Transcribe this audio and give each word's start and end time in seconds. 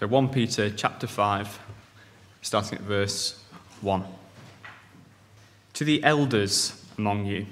So 0.00 0.06
1 0.06 0.30
Peter 0.30 0.70
chapter 0.70 1.06
5, 1.06 1.60
starting 2.40 2.78
at 2.78 2.84
verse 2.84 3.38
1. 3.82 4.02
To 5.74 5.84
the 5.84 6.02
elders 6.02 6.82
among 6.96 7.26
you, 7.26 7.44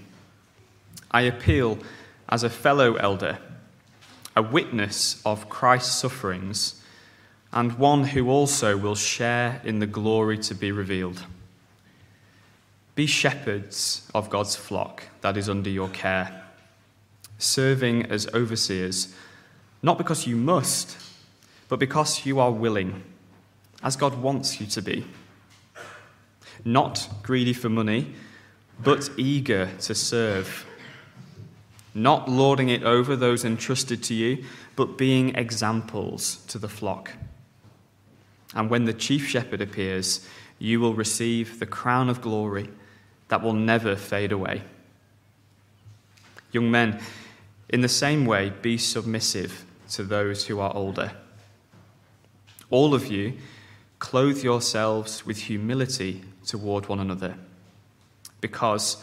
I 1.11 1.21
appeal 1.21 1.76
as 2.26 2.45
a 2.45 2.48
fellow 2.48 2.95
elder, 2.95 3.37
a 4.34 4.40
witness 4.40 5.21
of 5.26 5.50
Christ's 5.50 5.95
sufferings, 5.95 6.82
and 7.53 7.79
one 7.79 8.05
who 8.05 8.30
also 8.30 8.79
will 8.79 8.95
share 8.95 9.61
in 9.62 9.80
the 9.80 9.87
glory 9.87 10.39
to 10.39 10.55
be 10.55 10.73
revealed. 10.73 11.27
Be 12.95 13.05
shepherds 13.05 14.11
of 14.15 14.30
God's 14.30 14.57
flock 14.57 15.03
that 15.21 15.37
is 15.37 15.51
under 15.51 15.69
your 15.69 15.91
care, 15.91 16.45
serving 17.37 18.07
as 18.07 18.27
overseers, 18.33 19.15
not 19.83 19.99
because 19.99 20.27
you 20.27 20.37
must 20.37 21.07
but 21.69 21.79
because 21.79 22.27
you 22.27 22.41
are 22.41 22.50
willing, 22.50 23.03
as 23.83 23.97
God 23.97 24.20
wants 24.20 24.61
you 24.61 24.66
to 24.66 24.83
be. 24.83 25.06
Not 26.65 27.09
greedy 27.23 27.52
for 27.52 27.69
money, 27.69 28.15
but 28.83 29.11
eager 29.16 29.70
to 29.80 29.95
serve. 29.95 30.66
Not 31.95 32.28
lording 32.28 32.69
it 32.69 32.83
over 32.83 33.16
those 33.16 33.45
entrusted 33.45 34.02
to 34.05 34.15
you, 34.15 34.45
but 34.77 34.98
being 34.98 35.34
examples 35.34 36.37
to 36.48 36.59
the 36.59 36.69
flock. 36.69 37.12
And 38.55 38.70
when 38.70 38.84
the 38.84 38.92
chief 38.92 39.27
shepherd 39.27 39.61
appears, 39.61 40.27
you 40.59 40.80
will 40.80 40.95
receive 40.95 41.61
the 41.61 41.66
crown 41.66 42.09
of 42.09 42.20
glory 42.20 42.69
that 43.28 43.42
will 43.42 43.53
never 43.53 43.95
fade 43.95 44.33
away. 44.33 44.62
Young 46.50 46.70
men, 46.70 47.00
in 47.69 47.83
the 47.83 47.89
same 47.89 48.25
way, 48.25 48.50
be 48.62 48.78
submissive 48.78 49.64
to 49.91 50.03
those 50.03 50.47
who 50.47 50.61
are 50.61 50.75
older. 50.75 51.12
All 52.70 52.95
of 52.95 53.06
you, 53.06 53.34
clothe 53.98 54.42
yourselves 54.42 55.24
with 55.24 55.38
humility 55.38 56.22
toward 56.47 56.88
one 56.88 57.00
another, 57.00 57.36
because 58.41 59.02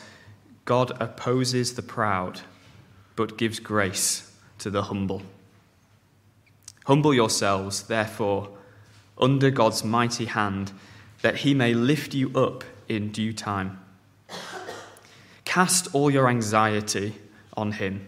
God 0.65 0.91
opposes 1.01 1.73
the 1.73 1.81
proud, 1.81 2.41
but 3.15 3.37
gives 3.37 3.59
grace 3.59 4.31
to 4.59 4.69
the 4.69 4.83
humble. 4.83 5.21
Humble 6.85 7.13
yourselves, 7.13 7.83
therefore, 7.83 8.49
under 9.17 9.49
God's 9.49 9.83
mighty 9.83 10.25
hand, 10.25 10.71
that 11.21 11.37
he 11.37 11.53
may 11.53 11.73
lift 11.73 12.13
you 12.13 12.31
up 12.37 12.63
in 12.87 13.11
due 13.11 13.33
time. 13.33 13.79
Cast 15.43 15.93
all 15.95 16.11
your 16.11 16.27
anxiety 16.27 17.15
on 17.57 17.73
him, 17.73 18.07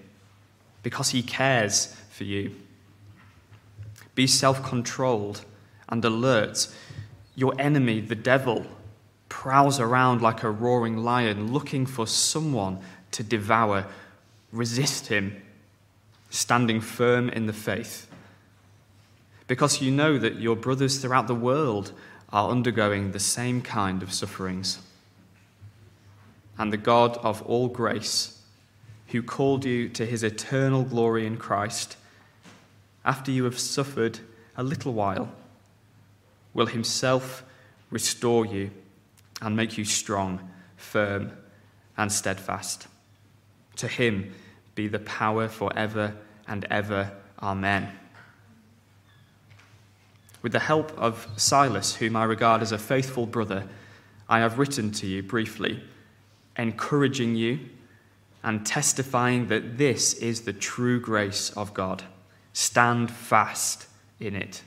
because 0.83 1.09
he 1.09 1.23
cares 1.23 1.95
for 2.11 2.23
you. 2.23 2.55
Be 4.17 4.25
self 4.25 4.63
controlled 4.63 5.45
and 5.89 6.03
alert. 6.03 6.69
Your 7.35 7.53
enemy, 7.59 8.01
the 8.01 8.15
devil, 8.15 8.65
prowls 9.29 9.79
around 9.79 10.23
like 10.23 10.41
a 10.41 10.49
roaring 10.49 10.97
lion 10.97 11.53
looking 11.53 11.85
for 11.85 12.07
someone 12.07 12.79
to 13.11 13.21
devour. 13.21 13.85
Resist 14.51 15.05
him, 15.05 15.39
standing 16.31 16.81
firm 16.81 17.29
in 17.29 17.45
the 17.45 17.53
faith. 17.53 18.09
Because 19.45 19.83
you 19.83 19.91
know 19.91 20.17
that 20.17 20.39
your 20.39 20.55
brothers 20.55 20.97
throughout 20.97 21.27
the 21.27 21.35
world 21.35 21.91
are 22.33 22.49
undergoing 22.49 23.11
the 23.11 23.19
same 23.19 23.61
kind 23.61 24.01
of 24.01 24.11
sufferings. 24.11 24.79
And 26.57 26.73
the 26.73 26.77
God 26.77 27.17
of 27.17 27.43
all 27.43 27.67
grace, 27.67 28.41
who 29.09 29.21
called 29.21 29.63
you 29.63 29.89
to 29.89 30.07
his 30.07 30.23
eternal 30.23 30.81
glory 30.81 31.27
in 31.27 31.37
Christ, 31.37 31.97
after 33.07 33.31
you 33.31 33.45
have 33.45 33.57
suffered 33.57 34.19
a 34.57 34.63
little 34.63 34.93
while, 34.93 35.31
will 36.53 36.65
himself 36.65 37.43
restore 37.89 38.45
you 38.45 38.69
and 39.41 39.55
make 39.55 39.77
you 39.77 39.85
strong, 39.85 40.51
firm, 40.75 41.31
and 41.97 42.11
steadfast. 42.11 42.87
To 43.77 43.87
him 43.87 44.33
be 44.75 44.89
the 44.89 44.99
power 44.99 45.47
forever 45.47 46.15
and 46.47 46.65
ever. 46.69 47.13
Amen. 47.41 47.91
With 50.41 50.51
the 50.51 50.59
help 50.59 50.91
of 50.97 51.27
Silas, 51.37 51.95
whom 51.95 52.15
I 52.15 52.25
regard 52.25 52.61
as 52.61 52.73
a 52.73 52.77
faithful 52.77 53.25
brother, 53.25 53.67
I 54.27 54.39
have 54.39 54.59
written 54.59 54.91
to 54.91 55.07
you 55.07 55.23
briefly, 55.23 55.81
encouraging 56.57 57.35
you 57.35 57.59
and 58.43 58.65
testifying 58.65 59.47
that 59.47 59.77
this 59.77 60.13
is 60.15 60.41
the 60.41 60.53
true 60.53 60.99
grace 60.99 61.51
of 61.51 61.73
God. 61.73 62.03
Stand 62.57 63.11
fast 63.11 63.85
in 64.19 64.35
it. 64.35 64.63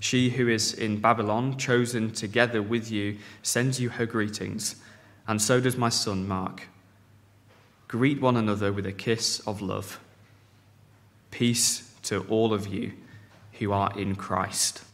She 0.00 0.30
who 0.30 0.48
is 0.48 0.72
in 0.72 0.98
Babylon, 0.98 1.58
chosen 1.58 2.10
together 2.10 2.62
with 2.62 2.90
you, 2.90 3.18
sends 3.42 3.78
you 3.78 3.90
her 3.90 4.06
greetings, 4.06 4.76
and 5.28 5.42
so 5.42 5.60
does 5.60 5.76
my 5.76 5.90
son 5.90 6.26
Mark. 6.26 6.68
Greet 7.86 8.18
one 8.18 8.38
another 8.38 8.72
with 8.72 8.86
a 8.86 8.92
kiss 8.92 9.40
of 9.40 9.60
love. 9.60 10.00
Peace 11.30 11.92
to 12.04 12.24
all 12.30 12.54
of 12.54 12.66
you 12.66 12.94
who 13.58 13.72
are 13.72 13.92
in 13.98 14.16
Christ. 14.16 14.84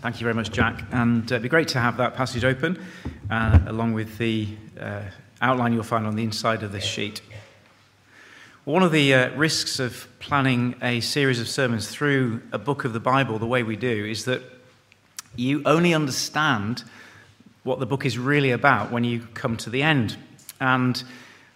Thank 0.00 0.20
you 0.20 0.24
very 0.24 0.34
much, 0.34 0.50
Jack. 0.50 0.82
And 0.90 1.22
uh, 1.30 1.36
it'd 1.36 1.44
be 1.44 1.48
great 1.48 1.68
to 1.68 1.78
have 1.78 1.96
that 1.98 2.16
passage 2.16 2.42
open, 2.42 2.84
uh, 3.30 3.60
along 3.68 3.92
with 3.92 4.18
the 4.18 4.48
uh, 4.80 5.02
outline 5.40 5.72
you'll 5.72 5.84
find 5.84 6.04
on 6.04 6.16
the 6.16 6.24
inside 6.24 6.64
of 6.64 6.72
this 6.72 6.82
sheet. 6.82 7.20
One 8.64 8.84
of 8.84 8.92
the 8.92 9.12
uh, 9.12 9.30
risks 9.30 9.80
of 9.80 10.06
planning 10.20 10.76
a 10.80 11.00
series 11.00 11.40
of 11.40 11.48
sermons 11.48 11.88
through 11.88 12.42
a 12.52 12.58
book 12.58 12.84
of 12.84 12.92
the 12.92 13.00
Bible 13.00 13.40
the 13.40 13.46
way 13.46 13.64
we 13.64 13.74
do 13.74 14.06
is 14.06 14.24
that 14.26 14.40
you 15.34 15.62
only 15.66 15.92
understand 15.92 16.84
what 17.64 17.80
the 17.80 17.86
book 17.86 18.06
is 18.06 18.16
really 18.16 18.52
about 18.52 18.92
when 18.92 19.02
you 19.02 19.26
come 19.34 19.56
to 19.56 19.70
the 19.70 19.82
end. 19.82 20.16
And 20.60 21.02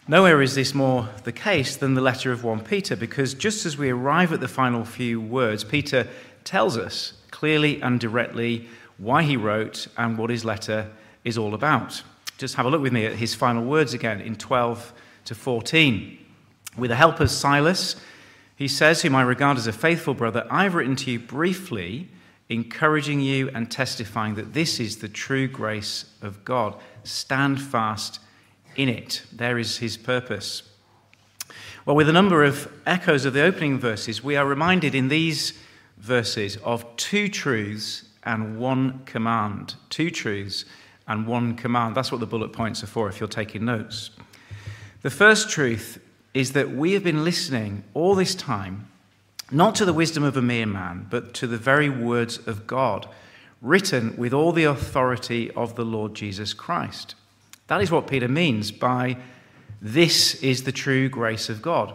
nowhere 0.08 0.42
is 0.42 0.56
this 0.56 0.74
more 0.74 1.08
the 1.22 1.30
case 1.30 1.76
than 1.76 1.94
the 1.94 2.00
letter 2.00 2.32
of 2.32 2.42
1 2.42 2.64
Peter, 2.64 2.96
because 2.96 3.34
just 3.34 3.64
as 3.66 3.78
we 3.78 3.90
arrive 3.90 4.32
at 4.32 4.40
the 4.40 4.48
final 4.48 4.84
few 4.84 5.20
words, 5.20 5.62
Peter 5.62 6.08
tells 6.42 6.76
us 6.76 7.12
clearly 7.30 7.80
and 7.82 8.00
directly 8.00 8.66
why 8.98 9.22
he 9.22 9.36
wrote 9.36 9.86
and 9.96 10.18
what 10.18 10.28
his 10.28 10.44
letter 10.44 10.90
is 11.22 11.38
all 11.38 11.54
about. 11.54 12.02
Just 12.36 12.56
have 12.56 12.66
a 12.66 12.68
look 12.68 12.82
with 12.82 12.92
me 12.92 13.06
at 13.06 13.14
his 13.14 13.32
final 13.32 13.62
words 13.62 13.94
again 13.94 14.20
in 14.20 14.34
12 14.34 14.92
to 15.26 15.36
14. 15.36 16.25
With 16.76 16.90
the 16.90 16.96
help 16.96 17.20
of 17.20 17.30
Silas, 17.30 17.96
he 18.56 18.68
says, 18.68 19.02
whom 19.02 19.14
I 19.14 19.22
regard 19.22 19.58
as 19.58 19.66
a 19.66 19.72
faithful 19.72 20.14
brother, 20.14 20.46
I've 20.50 20.74
written 20.74 20.96
to 20.96 21.10
you 21.10 21.18
briefly, 21.18 22.08
encouraging 22.48 23.20
you 23.20 23.50
and 23.50 23.70
testifying 23.70 24.34
that 24.36 24.52
this 24.52 24.78
is 24.78 24.98
the 24.98 25.08
true 25.08 25.48
grace 25.48 26.06
of 26.22 26.44
God. 26.44 26.74
Stand 27.02 27.60
fast 27.60 28.20
in 28.76 28.88
it. 28.88 29.22
There 29.32 29.58
is 29.58 29.78
his 29.78 29.96
purpose. 29.96 30.62
Well, 31.84 31.96
with 31.96 32.08
a 32.08 32.12
number 32.12 32.44
of 32.44 32.72
echoes 32.86 33.24
of 33.24 33.32
the 33.32 33.42
opening 33.42 33.78
verses, 33.78 34.22
we 34.22 34.36
are 34.36 34.46
reminded 34.46 34.94
in 34.94 35.08
these 35.08 35.52
verses 35.98 36.56
of 36.58 36.84
two 36.96 37.28
truths 37.28 38.04
and 38.24 38.58
one 38.58 39.02
command. 39.04 39.76
Two 39.88 40.10
truths 40.10 40.64
and 41.06 41.26
one 41.26 41.54
command. 41.54 41.94
That's 41.94 42.10
what 42.10 42.20
the 42.20 42.26
bullet 42.26 42.52
points 42.52 42.82
are 42.82 42.88
for 42.88 43.08
if 43.08 43.20
you're 43.20 43.28
taking 43.28 43.64
notes. 43.64 44.10
The 45.02 45.10
first 45.10 45.48
truth 45.48 46.00
is 46.36 46.52
that 46.52 46.70
we 46.70 46.92
have 46.92 47.02
been 47.02 47.24
listening 47.24 47.82
all 47.94 48.14
this 48.14 48.34
time, 48.34 48.86
not 49.50 49.74
to 49.74 49.86
the 49.86 49.92
wisdom 49.94 50.22
of 50.22 50.36
a 50.36 50.42
mere 50.42 50.66
man, 50.66 51.06
but 51.08 51.32
to 51.32 51.46
the 51.46 51.56
very 51.56 51.88
words 51.88 52.36
of 52.46 52.66
God, 52.66 53.08
written 53.62 54.14
with 54.18 54.34
all 54.34 54.52
the 54.52 54.64
authority 54.64 55.50
of 55.52 55.76
the 55.76 55.84
Lord 55.84 56.14
Jesus 56.14 56.52
Christ. 56.52 57.14
That 57.68 57.80
is 57.80 57.90
what 57.90 58.06
Peter 58.06 58.28
means 58.28 58.70
by 58.70 59.16
this 59.80 60.34
is 60.42 60.64
the 60.64 60.72
true 60.72 61.08
grace 61.08 61.48
of 61.48 61.62
God. 61.62 61.94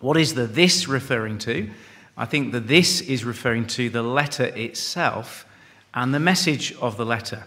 What 0.00 0.18
is 0.18 0.34
the 0.34 0.46
this 0.46 0.86
referring 0.86 1.38
to? 1.38 1.70
I 2.14 2.26
think 2.26 2.52
the 2.52 2.60
this 2.60 3.00
is 3.00 3.24
referring 3.24 3.68
to 3.68 3.88
the 3.88 4.02
letter 4.02 4.44
itself 4.44 5.46
and 5.94 6.12
the 6.12 6.20
message 6.20 6.74
of 6.74 6.98
the 6.98 7.06
letter. 7.06 7.44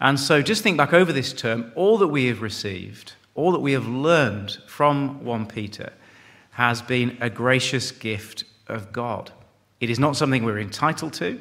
And 0.00 0.20
so 0.20 0.42
just 0.42 0.62
think 0.62 0.76
back 0.76 0.92
over 0.92 1.12
this 1.12 1.32
term 1.32 1.72
all 1.74 1.98
that 1.98 2.06
we 2.06 2.26
have 2.26 2.40
received 2.40 3.14
all 3.38 3.52
that 3.52 3.60
we 3.60 3.70
have 3.70 3.86
learned 3.86 4.58
from 4.66 5.24
1 5.24 5.46
Peter 5.46 5.92
has 6.50 6.82
been 6.82 7.16
a 7.20 7.30
gracious 7.30 7.92
gift 7.92 8.42
of 8.66 8.92
God. 8.92 9.30
It 9.80 9.90
is 9.90 10.00
not 10.00 10.16
something 10.16 10.42
we're 10.42 10.58
entitled 10.58 11.12
to, 11.14 11.40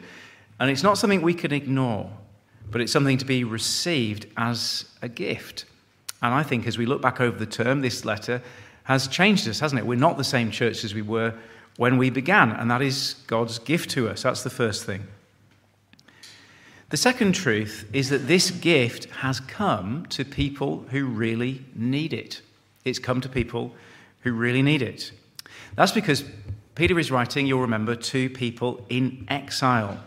and 0.60 0.70
it's 0.70 0.84
not 0.84 1.00
something 1.00 1.24
we 1.24 1.34
can 1.34 1.52
ignore, 1.52 2.12
but 2.70 2.82
it's 2.82 2.92
something 2.92 3.18
to 3.18 3.26
be 3.26 3.44
received 3.44 4.28
as 4.38 4.86
a 5.02 5.10
gift. 5.10 5.66
And 6.22 6.36
I 6.36 6.44
think 6.44 6.68
as 6.68 6.78
we 6.78 6.86
look 6.86 7.02
back 7.02 7.20
over 7.20 7.36
the 7.36 7.48
term, 7.48 7.82
this 7.82 8.06
letter 8.06 8.44
has 8.84 9.08
changed 9.08 9.48
us, 9.48 9.60
hasn't 9.60 9.80
it? 9.80 9.88
We're 9.88 9.96
not 9.96 10.18
the 10.18 10.24
same 10.24 10.52
church 10.52 10.84
as 10.84 10.94
we 10.94 11.02
were 11.02 11.34
when 11.78 11.98
we 11.98 12.12
began, 12.12 12.52
and 12.52 12.70
that 12.70 12.84
is 12.84 13.16
God's 13.26 13.58
gift 13.58 13.90
to 13.92 14.08
us. 14.08 14.22
That's 14.22 14.44
the 14.44 14.52
first 14.52 14.86
thing. 14.86 15.08
The 16.90 16.98
second 16.98 17.34
truth 17.34 17.86
is 17.92 18.10
that 18.10 18.28
this 18.28 18.50
gift 18.50 19.06
has 19.16 19.42
come 19.42 20.06
to 20.06 20.24
people 20.24 20.86
who 20.90 21.06
really 21.06 21.66
need 21.76 22.14
it. 22.14 22.42
It's 22.86 23.00
come 23.00 23.20
to 23.22 23.28
people 23.28 23.74
who 24.22 24.32
really 24.32 24.62
need 24.62 24.82
it. 24.82 25.12
That's 25.76 25.92
because 25.92 26.24
Peter 26.76 26.98
is 26.98 27.12
writing, 27.12 27.46
you'll 27.46 27.60
remember, 27.60 27.96
to 27.96 28.30
people 28.30 28.86
in 28.88 29.26
exile. 29.28 30.02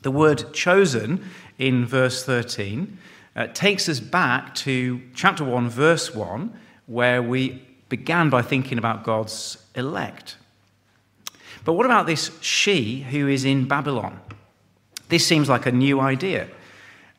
The 0.00 0.10
word 0.10 0.54
chosen 0.54 1.22
in 1.58 1.84
verse 1.84 2.24
13 2.24 2.96
uh, 3.36 3.48
takes 3.48 3.86
us 3.86 4.00
back 4.00 4.54
to 4.54 5.02
chapter 5.14 5.44
1, 5.44 5.68
verse 5.68 6.14
1, 6.14 6.50
where 6.86 7.22
we 7.22 7.62
began 7.90 8.30
by 8.30 8.40
thinking 8.40 8.78
about 8.78 9.04
God's 9.04 9.58
elect. 9.74 10.36
But 11.66 11.74
what 11.74 11.84
about 11.84 12.06
this 12.06 12.30
she 12.40 13.02
who 13.02 13.28
is 13.28 13.44
in 13.44 13.68
Babylon? 13.68 14.18
This 15.10 15.26
seems 15.26 15.48
like 15.48 15.66
a 15.66 15.72
new 15.72 16.00
idea. 16.00 16.48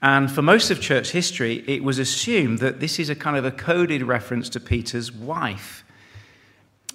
And 0.02 0.32
for 0.32 0.42
most 0.42 0.72
of 0.72 0.82
church 0.82 1.12
history, 1.12 1.64
it 1.68 1.84
was 1.84 2.00
assumed 2.00 2.60
that 2.60 2.80
this 2.80 2.98
is 2.98 3.10
a 3.10 3.16
kind 3.16 3.38
of 3.38 3.46
a 3.46 3.52
coded 3.52 4.02
reference 4.02 4.50
to 4.50 4.60
Peter's 4.60 5.12
wife. 5.12 5.84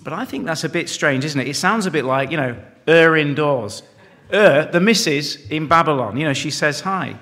But 0.02 0.12
I 0.12 0.25
think 0.25 0.44
that's 0.44 0.64
a 0.64 0.69
bit 0.69 0.88
strange, 0.88 1.25
isn't 1.25 1.40
it? 1.40 1.48
It 1.48 1.54
sounds 1.54 1.87
a 1.87 1.90
bit 1.90 2.04
like, 2.04 2.31
you 2.31 2.37
know, 2.37 2.56
er 2.88 3.16
indoors. 3.16 3.82
Er, 4.32 4.69
the 4.72 4.81
missus 4.81 5.48
in 5.50 5.69
Babylon, 5.69 6.16
you 6.16 6.25
know, 6.25 6.32
she 6.32 6.50
says 6.50 6.81
hi. 6.81 7.16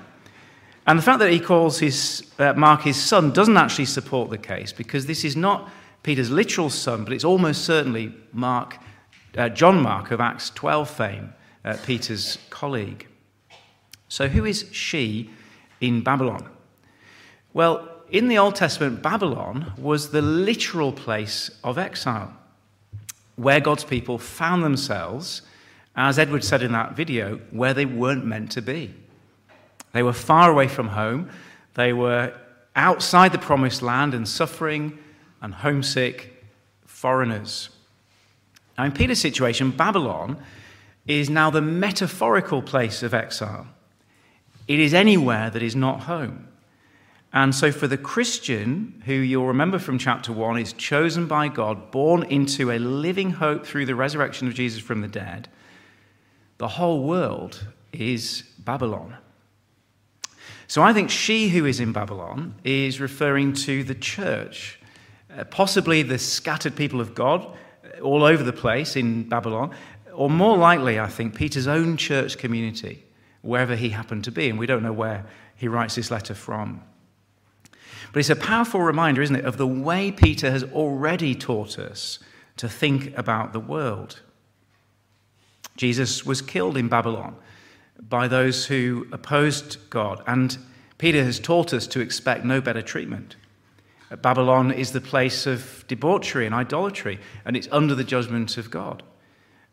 And 0.87 0.97
the 0.97 1.03
fact 1.03 1.19
that 1.19 1.31
he 1.31 1.39
calls 1.39 1.79
his, 1.79 2.31
uh, 2.39 2.53
Mark 2.53 2.81
his 2.81 2.99
son 2.99 3.31
doesn't 3.31 3.57
actually 3.57 3.85
support 3.85 4.29
the 4.29 4.37
case 4.37 4.71
because 4.71 5.05
this 5.05 5.23
is 5.23 5.35
not 5.35 5.69
Peter's 6.03 6.31
literal 6.31 6.69
son, 6.69 7.03
but 7.03 7.13
it's 7.13 7.23
almost 7.23 7.63
certainly 7.63 8.13
Mark, 8.33 8.77
uh, 9.37 9.49
John 9.49 9.81
Mark 9.81 10.11
of 10.11 10.19
Acts 10.19 10.51
12 10.51 10.89
fame, 10.89 11.33
uh, 11.63 11.77
Peter's 11.85 12.37
colleague. 12.49 13.07
So, 14.15 14.29
who 14.29 14.45
is 14.45 14.69
she 14.71 15.29
in 15.81 15.99
Babylon? 15.99 16.49
Well, 17.51 17.89
in 18.09 18.29
the 18.29 18.37
Old 18.37 18.55
Testament, 18.55 19.01
Babylon 19.01 19.73
was 19.77 20.11
the 20.11 20.21
literal 20.21 20.93
place 20.93 21.51
of 21.65 21.77
exile, 21.77 22.31
where 23.35 23.59
God's 23.59 23.83
people 23.83 24.17
found 24.17 24.63
themselves, 24.63 25.41
as 25.97 26.17
Edward 26.17 26.45
said 26.45 26.63
in 26.63 26.71
that 26.71 26.95
video, 26.95 27.41
where 27.51 27.73
they 27.73 27.85
weren't 27.85 28.25
meant 28.25 28.53
to 28.53 28.61
be. 28.61 28.93
They 29.91 30.01
were 30.01 30.13
far 30.13 30.49
away 30.49 30.69
from 30.69 30.87
home, 30.87 31.29
they 31.73 31.91
were 31.91 32.33
outside 32.73 33.33
the 33.33 33.37
promised 33.37 33.81
land 33.81 34.13
and 34.13 34.25
suffering 34.25 34.97
and 35.41 35.53
homesick 35.53 36.41
foreigners. 36.85 37.67
Now, 38.77 38.85
in 38.85 38.93
Peter's 38.93 39.19
situation, 39.19 39.71
Babylon 39.71 40.37
is 41.05 41.29
now 41.29 41.49
the 41.49 41.61
metaphorical 41.61 42.61
place 42.61 43.03
of 43.03 43.13
exile. 43.13 43.67
It 44.67 44.79
is 44.79 44.93
anywhere 44.93 45.49
that 45.49 45.61
is 45.61 45.75
not 45.75 46.01
home. 46.01 46.47
And 47.35 47.53
so, 47.53 47.71
for 47.71 47.87
the 47.87 47.97
Christian, 47.97 49.03
who 49.05 49.13
you'll 49.13 49.47
remember 49.47 49.77
from 49.77 49.97
chapter 49.97 50.31
1 50.31 50.57
is 50.57 50.71
chosen 50.73 51.27
by 51.27 51.49
God, 51.49 51.91
born 51.91 52.23
into 52.23 52.71
a 52.71 52.79
living 52.79 53.31
hope 53.31 53.65
through 53.65 53.85
the 53.85 53.95
resurrection 53.95 54.47
of 54.47 54.53
Jesus 54.53 54.81
from 54.81 55.01
the 55.01 55.09
dead, 55.09 55.49
the 56.59 56.69
whole 56.69 57.03
world 57.03 57.67
is 57.91 58.43
Babylon. 58.59 59.17
So, 60.67 60.81
I 60.81 60.93
think 60.93 61.09
she 61.09 61.49
who 61.49 61.65
is 61.65 61.81
in 61.81 61.91
Babylon 61.91 62.55
is 62.63 63.01
referring 63.01 63.51
to 63.53 63.83
the 63.83 63.95
church, 63.95 64.79
uh, 65.37 65.43
possibly 65.43 66.03
the 66.03 66.17
scattered 66.17 66.77
people 66.77 67.01
of 67.01 67.13
God 67.13 67.45
uh, 67.45 67.99
all 67.99 68.23
over 68.23 68.43
the 68.43 68.53
place 68.53 68.95
in 68.95 69.27
Babylon, 69.27 69.71
or 70.13 70.29
more 70.29 70.57
likely, 70.57 71.01
I 71.01 71.07
think, 71.07 71.35
Peter's 71.35 71.67
own 71.67 71.97
church 71.97 72.37
community 72.37 73.04
wherever 73.45 73.75
he 73.75 73.89
happened 73.89 74.23
to 74.25 74.31
be. 74.31 74.49
And 74.49 74.59
we 74.59 74.65
don't 74.65 74.83
know 74.83 74.93
where 74.93 75.25
he 75.55 75.67
writes 75.67 75.95
this 75.95 76.11
letter 76.11 76.33
from. 76.33 76.81
But 78.11 78.19
it's 78.19 78.29
a 78.29 78.35
powerful 78.35 78.81
reminder, 78.81 79.21
isn't 79.21 79.35
it, 79.35 79.45
of 79.45 79.57
the 79.57 79.67
way 79.67 80.11
Peter 80.11 80.49
has 80.49 80.63
already 80.63 81.35
taught 81.35 81.77
us 81.77 82.19
to 82.57 82.69
think 82.69 83.15
about 83.17 83.53
the 83.53 83.59
world. 83.59 84.21
Jesus 85.77 86.25
was 86.25 86.41
killed 86.41 86.77
in 86.77 86.87
Babylon 86.87 87.35
by 87.99 88.27
those 88.27 88.65
who 88.65 89.07
opposed 89.11 89.77
God, 89.89 90.23
and 90.27 90.57
Peter 90.97 91.23
has 91.23 91.39
taught 91.39 91.73
us 91.73 91.87
to 91.87 91.99
expect 91.99 92.45
no 92.45 92.61
better 92.61 92.81
treatment. 92.81 93.35
Babylon 94.21 94.71
is 94.71 94.91
the 94.91 95.01
place 95.01 95.45
of 95.45 95.83
debauchery 95.87 96.45
and 96.45 96.55
idolatry, 96.55 97.19
and 97.43 97.57
it's 97.57 97.67
under 97.71 97.95
the 97.95 98.03
judgment 98.03 98.57
of 98.57 98.71
God. 98.71 99.03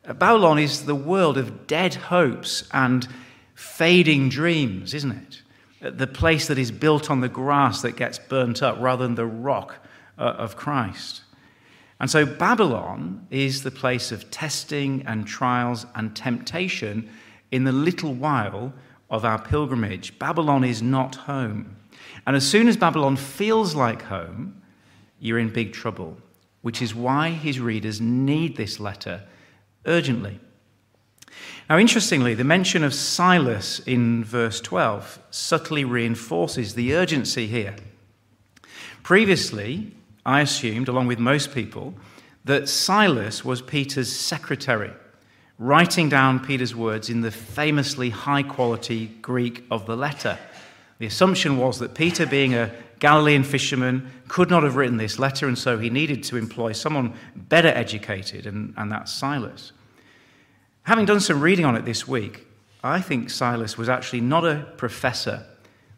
Babylon 0.04 0.58
is 0.58 0.84
the 0.84 0.96
world 0.96 1.38
of 1.38 1.66
dead 1.66 1.94
hopes 1.94 2.68
and 2.72 3.06
fading 3.54 4.28
dreams, 4.28 4.94
isn't 4.94 5.12
it? 5.12 5.96
The 5.99 6.06
place 6.06 6.46
that 6.46 6.58
is 6.58 6.70
built 6.70 7.10
on 7.10 7.20
the 7.20 7.28
grass 7.28 7.82
that 7.82 7.96
gets 7.96 8.19
burnt 8.19 8.62
up 8.62 8.76
rather 8.81 9.04
than 9.04 9.14
the 9.14 9.26
rock 9.26 9.76
uh, 10.19 10.22
of 10.22 10.56
Christ. 10.56 11.22
And 11.99 12.10
so 12.10 12.26
Babylon 12.26 13.26
is 13.31 13.62
the 13.62 13.70
place 13.70 14.10
of 14.10 14.31
testing 14.31 15.04
and 15.06 15.26
trials 15.26 15.87
and 15.94 16.14
temptation 16.16 17.08
in 17.50 17.64
the 17.64 17.72
little 17.72 18.14
while 18.14 18.72
of 19.08 19.25
our 19.25 19.40
pilgrimage. 19.40 20.19
Babylon 20.19 20.64
is 20.64 20.82
not 20.82 21.14
home. 21.14 21.76
And 22.26 22.34
as 22.34 22.49
soon 22.49 22.66
as 22.66 22.76
Babylon 22.76 23.16
feels 23.16 23.75
like 23.75 24.02
home, 24.02 24.62
you're 25.20 25.38
in 25.38 25.50
big 25.50 25.72
trouble, 25.72 26.16
which 26.62 26.82
is 26.82 26.94
why 26.94 27.31
his 27.31 27.60
readers 27.60 28.00
need 28.00 28.56
this 28.56 28.81
letter 28.81 29.22
urgently. 29.87 30.40
Now, 31.70 31.79
interestingly, 31.79 32.35
the 32.35 32.44
mention 32.44 32.82
of 32.82 32.93
Silas 32.93 33.79
in 33.81 34.25
verse 34.25 34.61
12 34.61 35.19
subtly 35.31 35.85
reinforces 35.85 36.75
the 36.75 36.94
urgency 36.94 37.47
here. 37.47 37.76
Previously, 39.03 39.93
I 40.26 40.41
assumed, 40.41 40.88
along 40.88 41.06
with 41.06 41.19
most 41.19 41.55
people, 41.55 41.94
that 42.44 42.69
Silas 42.69 43.44
was 43.44 43.62
Peter's 43.62 44.12
secretary, 44.12 44.93
writing 45.59 46.09
down 46.09 46.44
Peter's 46.44 46.75
words 46.75 47.09
in 47.09 47.20
the 47.20 47.31
famously 47.31 48.11
high 48.11 48.43
quality 48.43 49.06
Greek 49.23 49.64
of 49.70 49.87
the 49.87 49.97
letter. 49.97 50.38
The 50.99 51.06
assumption 51.06 51.59
was 51.59 51.79
that 51.79 51.94
Peter, 51.94 52.26
being 52.26 52.55
a 52.55 52.70
Galilean 52.99 53.44
fisherman, 53.44 54.11
could 54.29 54.50
not 54.50 54.62
have 54.62 54.76
written 54.76 54.97
this 54.97 55.19
letter, 55.19 55.49
and 55.49 55.59
so 55.59 55.79
he 55.79 55.91
needed 55.91 56.23
to 56.25 56.37
employ 56.37 56.73
someone 56.73 57.14
better 57.35 57.69
educated, 57.69 58.47
and, 58.47 58.75
and 58.76 58.91
that's 58.91 59.12
Silas. 59.12 59.73
Having 60.84 61.05
done 61.05 61.20
some 61.20 61.40
reading 61.40 61.64
on 61.64 61.76
it 61.76 61.84
this 61.84 62.08
week, 62.08 62.44
I 62.82 63.00
think 63.00 63.31
Silas 63.31 63.79
was 63.79 63.88
actually 63.88 64.20
not 64.20 64.44
a 64.44 64.67
professor, 64.76 65.46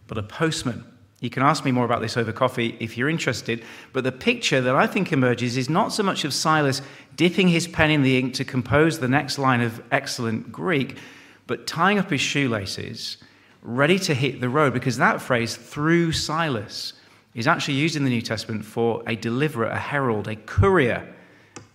but 0.06 0.18
a 0.18 0.22
postman. 0.22 0.84
You 1.20 1.30
can 1.30 1.42
ask 1.42 1.64
me 1.64 1.72
more 1.72 1.86
about 1.86 2.02
this 2.02 2.18
over 2.18 2.32
coffee 2.32 2.76
if 2.80 2.98
you're 2.98 3.08
interested, 3.08 3.64
but 3.94 4.04
the 4.04 4.12
picture 4.12 4.60
that 4.60 4.76
I 4.76 4.86
think 4.86 5.10
emerges 5.10 5.56
is 5.56 5.70
not 5.70 5.94
so 5.94 6.02
much 6.02 6.26
of 6.26 6.34
Silas 6.34 6.82
dipping 7.16 7.48
his 7.48 7.66
pen 7.66 7.90
in 7.90 8.02
the 8.02 8.18
ink 8.18 8.34
to 8.34 8.44
compose 8.44 8.98
the 8.98 9.08
next 9.08 9.38
line 9.38 9.62
of 9.62 9.82
excellent 9.90 10.52
Greek, 10.52 10.98
but 11.46 11.66
tying 11.66 11.98
up 11.98 12.10
his 12.10 12.20
shoelaces, 12.20 13.16
ready 13.62 13.98
to 14.00 14.12
hit 14.12 14.42
the 14.42 14.50
road, 14.50 14.74
because 14.74 14.98
that 14.98 15.22
phrase, 15.22 15.56
through 15.56 16.12
Silas, 16.12 16.92
is 17.34 17.46
actually 17.46 17.74
used 17.74 17.96
in 17.96 18.04
the 18.04 18.10
New 18.10 18.20
Testament 18.20 18.66
for 18.66 19.02
a 19.06 19.16
deliverer, 19.16 19.68
a 19.68 19.78
herald, 19.78 20.28
a 20.28 20.36
courier, 20.36 21.10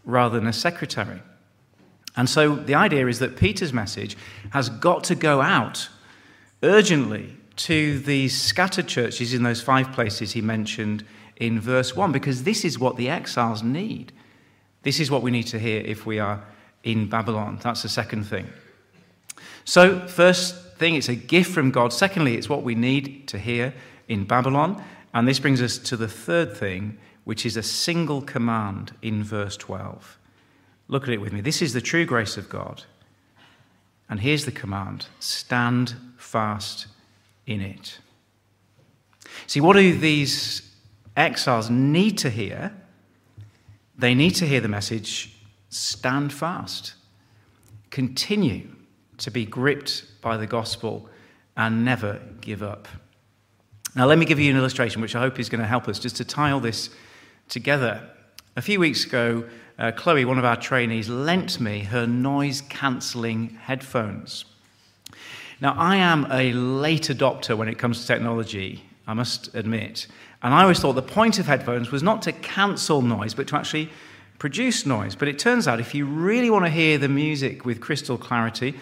rather 0.06 0.38
than 0.38 0.48
a 0.48 0.54
secretary. 0.54 1.24
And 2.16 2.30
so 2.30 2.56
the 2.56 2.76
idea 2.76 3.08
is 3.08 3.20
that 3.20 3.38
Peter's 3.38 3.74
message 3.74 4.18
has 4.52 4.70
got 4.70 5.04
to 5.06 5.16
go 5.16 5.42
out 5.42 5.90
urgently 6.64 7.36
to 7.56 8.00
these 8.00 8.40
scattered 8.40 8.88
churches 8.88 9.34
in 9.34 9.44
those 9.44 9.62
five 9.62 9.92
places 9.92 10.32
he 10.32 10.42
mentioned 10.42 11.06
in 11.38 11.60
verse 11.60 11.96
1, 11.96 12.12
because 12.12 12.44
this 12.44 12.66
is 12.66 12.80
what 12.80 12.98
the 12.98 13.10
exiles 13.10 13.64
need. 13.64 14.12
This 14.84 15.00
is 15.00 15.12
what 15.12 15.22
we 15.22 15.32
need 15.32 15.48
to 15.48 15.60
hear 15.60 15.82
if 15.82 16.06
we 16.06 16.20
are 16.20 16.44
in 16.84 17.10
Babylon. 17.10 17.60
That's 17.62 17.82
the 17.82 17.90
second 17.90 18.24
thing. 18.24 18.48
So, 19.66 20.08
first 20.08 20.78
thing, 20.78 20.96
it's 20.96 21.10
a 21.10 21.16
gift 21.16 21.52
from 21.52 21.72
God. 21.72 21.94
Secondly, 21.94 22.36
it's 22.36 22.50
what 22.50 22.64
we 22.64 22.76
need 22.76 23.28
to 23.28 23.38
hear 23.38 23.74
in 24.08 24.26
Babylon. 24.26 24.84
And 25.14 25.28
this 25.28 25.40
brings 25.40 25.62
us 25.62 25.78
to 25.78 25.98
the 25.98 26.08
third 26.08 26.56
thing, 26.56 26.98
which 27.24 27.46
is 27.46 27.58
a 27.58 27.64
single 27.64 28.22
command 28.22 28.94
in 29.02 29.24
verse 29.24 29.58
12. 29.58 30.19
Look 30.90 31.04
at 31.04 31.10
it 31.10 31.22
with 31.22 31.32
me. 31.32 31.40
This 31.40 31.62
is 31.62 31.74
the 31.74 31.82
true 31.82 32.06
grace 32.06 32.36
of 32.36 32.50
God. 32.50 32.84
And 34.10 34.20
here's 34.20 34.46
the 34.46 34.52
command 34.52 35.06
stand 35.20 35.96
fast 36.18 36.88
in 37.46 37.62
it. 37.62 38.00
See, 39.48 39.62
what 39.62 39.76
do 39.76 39.98
these 39.98 40.70
exiles 41.16 41.70
need 41.70 42.18
to 42.18 42.30
hear? 42.30 42.74
They 43.98 44.16
need 44.16 44.32
to 44.36 44.48
hear 44.48 44.60
the 44.60 44.68
message 44.68 45.36
stand 45.70 46.34
fast, 46.34 46.96
continue 47.92 48.68
to 49.18 49.30
be 49.30 49.46
gripped 49.46 50.06
by 50.22 50.38
the 50.38 50.48
gospel, 50.48 51.08
and 51.56 51.86
never 51.86 52.20
give 52.42 52.64
up. 52.64 52.88
Now, 53.96 54.08
let 54.08 54.18
me 54.18 54.26
give 54.26 54.40
you 54.40 54.50
an 54.50 54.58
illustration 54.58 55.02
which 55.02 55.16
I 55.16 55.20
hope 55.20 55.40
is 55.40 55.50
going 55.50 55.62
to 55.62 55.68
help 55.68 55.88
us 55.88 56.00
just 56.00 56.16
to 56.18 56.26
tie 56.26 56.52
all 56.52 56.60
this 56.60 56.90
together. 57.50 58.10
A 58.56 58.62
few 58.62 58.80
weeks 58.80 59.06
ago, 59.06 59.44
uh, 59.80 59.92
Chloe, 59.94 60.26
one 60.26 60.38
of 60.38 60.46
our 60.46 60.58
trainees, 60.58 61.08
lent 61.08 61.60
me 61.60 61.80
her 61.80 62.06
noise 62.06 62.62
cancelling 62.62 63.58
headphones. 63.64 64.44
Now, 65.62 65.74
I 65.78 65.96
am 65.96 66.28
a 66.32 66.52
late 66.54 67.04
adopter 67.04 67.58
when 67.58 67.70
it 67.70 67.78
comes 67.78 68.02
to 68.02 68.08
technology, 68.08 68.84
I 69.08 69.14
must 69.14 69.56
admit. 69.56 70.08
And 70.44 70.54
I 70.54 70.64
always 70.64 70.80
thought 70.80 70.94
the 70.94 71.02
point 71.02 71.40
of 71.40 71.48
headphones 71.48 71.92
was 71.92 72.04
not 72.04 72.22
to 72.24 72.34
cancel 72.34 73.02
noise, 73.02 73.34
but 73.34 73.48
to 73.48 73.56
actually 73.56 73.90
produce 74.38 74.86
noise. 74.86 75.16
But 75.16 75.30
it 75.30 75.40
turns 75.40 75.68
out 75.68 75.80
if 75.80 75.96
you 75.96 76.06
really 76.06 76.50
want 76.50 76.66
to 76.66 76.72
hear 76.72 76.98
the 76.98 77.10
music 77.10 77.66
with 77.66 77.80
crystal 77.80 78.18
clarity, 78.18 78.76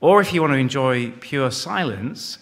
or 0.00 0.20
if 0.20 0.32
you 0.32 0.40
want 0.40 0.52
to 0.52 0.58
enjoy 0.58 1.10
pure 1.20 1.50
silence, 1.50 2.38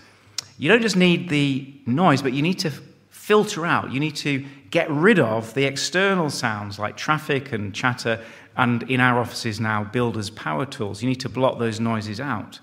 you 0.59 0.69
don't 0.69 0.83
just 0.83 0.97
need 0.97 1.29
the 1.31 1.73
noise, 1.87 2.23
but 2.23 2.35
you 2.35 2.43
need 2.43 2.59
to 2.61 2.71
filter 3.11 3.65
out, 3.65 3.91
you 3.93 4.01
need 4.01 4.17
to 4.17 4.45
get 4.73 4.91
rid 4.91 5.21
of 5.21 5.55
the 5.55 5.65
external 5.65 6.31
sounds 6.31 6.79
like 6.79 6.97
traffic 6.97 7.53
and 7.53 7.73
chatter, 7.73 8.21
and 8.57 8.83
in 8.91 9.01
our 9.01 9.21
offices 9.21 9.61
now, 9.61 9.85
builders' 9.85 10.31
power 10.31 10.67
tools. 10.67 11.03
You 11.03 11.09
need 11.09 11.21
to 11.21 11.29
block 11.29 11.59
those 11.61 11.79
noises 11.79 12.21
out. 12.21 12.59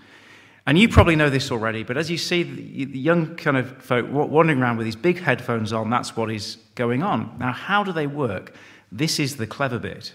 And 0.65 0.77
you 0.77 0.89
probably 0.89 1.15
know 1.15 1.29
this 1.29 1.51
already, 1.51 1.83
but 1.83 1.97
as 1.97 2.11
you 2.11 2.17
see 2.17 2.43
the 2.43 2.99
young 2.99 3.35
kind 3.35 3.57
of 3.57 3.81
folk 3.81 4.07
wandering 4.11 4.59
around 4.59 4.77
with 4.77 4.85
these 4.85 4.95
big 4.95 5.19
headphones 5.19 5.71
on, 5.71 5.89
that's 5.89 6.17
what 6.17 6.29
is 6.29 6.57
going 6.75 7.01
on. 7.01 7.35
Now, 7.39 7.53
how 7.53 7.83
do 7.83 7.91
they 7.91 8.07
work? 8.07 8.53
This 8.91 9.19
is 9.19 9.37
the 9.37 9.47
clever 9.47 9.79
bit. 9.79 10.13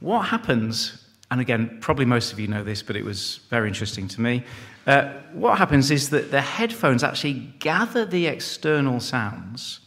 What 0.00 0.22
happens, 0.22 1.06
and 1.30 1.40
again, 1.40 1.78
probably 1.80 2.04
most 2.04 2.32
of 2.32 2.40
you 2.40 2.48
know 2.48 2.64
this, 2.64 2.82
but 2.82 2.96
it 2.96 3.04
was 3.04 3.40
very 3.50 3.68
interesting 3.68 4.08
to 4.08 4.20
me. 4.20 4.44
Uh, 4.86 5.12
what 5.32 5.58
happens 5.58 5.90
is 5.90 6.10
that 6.10 6.30
the 6.30 6.40
headphones 6.40 7.04
actually 7.04 7.52
gather 7.58 8.04
the 8.04 8.26
external 8.26 8.98
sounds 8.98 9.80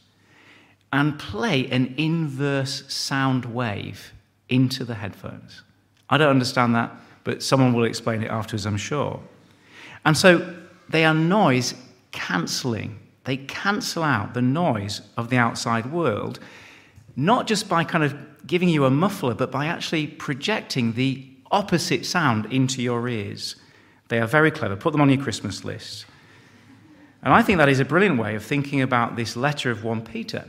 and 0.96 1.20
play 1.20 1.68
an 1.68 1.94
inverse 1.98 2.92
sound 2.92 3.46
wave 3.46 4.14
into 4.50 4.84
the 4.84 4.96
headphones. 4.96 5.62
I 6.10 6.18
don't 6.18 6.30
understand 6.30 6.74
that 6.74 6.92
but 7.26 7.44
someone 7.44 7.74
will 7.74 7.84
explain 7.84 8.24
it 8.24 8.32
afterwards, 8.32 8.66
I'm 8.66 8.78
sure. 8.78 9.20
And 10.06 10.16
so 10.16 10.56
they 10.88 11.04
are 11.04 11.14
noise 11.14 11.74
cancelling. 12.14 13.00
They 13.26 13.38
cancel 13.38 14.04
out 14.04 14.34
the 14.34 14.42
noise 14.42 15.02
of 15.18 15.30
the 15.30 15.38
outside 15.38 15.92
world, 15.92 16.40
not 17.18 17.48
just 17.48 17.68
by 17.68 17.84
kind 17.84 18.04
of 18.04 18.16
giving 18.48 18.70
you 18.70 18.86
a 18.86 18.92
muffler, 18.92 19.34
but 19.34 19.52
by 19.52 19.66
actually 19.66 20.06
projecting 20.06 20.94
the 20.94 21.26
opposite 21.50 22.06
sound 22.06 22.46
into 22.54 22.82
your 22.82 23.10
ears. 23.10 23.56
They 24.08 24.20
are 24.20 24.28
very 24.28 24.52
clever. 24.52 24.76
Put 24.76 24.92
them 24.92 25.02
on 25.02 25.10
your 25.10 25.22
Christmas 25.22 25.66
list. 25.66 26.06
And 27.24 27.34
I 27.34 27.42
think 27.42 27.58
that 27.58 27.70
is 27.70 27.80
a 27.80 27.86
brilliant 27.86 28.20
way 28.20 28.36
of 28.36 28.46
thinking 28.46 28.84
about 28.84 29.16
this 29.16 29.36
letter 29.36 29.72
of 29.72 29.84
1 29.84 30.04
Peter, 30.04 30.48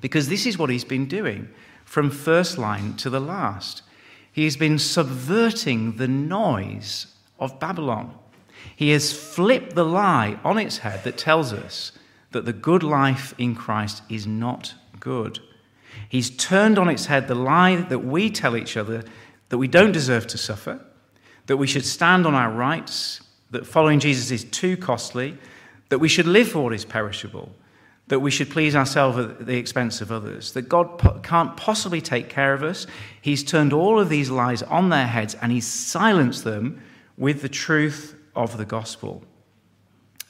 because 0.00 0.28
this 0.28 0.46
is 0.46 0.58
what 0.58 0.70
he's 0.70 0.84
been 0.84 1.06
doing 1.06 1.48
from 1.84 2.10
first 2.10 2.58
line 2.58 2.94
to 2.94 3.10
the 3.10 3.20
last. 3.20 3.82
He 4.30 4.44
has 4.44 4.56
been 4.56 4.78
subverting 4.78 5.96
the 5.96 6.08
noise 6.08 7.06
of 7.38 7.58
Babylon. 7.58 8.16
He 8.76 8.90
has 8.90 9.12
flipped 9.12 9.74
the 9.74 9.84
lie 9.84 10.38
on 10.44 10.58
its 10.58 10.78
head 10.78 11.02
that 11.04 11.18
tells 11.18 11.52
us 11.52 11.92
that 12.32 12.44
the 12.44 12.52
good 12.52 12.82
life 12.82 13.34
in 13.38 13.54
Christ 13.54 14.02
is 14.08 14.26
not 14.26 14.74
good. 15.00 15.40
He's 16.08 16.30
turned 16.30 16.78
on 16.78 16.88
its 16.88 17.06
head 17.06 17.26
the 17.26 17.34
lie 17.34 17.76
that 17.76 18.00
we 18.00 18.30
tell 18.30 18.56
each 18.56 18.76
other 18.76 19.04
that 19.48 19.58
we 19.58 19.68
don't 19.68 19.92
deserve 19.92 20.26
to 20.28 20.38
suffer, 20.38 20.80
that 21.46 21.56
we 21.56 21.66
should 21.66 21.84
stand 21.84 22.26
on 22.26 22.34
our 22.34 22.50
rights, 22.50 23.22
that 23.50 23.66
following 23.66 23.98
Jesus 23.98 24.30
is 24.30 24.44
too 24.44 24.76
costly, 24.76 25.36
that 25.88 25.98
we 25.98 26.08
should 26.08 26.26
live 26.26 26.48
for 26.48 26.64
what 26.64 26.74
is 26.74 26.84
perishable, 26.84 27.50
that 28.08 28.20
we 28.20 28.30
should 28.30 28.50
please 28.50 28.74
ourselves 28.74 29.18
at 29.18 29.46
the 29.46 29.56
expense 29.56 30.00
of 30.00 30.10
others, 30.10 30.52
that 30.52 30.62
God 30.62 30.98
po- 30.98 31.18
can't 31.22 31.56
possibly 31.56 32.00
take 32.00 32.28
care 32.28 32.54
of 32.54 32.62
us. 32.62 32.86
He's 33.20 33.44
turned 33.44 33.72
all 33.72 34.00
of 34.00 34.08
these 34.08 34.30
lies 34.30 34.62
on 34.62 34.88
their 34.88 35.06
heads 35.06 35.36
and 35.40 35.52
he's 35.52 35.66
silenced 35.66 36.44
them 36.44 36.82
with 37.16 37.42
the 37.42 37.48
truth 37.48 38.14
of 38.34 38.56
the 38.56 38.64
gospel. 38.64 39.22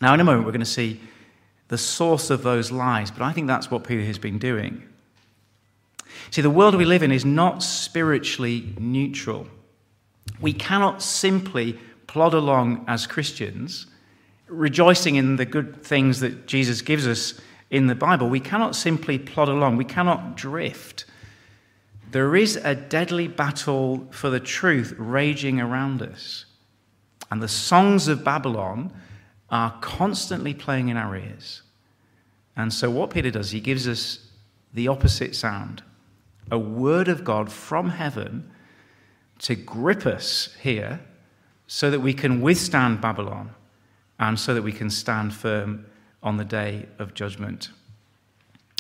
Now, 0.01 0.15
in 0.15 0.21
a 0.21 0.25
moment, 0.25 0.45
we're 0.45 0.53
going 0.53 0.61
to 0.61 0.67
see 0.67 1.01
the 1.69 1.79
source 1.79 2.31
of 2.31 2.43
those 2.43 2.73
lies, 2.73 3.11
but 3.11 3.23
I 3.23 3.33
think 3.33 3.47
that's 3.47 3.71
what 3.71 3.85
Peter 3.85 4.05
has 4.05 4.19
been 4.19 4.39
doing. 4.39 4.83
See, 6.31 6.43
the 6.43 6.51
world 6.51 6.75
we 6.75 6.85
live 6.85 7.03
in 7.03 7.13
is 7.13 7.25
not 7.25 7.63
spiritually 7.63 8.75
neutral. 8.79 9.47
We 10.41 10.53
cannot 10.53 11.03
simply 11.03 11.79
plod 12.07 12.35
along 12.35 12.85
as 12.89 13.07
Christians, 13.07 13.87
rejoicing 14.47 15.17
in 15.17 15.37
the 15.37 15.45
good 15.45 15.83
things 15.83 16.21
that 16.21 16.47
Jesus 16.47 16.81
gives 16.81 17.07
us 17.07 17.41
in 17.71 17.87
the 17.87 17.95
Bible. 17.95 18.29
We 18.29 18.41
cannot 18.41 18.75
simply 18.75 19.19
plod 19.19 19.49
along, 19.49 19.77
we 19.77 19.85
cannot 19.85 20.37
drift. 20.37 21.05
There 22.11 22.35
is 22.35 22.57
a 22.57 22.75
deadly 22.75 23.29
battle 23.29 24.09
for 24.11 24.31
the 24.31 24.41
truth 24.41 24.95
raging 24.97 25.61
around 25.61 26.01
us. 26.01 26.47
And 27.31 27.43
the 27.43 27.49
songs 27.49 28.09
of 28.09 28.25
Babylon 28.25 28.93
are 29.51 29.77
constantly 29.81 30.55
playing 30.55 30.89
in 30.89 30.97
our 30.97 31.15
ears. 31.15 31.63
And 32.57 32.73
so, 32.73 32.91
what 32.91 33.11
Peter 33.11 33.31
does, 33.31 33.51
he 33.51 33.61
gives 33.61 33.87
us 33.87 34.27
the 34.73 34.89
opposite 34.89 35.35
sound 35.35 35.83
a 36.51 36.59
word 36.59 37.09
of 37.09 37.25
God 37.25 37.53
from 37.53 37.91
heaven 37.91 38.51
to 39.41 39.55
grip 39.55 40.07
us 40.07 40.57
here 40.61 41.01
so 41.67 41.91
that 41.91 42.01
we 42.01 42.15
can 42.15 42.41
withstand 42.41 43.03
Babylon 43.03 43.51
and 44.19 44.41
so 44.41 44.55
that 44.55 44.63
we 44.63 44.73
can 44.73 44.89
stand 44.89 45.35
firm 45.35 45.85
on 46.23 46.37
the 46.37 46.45
day 46.45 46.87
of 46.99 47.15
judgment. 47.15 47.71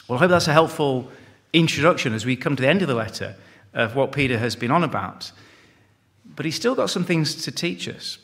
Well, 0.06 0.18
I 0.18 0.20
hope 0.20 0.30
that's 0.30 0.48
a 0.48 0.52
helpful 0.52 1.10
introduction 1.52 2.14
as 2.14 2.26
we 2.26 2.36
come 2.36 2.56
to 2.56 2.62
the 2.62 2.68
end 2.68 2.82
of 2.82 2.88
the 2.88 2.94
letter 2.94 3.36
of 3.74 3.94
what 3.94 4.12
Peter 4.12 4.38
has 4.38 4.56
been 4.56 4.70
on 4.70 4.84
about. 4.84 5.32
But 6.24 6.44
he's 6.44 6.56
still 6.56 6.74
got 6.74 6.90
some 6.90 7.04
things 7.04 7.42
to 7.44 7.52
teach 7.52 7.88
us. 7.88 8.18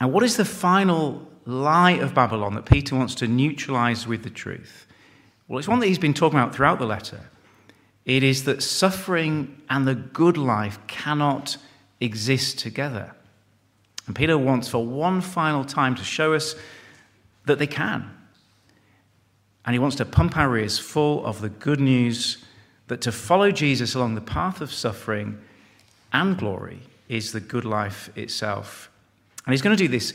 And 0.00 0.12
what 0.12 0.22
is 0.22 0.36
the 0.36 0.44
final 0.44 1.26
lie 1.44 1.92
of 1.92 2.14
Babylon 2.14 2.54
that 2.54 2.66
Peter 2.66 2.94
wants 2.94 3.14
to 3.16 3.28
neutralize 3.28 4.06
with 4.06 4.22
the 4.22 4.30
truth? 4.30 4.86
Well, 5.46 5.58
it's 5.58 5.68
one 5.68 5.80
that 5.80 5.86
he's 5.86 5.98
been 5.98 6.14
talking 6.14 6.38
about 6.38 6.54
throughout 6.54 6.78
the 6.78 6.86
letter. 6.86 7.20
It 8.04 8.22
is 8.22 8.44
that 8.44 8.62
suffering 8.62 9.60
and 9.68 9.86
the 9.86 9.94
good 9.94 10.36
life 10.36 10.78
cannot 10.86 11.56
exist 12.00 12.58
together. 12.58 13.14
And 14.06 14.16
Peter 14.16 14.38
wants 14.38 14.68
for 14.68 14.84
one 14.84 15.20
final 15.20 15.64
time 15.64 15.94
to 15.96 16.04
show 16.04 16.32
us 16.32 16.54
that 17.48 17.58
they 17.58 17.66
can. 17.66 18.10
And 19.64 19.74
he 19.74 19.78
wants 19.78 19.96
to 19.96 20.04
pump 20.04 20.36
our 20.36 20.56
ears 20.56 20.78
full 20.78 21.26
of 21.26 21.40
the 21.40 21.50
good 21.50 21.80
news 21.80 22.44
that 22.86 23.02
to 23.02 23.12
follow 23.12 23.50
Jesus 23.50 23.94
along 23.94 24.14
the 24.14 24.20
path 24.20 24.60
of 24.60 24.72
suffering 24.72 25.38
and 26.12 26.38
glory 26.38 26.80
is 27.08 27.32
the 27.32 27.40
good 27.40 27.64
life 27.64 28.10
itself. 28.16 28.90
And 29.44 29.52
he's 29.52 29.62
going 29.62 29.76
to 29.76 29.82
do 29.82 29.88
this 29.88 30.14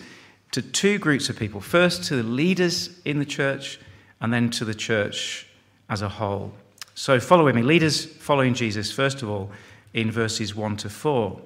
to 0.52 0.62
two 0.62 0.98
groups 0.98 1.30
of 1.30 1.38
people 1.38 1.62
first 1.62 2.04
to 2.06 2.16
the 2.16 2.24
leaders 2.24 3.00
in 3.06 3.20
the 3.20 3.26
church, 3.26 3.80
and 4.22 4.32
then 4.32 4.50
to 4.52 4.66
the 4.66 4.74
church 4.74 5.48
as 5.90 6.02
a 6.02 6.10
whole. 6.10 6.54
So 6.96 7.20
follow 7.20 7.52
me. 7.52 7.62
Leaders 7.62 8.06
following 8.06 8.54
Jesus, 8.54 8.92
first 8.92 9.22
of 9.22 9.30
all, 9.30 9.52
in 9.94 10.12
verses 10.12 10.56
1 10.56 10.78
to 10.78 10.90
4. 10.90 11.42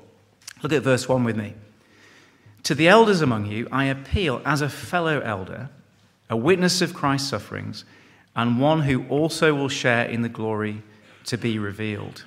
Look 0.61 0.73
at 0.73 0.83
verse 0.83 1.09
1 1.09 1.23
with 1.23 1.35
me. 1.35 1.55
To 2.63 2.75
the 2.75 2.87
elders 2.87 3.21
among 3.21 3.45
you, 3.45 3.67
I 3.71 3.85
appeal 3.85 4.41
as 4.45 4.61
a 4.61 4.69
fellow 4.69 5.21
elder 5.21 5.69
a 6.29 6.37
witness 6.37 6.81
of 6.81 6.93
Christ's 6.93 7.29
sufferings, 7.29 7.85
and 8.35 8.59
one 8.59 8.81
who 8.81 9.07
also 9.07 9.53
will 9.53 9.69
share 9.69 10.05
in 10.05 10.21
the 10.21 10.29
glory 10.29 10.83
to 11.25 11.37
be 11.37 11.57
revealed. 11.57 12.25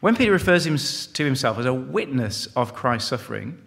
When 0.00 0.16
Peter 0.16 0.32
refers 0.32 1.06
to 1.08 1.24
himself 1.24 1.58
as 1.58 1.66
a 1.66 1.74
witness 1.74 2.46
of 2.54 2.74
Christ's 2.74 3.08
suffering, 3.08 3.60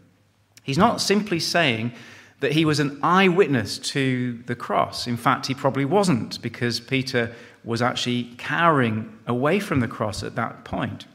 he's 0.63 0.77
not 0.77 1.01
simply 1.01 1.39
saying 1.39 1.93
that 2.39 2.53
he 2.53 2.65
was 2.65 2.79
an 2.79 2.99
eyewitness 3.03 3.77
to 3.77 4.41
the 4.47 4.55
cross. 4.55 5.07
In 5.07 5.17
fact, 5.17 5.45
he 5.45 5.53
probably 5.53 5.85
wasn't, 5.85 6.41
because 6.41 6.79
Peter 6.79 7.33
was 7.63 7.81
actually 7.81 8.33
cowering 8.37 9.17
away 9.27 9.59
from 9.59 9.79
the 9.79 9.87
cross 9.87 10.23
at 10.23 10.35
that 10.35 10.63
point. 10.65 11.05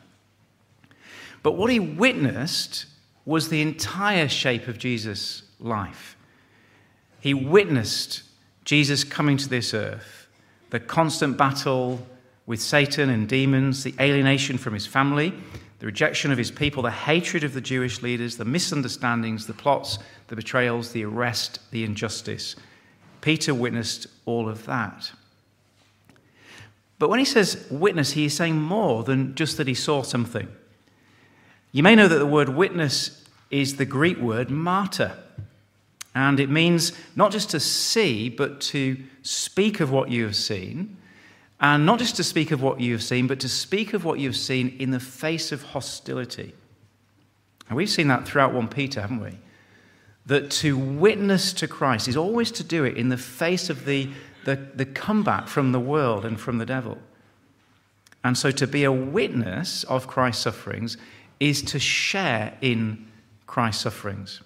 But 1.43 1.53
what 1.53 1.71
he 1.71 1.81
witnessed 1.81 2.87
was 3.25 3.49
the 3.49 3.63
entire 3.63 4.29
shape 4.29 4.69
of 4.69 4.79
Jesus' 4.79 5.43
life. 5.59 6.16
He 7.27 7.35
witnessed 7.35 8.23
Jesus 8.65 9.03
coming 9.03 9.37
to 9.37 9.49
this 9.49 9.75
earth, 9.75 10.29
the 10.71 10.79
constant 10.79 11.37
battle 11.37 12.07
with 12.47 12.63
Satan 12.63 13.11
and 13.11 13.29
demons, 13.29 13.83
the 13.83 13.97
alienation 13.99 14.59
from 14.59 14.75
his 14.75 14.87
family, 14.87 15.35
the 15.81 15.87
rejection 15.87 16.31
of 16.31 16.39
his 16.39 16.53
people, 16.53 16.85
the 16.85 16.93
hatred 16.93 17.43
of 17.43 17.53
the 17.53 17.61
Jewish 17.61 18.01
leaders, 18.01 18.37
the 18.37 18.45
misunderstandings, 18.45 19.49
the 19.49 19.55
plots, 19.55 19.99
the 20.29 20.37
betrayals, 20.37 20.93
the 20.93 21.05
arrest, 21.05 21.59
the 21.73 21.83
injustice. 21.83 22.55
Peter 23.23 23.53
witnessed 23.53 24.07
all 24.25 24.49
of 24.49 24.65
that. 24.67 25.11
But 27.01 27.11
when 27.11 27.19
he 27.19 27.25
says 27.25 27.67
witness, 27.73 28.13
he 28.13 28.27
is 28.27 28.37
saying 28.37 28.55
more 28.55 29.03
than 29.03 29.35
just 29.35 29.57
that 29.57 29.67
he 29.67 29.75
saw 29.75 30.03
something. 30.03 30.47
You 31.73 31.83
may 31.83 31.97
know 31.97 32.07
that 32.07 32.21
the 32.21 32.25
word 32.25 32.51
witness 32.51 33.25
is 33.51 33.79
the 33.79 33.85
Greek 33.85 34.19
word 34.19 34.49
martyr. 34.49 35.19
And 36.17 36.41
it 36.41 36.49
means 36.49 36.93
not 37.15 37.31
just 37.31 37.51
to 37.51 37.61
see, 37.61 38.31
but 38.31 38.59
to 38.63 38.97
speak 39.21 39.81
of 39.81 39.93
what 39.93 40.11
you 40.11 40.25
have 40.25 40.35
seen. 40.35 40.97
And 41.61 41.85
not 41.85 41.99
just 41.99 42.17
to 42.17 42.25
speak 42.25 42.53
of 42.53 42.63
what 42.63 42.81
you 42.81 42.93
have 42.93 43.03
seen, 43.03 43.27
but 43.27 43.39
to 43.41 43.51
speak 43.51 43.93
of 43.93 44.07
what 44.07 44.19
you've 44.19 44.35
seen 44.35 44.75
in 44.79 44.93
the 44.93 44.99
face 44.99 45.53
of 45.53 45.63
hostility. 45.63 46.55
And 47.69 47.77
we've 47.77 47.91
seen 47.91 48.09
that 48.09 48.27
throughout 48.27 48.55
1 48.55 48.69
Peter, 48.69 49.03
haven't 49.03 49.21
we? 49.21 49.39
That 50.25 50.51
to 50.53 50.79
witness 50.79 51.53
to 51.53 51.69
Christ 51.69 52.09
is 52.09 52.17
always 52.17 52.51
to 52.53 52.65
do 52.65 52.85
it 52.85 52.97
in 52.97 53.11
the 53.11 53.19
face 53.19 53.69
of 53.69 53.85
the, 53.85 54.09
the, 54.47 54.57
the 54.75 54.87
comeback 54.87 55.49
from 55.49 55.73
the 55.73 55.81
world 55.81 56.25
and 56.25 56.41
from 56.41 56.57
the 56.57 56.67
devil. 56.67 56.97
And 58.25 58.39
so 58.39 58.51
to 58.53 58.67
be 58.67 58.85
a 58.85 58.93
witness 58.93 59.85
of 59.85 60.07
Christ's 60.07 60.45
sufferings 60.45 60.97
is 61.41 61.61
to 61.61 61.79
share 61.79 62.57
in 62.63 63.07
Christ's 63.47 63.83
sufferings. 63.83 64.41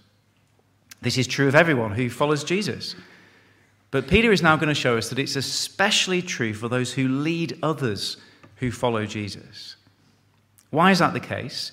This 1.03 1.19
is 1.19 1.27
true 1.27 1.49
of 1.49 1.55
everyone 1.55 1.93
who 1.93 2.11
follows 2.11 2.45
Jesus. 2.45 2.95
But 3.91 4.07
Peter 4.07 4.31
is 4.33 4.43
now 4.43 4.57
going 4.57 4.69
to 4.69 4.75
show 4.75 4.97
us 4.97 5.09
that 5.09 5.19
it's 5.19 5.37
especially 5.37 6.23
true 6.23 6.55
for 6.55 6.69
those 6.69 6.93
who 6.93 7.09
lead 7.09 7.59
others 7.63 8.19
who 8.57 8.71
follow 8.71 9.07
Jesus. 9.07 9.77
Why 10.71 10.91
is 10.91 11.01
that 11.01 11.13
the 11.13 11.21
case? 11.21 11.73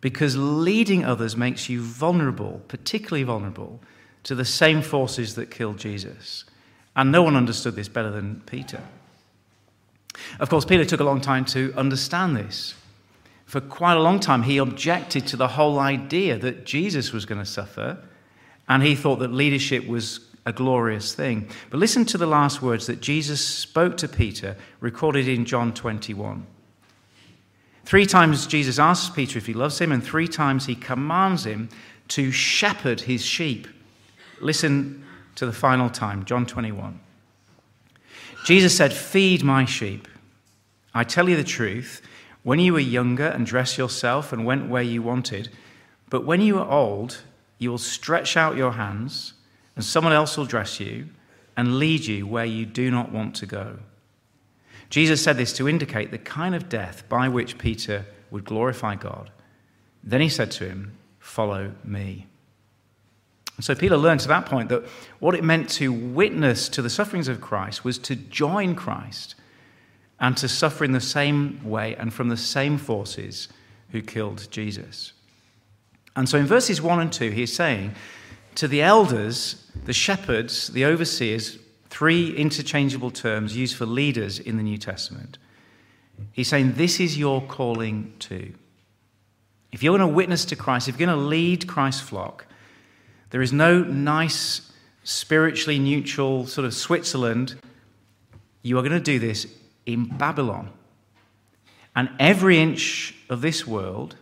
Because 0.00 0.36
leading 0.36 1.04
others 1.04 1.36
makes 1.36 1.68
you 1.68 1.80
vulnerable, 1.80 2.62
particularly 2.68 3.24
vulnerable, 3.24 3.80
to 4.22 4.34
the 4.34 4.44
same 4.44 4.82
forces 4.82 5.34
that 5.34 5.50
killed 5.50 5.78
Jesus. 5.78 6.44
And 6.94 7.10
no 7.10 7.22
one 7.22 7.36
understood 7.36 7.74
this 7.74 7.88
better 7.88 8.10
than 8.10 8.42
Peter. 8.46 8.82
Of 10.38 10.50
course, 10.50 10.64
Peter 10.64 10.84
took 10.84 11.00
a 11.00 11.04
long 11.04 11.20
time 11.20 11.44
to 11.46 11.72
understand 11.76 12.36
this. 12.36 12.74
For 13.46 13.60
quite 13.60 13.96
a 13.96 14.02
long 14.02 14.20
time, 14.20 14.42
he 14.42 14.58
objected 14.58 15.26
to 15.28 15.36
the 15.36 15.48
whole 15.48 15.78
idea 15.78 16.38
that 16.38 16.66
Jesus 16.66 17.12
was 17.12 17.24
going 17.24 17.40
to 17.40 17.46
suffer, 17.46 17.98
and 18.68 18.82
he 18.82 18.94
thought 18.94 19.16
that 19.16 19.32
leadership 19.32 19.86
was 19.86 20.20
a 20.44 20.52
glorious 20.52 21.14
thing. 21.14 21.48
But 21.70 21.78
listen 21.78 22.04
to 22.06 22.18
the 22.18 22.26
last 22.26 22.62
words 22.62 22.86
that 22.86 23.00
Jesus 23.00 23.44
spoke 23.44 23.96
to 23.98 24.08
Peter, 24.08 24.56
recorded 24.80 25.28
in 25.28 25.44
John 25.44 25.72
21. 25.74 26.46
Three 27.84 28.06
times 28.06 28.46
Jesus 28.46 28.78
asks 28.78 29.14
Peter 29.14 29.38
if 29.38 29.46
he 29.46 29.54
loves 29.54 29.80
him, 29.80 29.92
and 29.92 30.04
three 30.04 30.28
times 30.28 30.66
he 30.66 30.74
commands 30.74 31.44
him 31.44 31.68
to 32.08 32.30
shepherd 32.30 33.02
his 33.02 33.24
sheep. 33.24 33.66
Listen 34.40 35.04
to 35.36 35.46
the 35.46 35.52
final 35.52 35.90
time, 35.90 36.24
John 36.24 36.46
21. 36.46 37.00
Jesus 38.44 38.76
said, 38.76 38.92
Feed 38.92 39.42
my 39.42 39.64
sheep. 39.64 40.08
I 40.94 41.04
tell 41.04 41.28
you 41.28 41.36
the 41.36 41.44
truth, 41.44 42.02
when 42.42 42.58
you 42.58 42.72
were 42.72 42.78
younger 42.78 43.26
and 43.26 43.44
dressed 43.44 43.78
yourself 43.78 44.32
and 44.32 44.46
went 44.46 44.68
where 44.68 44.82
you 44.82 45.02
wanted, 45.02 45.50
but 46.08 46.24
when 46.24 46.40
you 46.40 46.58
are 46.58 46.70
old, 46.70 47.22
you 47.58 47.70
will 47.70 47.78
stretch 47.78 48.36
out 48.36 48.56
your 48.56 48.72
hands, 48.72 49.34
and 49.76 49.84
someone 49.84 50.12
else 50.12 50.36
will 50.36 50.46
dress 50.46 50.80
you 50.80 51.08
and 51.56 51.78
lead 51.78 52.04
you 52.06 52.26
where 52.26 52.44
you 52.44 52.64
do 52.64 52.90
not 52.90 53.12
want 53.12 53.34
to 53.36 53.46
go. 53.46 53.78
Jesus 54.90 55.22
said 55.22 55.36
this 55.36 55.52
to 55.54 55.68
indicate 55.68 56.10
the 56.10 56.18
kind 56.18 56.54
of 56.54 56.68
death 56.68 57.08
by 57.08 57.28
which 57.28 57.58
Peter 57.58 58.06
would 58.30 58.44
glorify 58.44 58.94
God. 58.94 59.30
Then 60.02 60.20
he 60.20 60.28
said 60.28 60.50
to 60.52 60.68
him, 60.68 60.96
Follow 61.18 61.72
me. 61.84 62.26
And 63.56 63.64
so 63.64 63.74
Peter 63.74 63.96
learned 63.96 64.20
to 64.20 64.28
that 64.28 64.46
point 64.46 64.68
that 64.68 64.84
what 65.18 65.34
it 65.34 65.44
meant 65.44 65.68
to 65.70 65.92
witness 65.92 66.68
to 66.70 66.80
the 66.80 66.88
sufferings 66.88 67.28
of 67.28 67.40
Christ 67.40 67.84
was 67.84 67.98
to 67.98 68.14
join 68.14 68.74
Christ 68.74 69.34
and 70.20 70.36
to 70.36 70.48
suffer 70.48 70.84
in 70.84 70.92
the 70.92 71.00
same 71.00 71.60
way 71.64 71.96
and 71.96 72.14
from 72.14 72.28
the 72.28 72.36
same 72.36 72.78
forces 72.78 73.48
who 73.90 74.00
killed 74.00 74.48
Jesus. 74.50 75.12
And 76.16 76.28
so 76.28 76.38
in 76.38 76.46
verses 76.46 76.82
1 76.82 77.00
and 77.00 77.12
2, 77.12 77.30
he's 77.30 77.54
saying 77.54 77.94
to 78.56 78.66
the 78.66 78.82
elders, 78.82 79.70
the 79.84 79.92
shepherds, 79.92 80.68
the 80.68 80.84
overseers, 80.84 81.58
Three 81.90 82.36
interchangeable 82.36 83.10
terms 83.10 83.56
used 83.56 83.76
for 83.76 83.86
leaders 83.86 84.38
in 84.38 84.56
the 84.56 84.62
New 84.62 84.78
Testament. 84.78 85.38
He's 86.32 86.48
saying, 86.48 86.74
This 86.74 87.00
is 87.00 87.18
your 87.18 87.42
calling 87.42 88.12
too. 88.18 88.54
If 89.72 89.82
you're 89.82 89.96
going 89.96 90.08
to 90.08 90.14
witness 90.14 90.44
to 90.46 90.56
Christ, 90.56 90.88
if 90.88 90.98
you're 90.98 91.06
going 91.06 91.18
to 91.18 91.24
lead 91.24 91.66
Christ's 91.66 92.02
flock, 92.02 92.46
there 93.30 93.42
is 93.42 93.52
no 93.52 93.82
nice, 93.82 94.72
spiritually 95.02 95.78
neutral 95.78 96.46
sort 96.46 96.64
of 96.64 96.74
Switzerland. 96.74 97.56
You 98.62 98.78
are 98.78 98.82
going 98.82 98.92
to 98.92 99.00
do 99.00 99.18
this 99.18 99.46
in 99.86 100.04
Babylon. 100.04 100.70
And 101.96 102.10
every 102.18 102.58
inch 102.58 103.14
of 103.28 103.40
this 103.40 103.66
world 103.66 104.16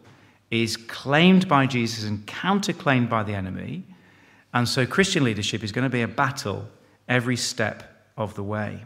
is 0.50 0.76
claimed 0.76 1.48
by 1.48 1.66
Jesus 1.66 2.04
and 2.04 2.24
counterclaimed 2.26 3.08
by 3.08 3.22
the 3.22 3.34
enemy. 3.34 3.84
And 4.54 4.68
so 4.68 4.86
Christian 4.86 5.24
leadership 5.24 5.64
is 5.64 5.72
going 5.72 5.84
to 5.84 5.90
be 5.90 6.02
a 6.02 6.08
battle 6.08 6.68
every 7.08 7.36
step 7.36 7.82
of 8.16 8.34
the 8.34 8.42
way. 8.42 8.82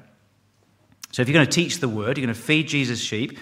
So, 1.13 1.23
if 1.23 1.29
you're 1.29 1.35
going 1.35 1.47
to 1.47 1.53
teach 1.53 1.79
the 1.81 1.89
word, 1.89 2.17
you're 2.19 2.27
going 2.27 2.35
to 2.35 2.41
feed 2.41 2.69
Jesus' 2.69 3.01
sheep, 3.01 3.39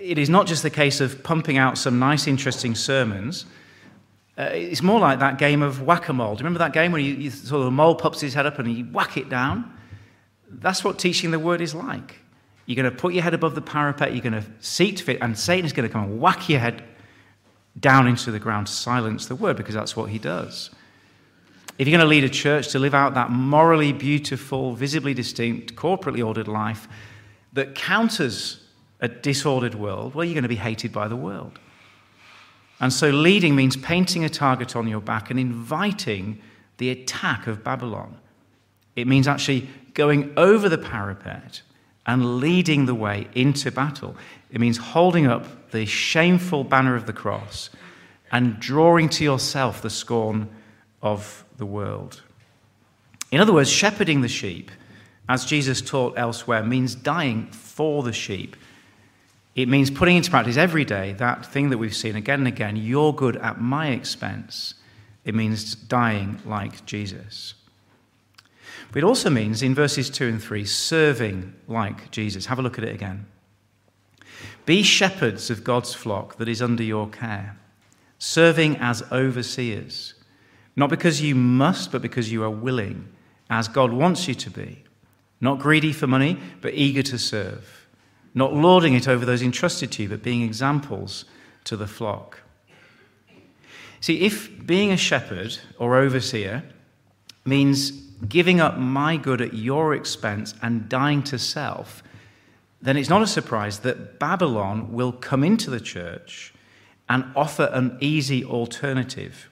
it 0.00 0.18
is 0.18 0.28
not 0.28 0.46
just 0.46 0.62
the 0.62 0.70
case 0.70 1.00
of 1.00 1.22
pumping 1.22 1.56
out 1.56 1.78
some 1.78 1.98
nice, 1.98 2.26
interesting 2.26 2.74
sermons. 2.74 3.46
Uh, 4.36 4.50
it's 4.52 4.82
more 4.82 5.00
like 5.00 5.18
that 5.18 5.38
game 5.38 5.62
of 5.62 5.82
whack 5.82 6.08
a 6.08 6.12
mole. 6.12 6.34
Do 6.34 6.40
you 6.40 6.44
remember 6.44 6.60
that 6.60 6.72
game 6.72 6.92
where 6.92 7.00
you, 7.00 7.14
you 7.14 7.30
sort 7.30 7.60
of 7.60 7.64
the 7.64 7.70
mole 7.70 7.94
pops 7.94 8.20
his 8.20 8.34
head 8.34 8.46
up 8.46 8.58
and 8.58 8.72
you 8.72 8.84
whack 8.84 9.16
it 9.16 9.28
down? 9.28 9.72
That's 10.48 10.84
what 10.84 10.98
teaching 10.98 11.30
the 11.30 11.38
word 11.38 11.60
is 11.60 11.74
like. 11.74 12.20
You're 12.66 12.76
going 12.76 12.90
to 12.90 12.96
put 12.96 13.14
your 13.14 13.22
head 13.22 13.34
above 13.34 13.54
the 13.54 13.62
parapet, 13.62 14.12
you're 14.12 14.22
going 14.22 14.40
to 14.40 14.44
seat 14.60 15.00
fit, 15.00 15.18
and 15.20 15.38
Satan 15.38 15.64
is 15.64 15.72
going 15.72 15.88
to 15.88 15.92
come 15.92 16.04
and 16.04 16.20
whack 16.20 16.48
your 16.48 16.60
head 16.60 16.84
down 17.78 18.06
into 18.06 18.30
the 18.30 18.38
ground 18.38 18.66
to 18.66 18.72
silence 18.72 19.26
the 19.26 19.34
word 19.34 19.56
because 19.56 19.74
that's 19.74 19.96
what 19.96 20.10
he 20.10 20.18
does. 20.18 20.70
If 21.78 21.86
you're 21.86 21.96
going 21.96 22.04
to 22.04 22.10
lead 22.10 22.24
a 22.24 22.28
church 22.28 22.68
to 22.68 22.78
live 22.78 22.94
out 22.94 23.14
that 23.14 23.30
morally 23.30 23.92
beautiful, 23.92 24.74
visibly 24.74 25.14
distinct, 25.14 25.76
corporately 25.76 26.26
ordered 26.26 26.48
life 26.48 26.88
that 27.52 27.74
counters 27.74 28.64
a 29.00 29.08
disordered 29.08 29.76
world, 29.76 30.14
well, 30.14 30.24
you're 30.24 30.34
going 30.34 30.42
to 30.42 30.48
be 30.48 30.56
hated 30.56 30.92
by 30.92 31.06
the 31.06 31.16
world. 31.16 31.58
And 32.80 32.92
so 32.92 33.10
leading 33.10 33.54
means 33.54 33.76
painting 33.76 34.24
a 34.24 34.28
target 34.28 34.74
on 34.74 34.88
your 34.88 35.00
back 35.00 35.30
and 35.30 35.38
inviting 35.38 36.40
the 36.78 36.90
attack 36.90 37.46
of 37.46 37.62
Babylon. 37.62 38.18
It 38.96 39.06
means 39.06 39.28
actually 39.28 39.68
going 39.94 40.32
over 40.36 40.68
the 40.68 40.78
parapet 40.78 41.62
and 42.08 42.40
leading 42.40 42.86
the 42.86 42.94
way 42.94 43.28
into 43.34 43.70
battle. 43.70 44.16
It 44.50 44.60
means 44.60 44.78
holding 44.78 45.26
up 45.26 45.70
the 45.70 45.84
shameful 45.84 46.64
banner 46.64 46.96
of 46.96 47.06
the 47.06 47.12
cross 47.12 47.68
and 48.32 48.58
drawing 48.58 49.10
to 49.10 49.24
yourself 49.24 49.82
the 49.82 49.90
scorn 49.90 50.48
of 51.02 51.44
the 51.58 51.66
world. 51.66 52.22
In 53.30 53.40
other 53.40 53.52
words, 53.52 53.68
shepherding 53.68 54.22
the 54.22 54.28
sheep, 54.28 54.70
as 55.28 55.44
Jesus 55.44 55.82
taught 55.82 56.14
elsewhere, 56.16 56.64
means 56.64 56.94
dying 56.94 57.46
for 57.48 58.02
the 58.02 58.14
sheep. 58.14 58.56
It 59.54 59.68
means 59.68 59.90
putting 59.90 60.16
into 60.16 60.30
practice 60.30 60.56
every 60.56 60.86
day 60.86 61.12
that 61.14 61.44
thing 61.44 61.68
that 61.68 61.78
we've 61.78 61.94
seen 61.94 62.16
again 62.16 62.40
and 62.40 62.48
again 62.48 62.76
you're 62.76 63.12
good 63.12 63.36
at 63.36 63.60
my 63.60 63.88
expense. 63.88 64.74
It 65.26 65.34
means 65.34 65.74
dying 65.74 66.40
like 66.46 66.86
Jesus. 66.86 67.52
But 68.92 68.98
it 68.98 69.04
also 69.04 69.30
means, 69.30 69.62
in 69.62 69.74
verses 69.74 70.08
2 70.10 70.26
and 70.28 70.42
3, 70.42 70.64
serving 70.64 71.54
like 71.66 72.10
Jesus. 72.10 72.46
Have 72.46 72.58
a 72.58 72.62
look 72.62 72.78
at 72.78 72.84
it 72.84 72.94
again. 72.94 73.26
Be 74.64 74.82
shepherds 74.82 75.50
of 75.50 75.64
God's 75.64 75.94
flock 75.94 76.36
that 76.36 76.48
is 76.48 76.62
under 76.62 76.82
your 76.82 77.08
care, 77.08 77.58
serving 78.18 78.76
as 78.76 79.02
overseers 79.12 80.14
not 80.78 80.90
because 80.90 81.20
you 81.20 81.34
must, 81.34 81.90
but 81.90 82.02
because 82.02 82.30
you 82.30 82.44
are 82.44 82.50
willing, 82.50 83.08
as 83.50 83.66
God 83.66 83.92
wants 83.92 84.28
you 84.28 84.34
to 84.36 84.48
be. 84.48 84.84
Not 85.40 85.58
greedy 85.58 85.92
for 85.92 86.06
money, 86.06 86.38
but 86.60 86.72
eager 86.72 87.02
to 87.02 87.18
serve. 87.18 87.88
Not 88.32 88.54
lording 88.54 88.94
it 88.94 89.08
over 89.08 89.26
those 89.26 89.42
entrusted 89.42 89.90
to 89.92 90.04
you, 90.04 90.08
but 90.08 90.22
being 90.22 90.42
examples 90.42 91.24
to 91.64 91.76
the 91.76 91.88
flock. 91.88 92.42
See, 94.00 94.20
if 94.20 94.64
being 94.64 94.92
a 94.92 94.96
shepherd 94.96 95.58
or 95.80 95.96
overseer 95.96 96.62
means 97.44 97.90
giving 98.26 98.60
up 98.60 98.78
my 98.78 99.16
good 99.16 99.40
at 99.40 99.54
your 99.54 99.94
expense 99.94 100.54
and 100.62 100.88
dying 100.88 101.22
to 101.24 101.38
self, 101.38 102.02
then 102.80 102.96
it's 102.96 103.08
not 103.08 103.22
a 103.22 103.26
surprise 103.26 103.80
that 103.80 104.18
Babylon 104.18 104.92
will 104.92 105.12
come 105.12 105.44
into 105.44 105.70
the 105.70 105.80
church 105.80 106.54
and 107.08 107.24
offer 107.36 107.70
an 107.72 107.98
easy 108.00 108.44
alternative 108.44 109.48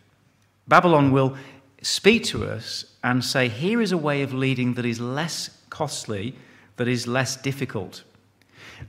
Babylon 0.68 1.12
will 1.12 1.36
speak 1.82 2.24
to 2.24 2.44
us 2.44 2.84
and 3.04 3.24
say, 3.24 3.48
here 3.48 3.80
is 3.80 3.92
a 3.92 3.98
way 3.98 4.22
of 4.22 4.34
leading 4.34 4.74
that 4.74 4.84
is 4.84 5.00
less 5.00 5.50
costly, 5.70 6.34
that 6.76 6.88
is 6.88 7.06
less 7.06 7.36
difficult. 7.36 8.02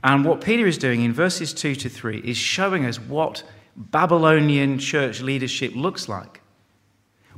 And 0.03 0.25
what 0.25 0.41
Peter 0.41 0.65
is 0.65 0.77
doing 0.77 1.03
in 1.03 1.13
verses 1.13 1.53
2 1.53 1.75
to 1.75 1.89
3 1.89 2.19
is 2.19 2.35
showing 2.35 2.85
us 2.85 2.99
what 2.99 3.43
Babylonian 3.75 4.79
church 4.79 5.21
leadership 5.21 5.75
looks 5.75 6.09
like. 6.09 6.41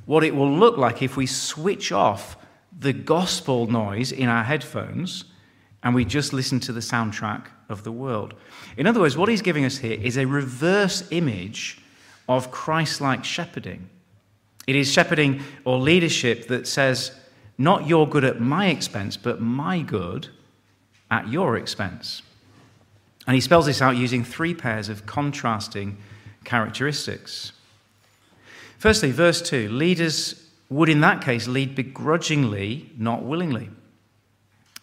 What 0.10 0.24
it 0.24 0.34
will 0.34 0.52
look 0.52 0.76
like 0.76 1.04
if 1.04 1.16
we 1.16 1.28
switch 1.28 1.92
off 1.92 2.36
the 2.80 2.94
gospel 2.94 3.68
noise 3.68 4.12
in 4.12 4.28
our 4.28 4.44
headphones 4.44 5.26
and 5.84 5.94
we 5.94 6.04
just 6.04 6.34
listen 6.34 6.60
to 6.62 6.74
the 6.74 6.80
soundtrack 6.80 7.46
of 7.70 7.84
the 7.84 7.92
world. 7.92 8.34
In 8.76 8.88
other 8.88 9.02
words, 9.02 9.16
what 9.16 9.30
he's 9.30 9.44
giving 9.44 9.66
us 9.66 9.78
here 9.78 10.02
is 10.02 10.18
a 10.18 10.26
reverse 10.26 11.08
image 11.12 11.78
of 12.28 12.50
Christ 12.50 13.02
like 13.02 13.24
shepherding. 13.24 13.88
It 14.66 14.76
is 14.76 14.92
shepherding 14.92 15.44
or 15.64 15.78
leadership 15.78 16.48
that 16.48 16.68
says, 16.68 17.12
not 17.60 17.86
your 17.86 18.10
good 18.10 18.24
at 18.24 18.42
my 18.42 18.66
expense, 18.70 19.16
but 19.16 19.42
my 19.42 19.84
good 19.84 20.30
at 21.12 21.28
your 21.28 21.56
expense. 21.56 22.24
And 23.28 23.36
he 23.36 23.42
spells 23.42 23.68
this 23.68 23.80
out 23.80 23.96
using 23.96 24.24
three 24.24 24.56
pairs 24.56 24.90
of 24.90 25.06
contrasting 25.06 26.00
characteristics. 26.46 27.52
Firstly, 28.80 29.12
verse 29.12 29.42
2 29.42 29.70
leaders 29.70 30.48
would 30.70 30.88
in 30.88 31.02
that 31.02 31.22
case 31.22 31.48
lead 31.48 31.76
begrudgingly, 31.76 32.90
not 32.98 33.24
willingly. 33.24 33.70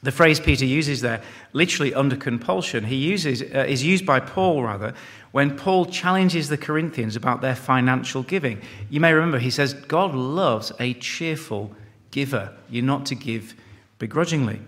The 0.02 0.12
phrase 0.12 0.38
Peter 0.38 0.66
uses 0.66 1.00
there, 1.00 1.22
literally 1.54 1.94
under 1.94 2.14
compulsion, 2.14 2.84
he 2.84 2.96
uses, 2.96 3.42
uh, 3.42 3.64
is 3.66 3.82
used 3.82 4.04
by 4.04 4.20
Paul 4.20 4.62
rather 4.62 4.92
when 5.32 5.56
Paul 5.56 5.86
challenges 5.86 6.48
the 6.48 6.58
Corinthians 6.58 7.16
about 7.16 7.40
their 7.40 7.56
financial 7.56 8.22
giving. 8.22 8.60
You 8.90 9.00
may 9.00 9.14
remember 9.14 9.38
he 9.38 9.50
says, 9.50 9.72
God 9.72 10.14
loves 10.14 10.72
a 10.78 10.92
cheerful 10.94 11.72
giver. 12.10 12.52
You're 12.68 12.84
not 12.84 13.06
to 13.06 13.14
give 13.14 13.54
begrudgingly. 13.98 14.60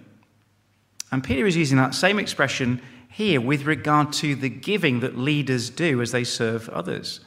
And 1.12 1.22
Peter 1.22 1.46
is 1.46 1.56
using 1.56 1.76
that 1.76 1.94
same 1.94 2.18
expression 2.18 2.80
here 3.10 3.40
with 3.42 3.64
regard 3.66 4.12
to 4.14 4.34
the 4.34 4.48
giving 4.48 5.00
that 5.00 5.18
leaders 5.18 5.68
do 5.68 6.00
as 6.00 6.12
they 6.12 6.24
serve 6.24 6.68
others. 6.70 7.20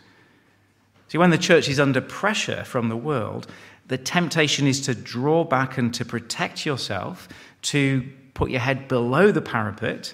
See, 1.12 1.18
when 1.18 1.30
the 1.30 1.38
church 1.38 1.68
is 1.68 1.78
under 1.78 2.00
pressure 2.00 2.64
from 2.64 2.88
the 2.88 2.96
world, 2.96 3.46
the 3.88 3.98
temptation 3.98 4.66
is 4.66 4.80
to 4.86 4.96
draw 4.96 5.44
back 5.44 5.78
and 5.78 5.94
to 5.96 6.06
protect 6.06 6.66
yourself, 6.66 7.28
to 7.64 8.10
put 8.34 8.50
your 8.50 8.62
head 8.62 8.88
below 8.88 9.30
the 9.30 9.42
parapet, 9.42 10.14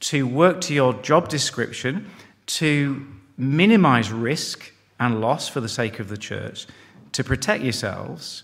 to 0.00 0.26
work 0.26 0.60
to 0.62 0.74
your 0.74 0.92
job 0.92 1.28
description, 1.28 2.10
to 2.46 3.06
minimize 3.36 4.10
risk 4.10 4.72
and 4.98 5.20
loss 5.20 5.48
for 5.48 5.60
the 5.60 5.68
sake 5.68 6.00
of 6.00 6.08
the 6.08 6.18
church, 6.18 6.66
to 7.12 7.22
protect 7.22 7.62
yourselves. 7.62 8.42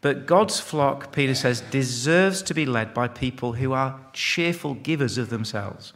But 0.00 0.26
God's 0.26 0.58
flock, 0.58 1.12
Peter 1.12 1.36
says, 1.36 1.60
deserves 1.70 2.42
to 2.42 2.52
be 2.52 2.66
led 2.66 2.92
by 2.92 3.06
people 3.06 3.52
who 3.52 3.72
are 3.74 4.00
cheerful 4.12 4.74
givers 4.74 5.18
of 5.18 5.30
themselves, 5.30 5.92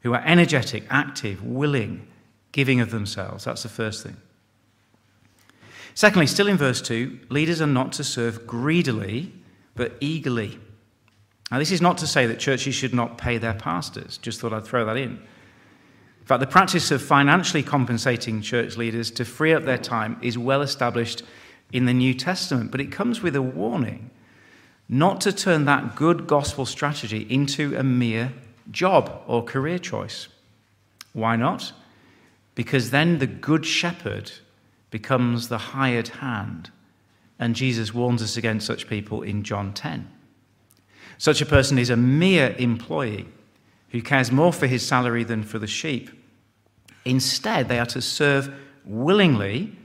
who 0.00 0.14
are 0.14 0.22
energetic, 0.24 0.84
active, 0.88 1.44
willing, 1.44 2.08
giving 2.52 2.80
of 2.80 2.90
themselves. 2.90 3.44
That's 3.44 3.64
the 3.64 3.68
first 3.68 4.02
thing. 4.02 4.16
Secondly, 5.94 6.26
still 6.26 6.48
in 6.48 6.56
verse 6.56 6.80
2, 6.80 7.20
leaders 7.28 7.60
are 7.60 7.66
not 7.66 7.92
to 7.92 8.04
serve 8.04 8.46
greedily, 8.46 9.32
but 9.74 9.96
eagerly. 10.00 10.58
Now, 11.50 11.58
this 11.58 11.72
is 11.72 11.82
not 11.82 11.98
to 11.98 12.06
say 12.06 12.26
that 12.26 12.38
churches 12.38 12.74
should 12.74 12.94
not 12.94 13.18
pay 13.18 13.38
their 13.38 13.54
pastors. 13.54 14.18
Just 14.18 14.40
thought 14.40 14.52
I'd 14.52 14.64
throw 14.64 14.84
that 14.84 14.96
in. 14.96 15.10
In 16.20 16.26
fact, 16.26 16.40
the 16.40 16.46
practice 16.46 16.90
of 16.90 17.02
financially 17.02 17.62
compensating 17.62 18.40
church 18.40 18.76
leaders 18.76 19.10
to 19.12 19.24
free 19.24 19.52
up 19.52 19.64
their 19.64 19.78
time 19.78 20.16
is 20.22 20.38
well 20.38 20.62
established 20.62 21.24
in 21.72 21.86
the 21.86 21.94
New 21.94 22.14
Testament, 22.14 22.70
but 22.70 22.80
it 22.80 22.92
comes 22.92 23.20
with 23.20 23.34
a 23.34 23.42
warning 23.42 24.10
not 24.88 25.20
to 25.20 25.32
turn 25.32 25.66
that 25.66 25.94
good 25.94 26.26
gospel 26.26 26.66
strategy 26.66 27.24
into 27.30 27.76
a 27.76 27.82
mere 27.82 28.32
job 28.72 29.22
or 29.28 29.42
career 29.42 29.78
choice. 29.78 30.26
Why 31.12 31.36
not? 31.36 31.72
Because 32.56 32.90
then 32.90 33.20
the 33.20 33.26
good 33.28 33.64
shepherd 33.64 34.32
becomes 34.90 35.48
the 35.48 35.58
hired 35.58 36.08
hand, 36.08 36.70
and 37.38 37.54
Jesus 37.54 37.94
warns 37.94 38.22
us 38.22 38.36
against 38.36 38.66
such 38.66 38.88
people 38.88 39.22
in 39.22 39.42
John 39.42 39.72
10. 39.72 40.10
Such 41.18 41.40
a 41.40 41.46
person 41.46 41.78
is 41.78 41.90
a 41.90 41.96
mere 41.96 42.54
employee 42.58 43.26
who 43.90 44.02
cares 44.02 44.32
more 44.32 44.52
for 44.52 44.66
his 44.66 44.86
salary 44.86 45.24
than 45.24 45.42
for 45.42 45.58
the 45.58 45.66
sheep. 45.66 46.10
Instead, 47.04 47.68
they 47.68 47.78
are 47.78 47.86
to 47.86 48.00
serve 48.00 48.52
willingly 48.84 49.76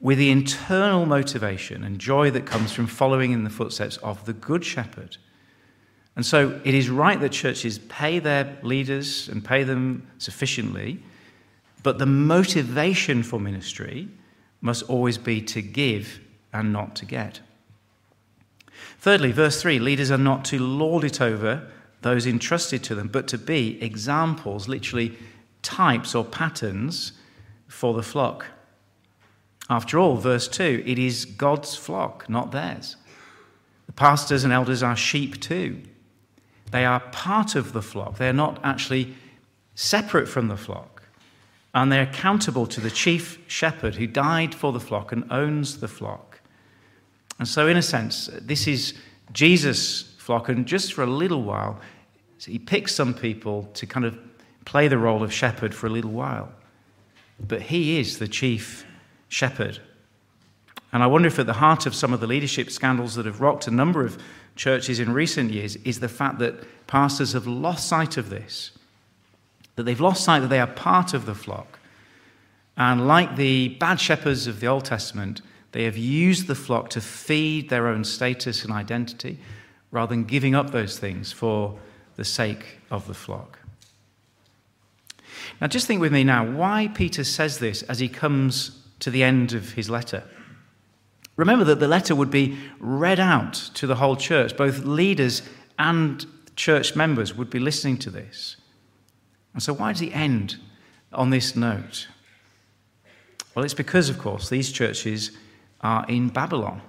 with 0.00 0.18
the 0.18 0.30
internal 0.30 1.06
motivation 1.06 1.82
and 1.82 1.98
joy 1.98 2.30
that 2.30 2.46
comes 2.46 2.72
from 2.72 2.86
following 2.86 3.32
in 3.32 3.44
the 3.44 3.50
footsteps 3.50 3.96
of 3.98 4.24
the 4.26 4.32
Good 4.32 4.64
Shepherd. 4.64 5.16
And 6.14 6.24
so 6.24 6.60
it 6.64 6.74
is 6.74 6.90
right 6.90 7.18
that 7.20 7.32
churches 7.32 7.78
pay 7.88 8.18
their 8.18 8.58
leaders 8.62 9.28
and 9.28 9.44
pay 9.44 9.64
them 9.64 10.06
sufficiently, 10.18 11.02
but 11.82 11.98
the 11.98 12.06
motivation 12.06 13.22
for 13.22 13.40
ministry 13.40 14.08
must 14.60 14.82
always 14.84 15.18
be 15.18 15.40
to 15.42 15.62
give 15.62 16.20
and 16.52 16.72
not 16.72 16.96
to 16.96 17.06
get. 17.06 17.40
Thirdly, 18.98 19.32
verse 19.32 19.60
3 19.62 19.78
leaders 19.78 20.10
are 20.10 20.18
not 20.18 20.44
to 20.46 20.58
lord 20.58 21.04
it 21.04 21.20
over 21.20 21.70
those 22.02 22.26
entrusted 22.26 22.82
to 22.84 22.94
them, 22.94 23.08
but 23.08 23.26
to 23.28 23.38
be 23.38 23.82
examples, 23.82 24.68
literally 24.68 25.16
types 25.62 26.14
or 26.14 26.24
patterns 26.24 27.12
for 27.66 27.92
the 27.94 28.02
flock. 28.02 28.46
After 29.68 29.98
all, 29.98 30.16
verse 30.16 30.48
2 30.48 30.82
it 30.86 30.98
is 30.98 31.24
God's 31.24 31.74
flock, 31.74 32.28
not 32.28 32.52
theirs. 32.52 32.96
The 33.86 33.92
pastors 33.92 34.44
and 34.44 34.52
elders 34.52 34.82
are 34.82 34.96
sheep 34.96 35.40
too. 35.40 35.82
They 36.70 36.84
are 36.84 37.00
part 37.00 37.54
of 37.54 37.72
the 37.72 37.82
flock, 37.82 38.18
they're 38.18 38.32
not 38.32 38.60
actually 38.62 39.14
separate 39.74 40.28
from 40.28 40.48
the 40.48 40.56
flock. 40.56 40.97
And 41.74 41.92
they're 41.92 42.02
accountable 42.02 42.66
to 42.66 42.80
the 42.80 42.90
chief 42.90 43.38
shepherd 43.46 43.96
who 43.96 44.06
died 44.06 44.54
for 44.54 44.72
the 44.72 44.80
flock 44.80 45.12
and 45.12 45.30
owns 45.30 45.80
the 45.80 45.88
flock. 45.88 46.40
And 47.38 47.46
so, 47.46 47.68
in 47.68 47.76
a 47.76 47.82
sense, 47.82 48.28
this 48.40 48.66
is 48.66 48.94
Jesus' 49.32 50.14
flock, 50.18 50.48
and 50.48 50.66
just 50.66 50.92
for 50.92 51.02
a 51.02 51.06
little 51.06 51.42
while, 51.42 51.80
he 52.44 52.58
picks 52.58 52.94
some 52.94 53.14
people 53.14 53.64
to 53.74 53.86
kind 53.86 54.06
of 54.06 54.18
play 54.64 54.88
the 54.88 54.98
role 54.98 55.22
of 55.22 55.32
shepherd 55.32 55.74
for 55.74 55.86
a 55.86 55.90
little 55.90 56.10
while. 56.10 56.52
But 57.40 57.62
he 57.62 57.98
is 57.98 58.18
the 58.18 58.28
chief 58.28 58.84
shepherd. 59.28 59.80
And 60.92 61.02
I 61.02 61.06
wonder 61.06 61.28
if 61.28 61.38
at 61.38 61.46
the 61.46 61.54
heart 61.54 61.86
of 61.86 61.94
some 61.94 62.12
of 62.12 62.20
the 62.20 62.26
leadership 62.26 62.70
scandals 62.70 63.14
that 63.14 63.26
have 63.26 63.40
rocked 63.40 63.66
a 63.66 63.70
number 63.70 64.04
of 64.04 64.18
churches 64.56 65.00
in 65.00 65.12
recent 65.12 65.52
years 65.52 65.76
is 65.76 66.00
the 66.00 66.08
fact 66.08 66.38
that 66.38 66.86
pastors 66.86 67.32
have 67.32 67.46
lost 67.46 67.88
sight 67.88 68.16
of 68.16 68.30
this, 68.30 68.72
that 69.78 69.84
they've 69.84 70.00
lost 70.00 70.24
sight 70.24 70.40
that 70.40 70.48
they 70.48 70.58
are 70.58 70.66
part 70.66 71.14
of 71.14 71.24
the 71.24 71.36
flock. 71.36 71.78
And 72.76 73.06
like 73.06 73.36
the 73.36 73.68
bad 73.68 74.00
shepherds 74.00 74.48
of 74.48 74.58
the 74.58 74.66
Old 74.66 74.84
Testament, 74.84 75.40
they 75.70 75.84
have 75.84 75.96
used 75.96 76.48
the 76.48 76.56
flock 76.56 76.90
to 76.90 77.00
feed 77.00 77.70
their 77.70 77.86
own 77.86 78.02
status 78.02 78.64
and 78.64 78.72
identity 78.72 79.38
rather 79.92 80.10
than 80.10 80.24
giving 80.24 80.56
up 80.56 80.72
those 80.72 80.98
things 80.98 81.30
for 81.30 81.78
the 82.16 82.24
sake 82.24 82.80
of 82.90 83.06
the 83.06 83.14
flock. 83.14 83.60
Now, 85.60 85.68
just 85.68 85.86
think 85.86 86.00
with 86.00 86.12
me 86.12 86.24
now 86.24 86.44
why 86.44 86.90
Peter 86.92 87.22
says 87.22 87.60
this 87.60 87.82
as 87.82 88.00
he 88.00 88.08
comes 88.08 88.82
to 88.98 89.12
the 89.12 89.22
end 89.22 89.52
of 89.52 89.74
his 89.74 89.88
letter. 89.88 90.24
Remember 91.36 91.64
that 91.66 91.78
the 91.78 91.86
letter 91.86 92.16
would 92.16 92.32
be 92.32 92.58
read 92.80 93.20
out 93.20 93.54
to 93.74 93.86
the 93.86 93.94
whole 93.94 94.16
church. 94.16 94.56
Both 94.56 94.80
leaders 94.80 95.42
and 95.78 96.26
church 96.56 96.96
members 96.96 97.32
would 97.32 97.48
be 97.48 97.60
listening 97.60 97.98
to 97.98 98.10
this. 98.10 98.56
And 99.54 99.62
so, 99.62 99.72
why 99.72 99.92
does 99.92 100.00
he 100.00 100.12
end 100.12 100.56
on 101.12 101.30
this 101.30 101.56
note? 101.56 102.08
Well, 103.54 103.64
it's 103.64 103.74
because, 103.74 104.08
of 104.08 104.18
course, 104.18 104.48
these 104.48 104.70
churches 104.70 105.32
are 105.80 106.04
in 106.08 106.28
Babylon. 106.28 106.82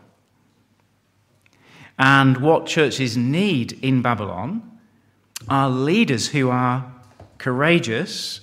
And 1.97 2.37
what 2.37 2.65
churches 2.65 3.17
need 3.17 3.73
in 3.83 4.01
Babylon 4.01 4.79
are 5.47 5.69
leaders 5.69 6.29
who 6.29 6.49
are 6.49 6.93
courageous 7.37 8.41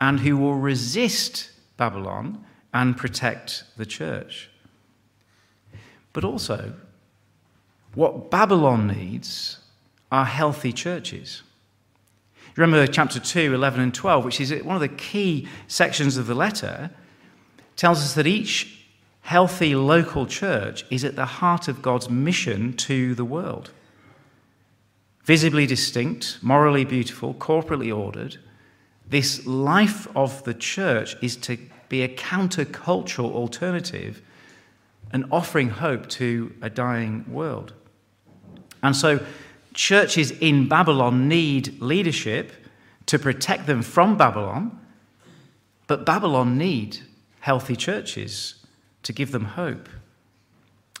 and 0.00 0.20
who 0.20 0.36
will 0.36 0.54
resist 0.54 1.50
Babylon 1.76 2.44
and 2.72 2.96
protect 2.96 3.64
the 3.76 3.86
church. 3.86 4.50
But 6.12 6.24
also, 6.24 6.74
what 7.94 8.30
Babylon 8.30 8.86
needs 8.86 9.58
are 10.10 10.24
healthy 10.24 10.72
churches. 10.72 11.42
Remember 12.58 12.88
chapter 12.88 13.20
2, 13.20 13.54
11 13.54 13.80
and 13.80 13.94
12, 13.94 14.24
which 14.24 14.40
is 14.40 14.52
one 14.64 14.74
of 14.74 14.80
the 14.80 14.88
key 14.88 15.46
sections 15.68 16.16
of 16.16 16.26
the 16.26 16.34
letter, 16.34 16.90
tells 17.76 17.98
us 17.98 18.14
that 18.14 18.26
each 18.26 18.84
healthy 19.20 19.76
local 19.76 20.26
church 20.26 20.84
is 20.90 21.04
at 21.04 21.14
the 21.14 21.24
heart 21.24 21.68
of 21.68 21.82
God's 21.82 22.10
mission 22.10 22.72
to 22.78 23.14
the 23.14 23.24
world. 23.24 23.70
Visibly 25.22 25.66
distinct, 25.66 26.38
morally 26.42 26.84
beautiful, 26.84 27.32
corporately 27.34 27.96
ordered, 27.96 28.38
this 29.08 29.46
life 29.46 30.08
of 30.16 30.42
the 30.42 30.54
church 30.54 31.16
is 31.22 31.36
to 31.36 31.58
be 31.88 32.02
a 32.02 32.08
countercultural 32.08 33.30
alternative 33.34 34.20
and 35.12 35.26
offering 35.30 35.68
hope 35.68 36.08
to 36.08 36.52
a 36.60 36.68
dying 36.68 37.24
world. 37.32 37.72
And 38.82 38.96
so, 38.96 39.20
churches 39.78 40.32
in 40.32 40.66
Babylon 40.66 41.28
need 41.28 41.80
leadership 41.80 42.50
to 43.06 43.16
protect 43.16 43.68
them 43.68 43.80
from 43.80 44.16
Babylon, 44.16 44.76
but 45.86 46.04
Babylon 46.04 46.58
need 46.58 46.98
healthy 47.38 47.76
churches 47.76 48.56
to 49.04 49.12
give 49.12 49.30
them 49.30 49.44
hope. 49.44 49.88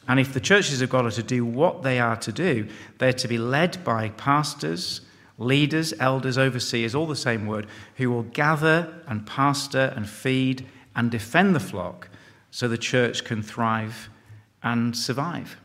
And 0.06 0.20
if 0.20 0.32
the 0.32 0.38
churches 0.40 0.80
of 0.80 0.90
God 0.90 1.06
are 1.06 1.10
to 1.10 1.24
do 1.24 1.44
what 1.44 1.82
they 1.82 1.98
are 1.98 2.16
to 2.18 2.30
do, 2.30 2.68
they're 2.98 3.12
to 3.14 3.26
be 3.26 3.36
led 3.36 3.82
by 3.82 4.10
pastors, 4.10 5.00
leaders, 5.38 5.92
elders, 5.98 6.38
overseers, 6.38 6.94
all 6.94 7.08
the 7.08 7.16
same 7.16 7.48
word, 7.48 7.66
who 7.96 8.10
will 8.10 8.22
gather 8.22 9.02
and 9.08 9.26
pastor 9.26 9.92
and 9.96 10.08
feed 10.08 10.64
and 10.94 11.10
defend 11.10 11.52
the 11.52 11.60
flock 11.60 12.08
so 12.52 12.68
the 12.68 12.78
church 12.78 13.24
can 13.24 13.42
thrive 13.42 14.08
and 14.62 14.96
survive. 14.96 15.56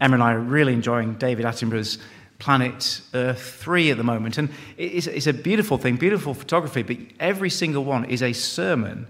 Emma 0.00 0.14
and 0.14 0.22
I 0.22 0.32
are 0.32 0.40
really 0.40 0.72
enjoying 0.72 1.14
David 1.14 1.44
Attenborough's 1.44 1.98
Planet 2.38 3.02
Earth 3.12 3.40
3 3.40 3.90
at 3.90 3.96
the 3.98 4.02
moment. 4.02 4.38
And 4.38 4.48
it's, 4.78 5.06
it's 5.06 5.26
a 5.26 5.32
beautiful 5.32 5.76
thing, 5.76 5.96
beautiful 5.96 6.32
photography, 6.32 6.82
but 6.82 6.96
every 7.20 7.50
single 7.50 7.84
one 7.84 8.06
is 8.06 8.22
a 8.22 8.32
sermon 8.32 9.06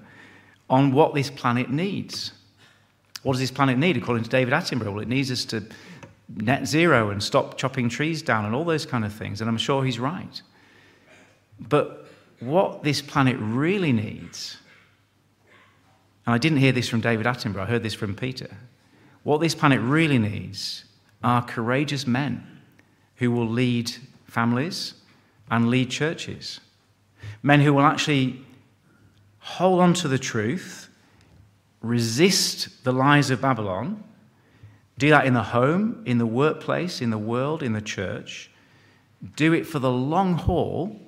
on 0.69 0.93
what 0.93 1.15
this 1.15 1.31
planet 1.31 1.71
needs. 1.71 2.33
What 3.23 3.35
does 3.35 3.41
this 3.41 3.51
planet 3.51 3.79
need, 3.79 3.97
according 3.97 4.25
to 4.25 4.31
David 4.31 4.53
Attenborough? 4.53 4.93
Well, 4.93 5.01
it 5.01 5.09
needs 5.09 5.31
us 5.31 5.45
to 5.47 5.65
net 6.29 6.67
zero 6.67 7.11
and 7.11 7.23
stop 7.23 7.57
chopping 7.57 7.89
trees 7.89 8.23
down 8.23 8.45
and 8.45 8.55
all 8.55 8.65
those 8.65 8.87
kind 8.87 9.05
of 9.05 9.13
things. 9.13 9.41
And 9.41 9.49
I'm 9.49 9.59
sure 9.59 9.85
he's 9.85 9.99
right. 9.99 10.43
But 11.61 12.07
what 12.41 12.83
this 12.83 13.03
planet 13.03 13.37
really 13.39 13.93
needs, 13.93 14.57
and 16.27 16.35
I 16.35 16.39
didn't 16.39 16.59
hear 16.59 16.73
this 16.73 16.89
from 16.89 17.01
David 17.01 17.27
Attenborough, 17.27 17.63
I 17.63 17.67
heard 17.67 17.83
this 17.83 17.95
from 17.95 18.17
Peter. 18.17 18.57
What 19.23 19.41
this 19.41 19.55
planet 19.55 19.81
really 19.81 20.19
needs 20.19 20.85
are 21.23 21.45
courageous 21.45 22.07
men 22.07 22.47
who 23.17 23.31
will 23.31 23.49
lead 23.49 23.91
families 24.25 24.95
and 25.51 25.69
lead 25.69 25.91
churches. 25.91 26.61
Men 27.43 27.61
who 27.61 27.75
will 27.75 27.85
actually 27.85 28.45
hold 29.41 29.81
on 29.81 29.95
to 29.95 30.09
the 30.09 30.19
truth, 30.19 30.89
resist 31.83 32.85
the 32.85 32.93
lies 32.93 33.31
of 33.31 33.41
Babylon, 33.41 34.05
do 34.99 35.09
that 35.11 35.27
in 35.27 35.33
the 35.33 35.43
home, 35.43 36.03
in 36.05 36.19
the 36.19 36.27
workplace, 36.27 37.01
in 37.01 37.09
the 37.09 37.19
world, 37.19 37.63
in 37.63 37.73
the 37.73 37.81
church. 37.81 38.51
Do 39.35 39.55
it 39.55 39.67
for 39.67 39.79
the 39.79 39.91
long 39.91 40.35
haul 40.35 41.01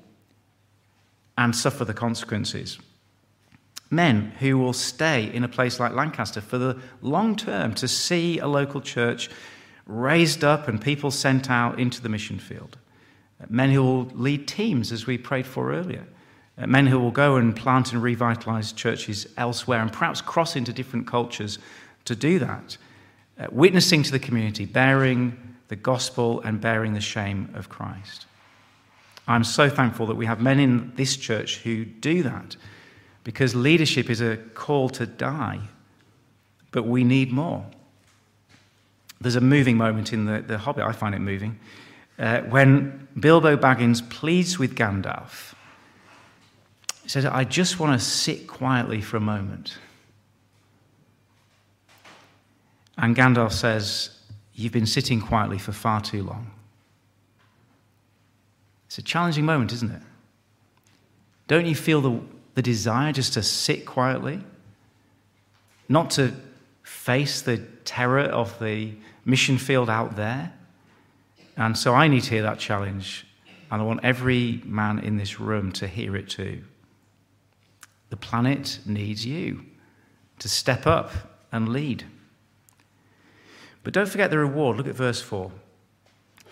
and 1.37 1.55
suffer 1.55 1.85
the 1.85 1.95
consequences. 1.95 2.79
Men 3.93 4.33
who 4.41 4.57
will 4.57 4.73
stay 4.73 5.31
in 5.35 5.45
a 5.45 5.49
place 5.49 5.79
like 5.79 5.93
Lancaster 5.93 6.41
for 6.41 6.57
the 6.57 6.81
long 7.03 7.37
term 7.37 7.75
to 7.75 7.87
see 7.87 8.39
a 8.39 8.47
local 8.47 8.81
church 8.81 9.29
raised 9.85 10.43
up 10.43 10.67
and 10.67 10.81
people 10.81 11.11
sent 11.11 11.51
out 11.51 11.79
into 11.79 12.01
the 12.01 12.09
mission 12.09 12.39
field. 12.39 12.79
Men 13.51 13.71
who 13.71 13.83
will 13.83 14.05
lead 14.15 14.49
teams, 14.49 14.93
as 14.93 15.07
we 15.07 15.19
prayed 15.19 15.47
for 15.47 15.75
earlier. 15.75 16.07
Men 16.57 16.87
who 16.87 16.99
will 16.99 17.11
go 17.11 17.37
and 17.37 17.55
plant 17.55 17.93
and 17.93 18.03
revitalize 18.03 18.73
churches 18.73 19.27
elsewhere 19.37 19.83
and 19.83 19.93
perhaps 19.93 20.23
cross 20.23 20.57
into 20.57 20.73
different 20.73 21.07
cultures 21.07 21.59
to 22.07 22.17
do 22.17 22.39
that. 22.39 22.79
Uh, 23.39 23.49
witnessing 23.53 24.03
to 24.05 24.11
the 24.11 24.19
community, 24.19 24.65
bearing 24.65 25.37
the 25.69 25.77
gospel 25.77 26.41
and 26.41 26.63
bearing 26.63 26.95
the 26.95 27.01
shame 27.01 27.51
of 27.55 27.69
Christ. 27.69 28.25
I'm 29.29 29.45
so 29.45 29.69
thankful 29.69 30.07
that 30.07 30.15
we 30.15 30.25
have 30.25 30.41
men 30.41 30.59
in 30.59 30.93
this 30.97 31.15
church 31.15 31.59
who 31.59 31.85
do 31.85 32.23
that 32.23 32.57
because 33.25 33.55
leadership 33.55 34.11
is 34.11 34.21
a 34.21 34.37
call 34.55 34.89
to 34.91 35.07
die, 35.07 35.61
but 36.71 36.85
we 36.85 37.05
need 37.05 37.33
more. 37.33 37.65
There's 39.21 39.37
a 39.37 39.41
moving 39.41 39.77
moment 39.77 40.13
in 40.13 40.25
the, 40.25 40.41
the 40.41 40.59
Hobbit, 40.59 40.85
I 40.85 40.93
find 40.93 41.15
it 41.15 41.21
moving, 41.21 41.59
uh, 42.19 42.41
when 42.43 43.09
Bilbo 43.19 43.57
Baggins 43.57 44.09
pleads 44.11 44.59
with 44.59 44.75
Gandalf. 44.75 45.55
He 47.03 47.09
says, 47.09 47.25
I 47.25 47.45
just 47.45 47.79
want 47.79 47.99
to 47.99 48.05
sit 48.05 48.47
quietly 48.47 49.01
for 49.01 49.17
a 49.17 49.21
moment. 49.21 49.79
And 52.99 53.17
Gandalf 53.17 53.53
says, 53.53 54.11
You've 54.55 54.73
been 54.73 54.87
sitting 54.87 55.21
quietly 55.21 55.59
for 55.59 55.73
far 55.73 56.03
too 56.03 56.23
long. 56.23 56.51
It's 58.87 58.99
a 58.99 59.03
challenging 59.03 59.47
moment, 59.47 59.73
isn't 59.73 59.91
it? 59.91 60.03
Don't 61.49 61.65
you 61.65 61.75
feel 61.75 62.03
the, 62.03 62.21
the 62.55 62.63
desire 62.63 63.13
just 63.13 63.33
to 63.35 63.43
sit 63.43 63.87
quietly? 63.87 64.41
Not 65.89 66.11
to 66.13 66.33
face 66.83 67.43
the 67.43 67.59
terror 67.85 68.25
of 68.25 68.59
the 68.59 68.93
mission 69.25 69.59
field 69.59 69.89
out 69.89 70.17
there? 70.17 70.53
And 71.57 71.77
so 71.77 71.95
I 71.95 72.09
need 72.09 72.23
to 72.25 72.31
hear 72.31 72.43
that 72.43 72.59
challenge, 72.59 73.27
and 73.71 73.83
I 73.83 73.85
want 73.85 74.01
every 74.03 74.63
man 74.65 74.99
in 74.99 75.17
this 75.17 75.39
room 75.39 75.73
to 75.73 75.87
hear 75.87 76.17
it 76.17 76.29
too. 76.29 76.63
The 78.11 78.17
planet 78.17 78.81
needs 78.87 79.25
you 79.27 79.65
to 80.39 80.49
step 80.49 80.87
up 80.87 81.13
and 81.51 81.69
lead. 81.69 82.05
But 83.85 83.93
don't 83.93 84.09
forget 84.09 84.31
the 84.31 84.39
reward. 84.39 84.77
Look 84.77 84.87
at 84.87 84.95
verse 84.95 85.21
4. 85.21 85.51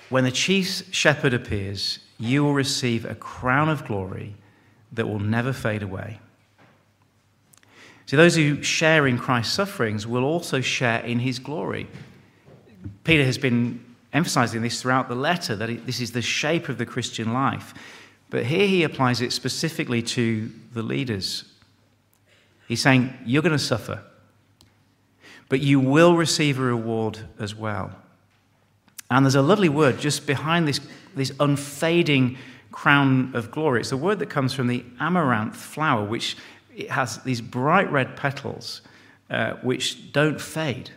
When 0.09 0.25
the 0.25 0.31
chief 0.31 0.93
shepherd 0.93 1.33
appears, 1.33 2.01
you 2.19 2.43
will 2.43 2.55
receive 2.55 3.05
a 3.05 3.15
crown 3.15 3.69
of 3.69 3.87
glory 3.87 4.35
that 4.93 5.07
will 5.07 5.21
never 5.21 5.53
fade 5.53 5.83
away. 5.83 6.19
See, 8.07 8.17
those 8.17 8.35
who 8.35 8.63
share 8.63 9.07
in 9.07 9.19
Christ's 9.19 9.55
sufferings 9.55 10.07
will 10.07 10.25
also 10.25 10.61
share 10.61 11.01
in 11.01 11.21
his 11.21 11.39
glory. 11.39 11.87
Peter 13.05 13.25
has 13.25 13.39
been 13.39 13.85
emphasizing 14.13 14.63
this 14.63 14.83
throughout 14.83 15.09
the 15.09 15.15
letter 15.15 15.55
that 15.57 15.87
this 15.87 16.01
is 16.01 16.13
the 16.13 16.23
shape 16.23 16.69
of 16.69 16.79
the 16.79 16.87
Christian 16.87 17.33
life. 17.33 17.73
But 18.29 18.47
here 18.47 18.67
he 18.67 18.83
applies 18.83 19.21
it 19.21 19.33
specifically 19.33 20.03
to 20.03 20.51
the 20.73 20.83
leaders. 20.83 21.45
He's 22.69 22.83
saying, 22.83 23.13
You're 23.25 23.43
going 23.43 23.53
to 23.53 23.59
suffer, 23.59 24.03
but 25.49 25.61
you 25.61 25.81
will 25.81 26.17
receive 26.17 26.59
a 26.59 26.63
reward 26.63 27.19
as 27.39 27.55
well. 27.55 27.93
And 29.11 29.25
there's 29.25 29.35
a 29.35 29.43
lovely 29.43 29.69
word 29.69 29.99
just 29.99 30.27
behind 30.27 30.69
this, 30.69 30.81
this 31.17 31.33
unfading 31.41 32.39
crown 32.73 33.33
of 33.35 33.51
glory. 33.51 33.81
It's 33.81 33.93
a 33.93 33.97
word 33.97 34.19
that 34.21 34.31
comes 34.31 34.53
from 34.53 34.67
the 34.67 34.85
amaranth 34.99 35.57
flower, 35.57 36.05
which 36.05 36.37
it 36.75 36.91
has 36.91 37.19
these 37.25 37.41
bright 37.41 37.91
red 37.91 38.17
petals 38.17 38.83
uh, 39.29 39.55
which 39.63 40.13
don't 40.13 40.41
fade 40.41 40.91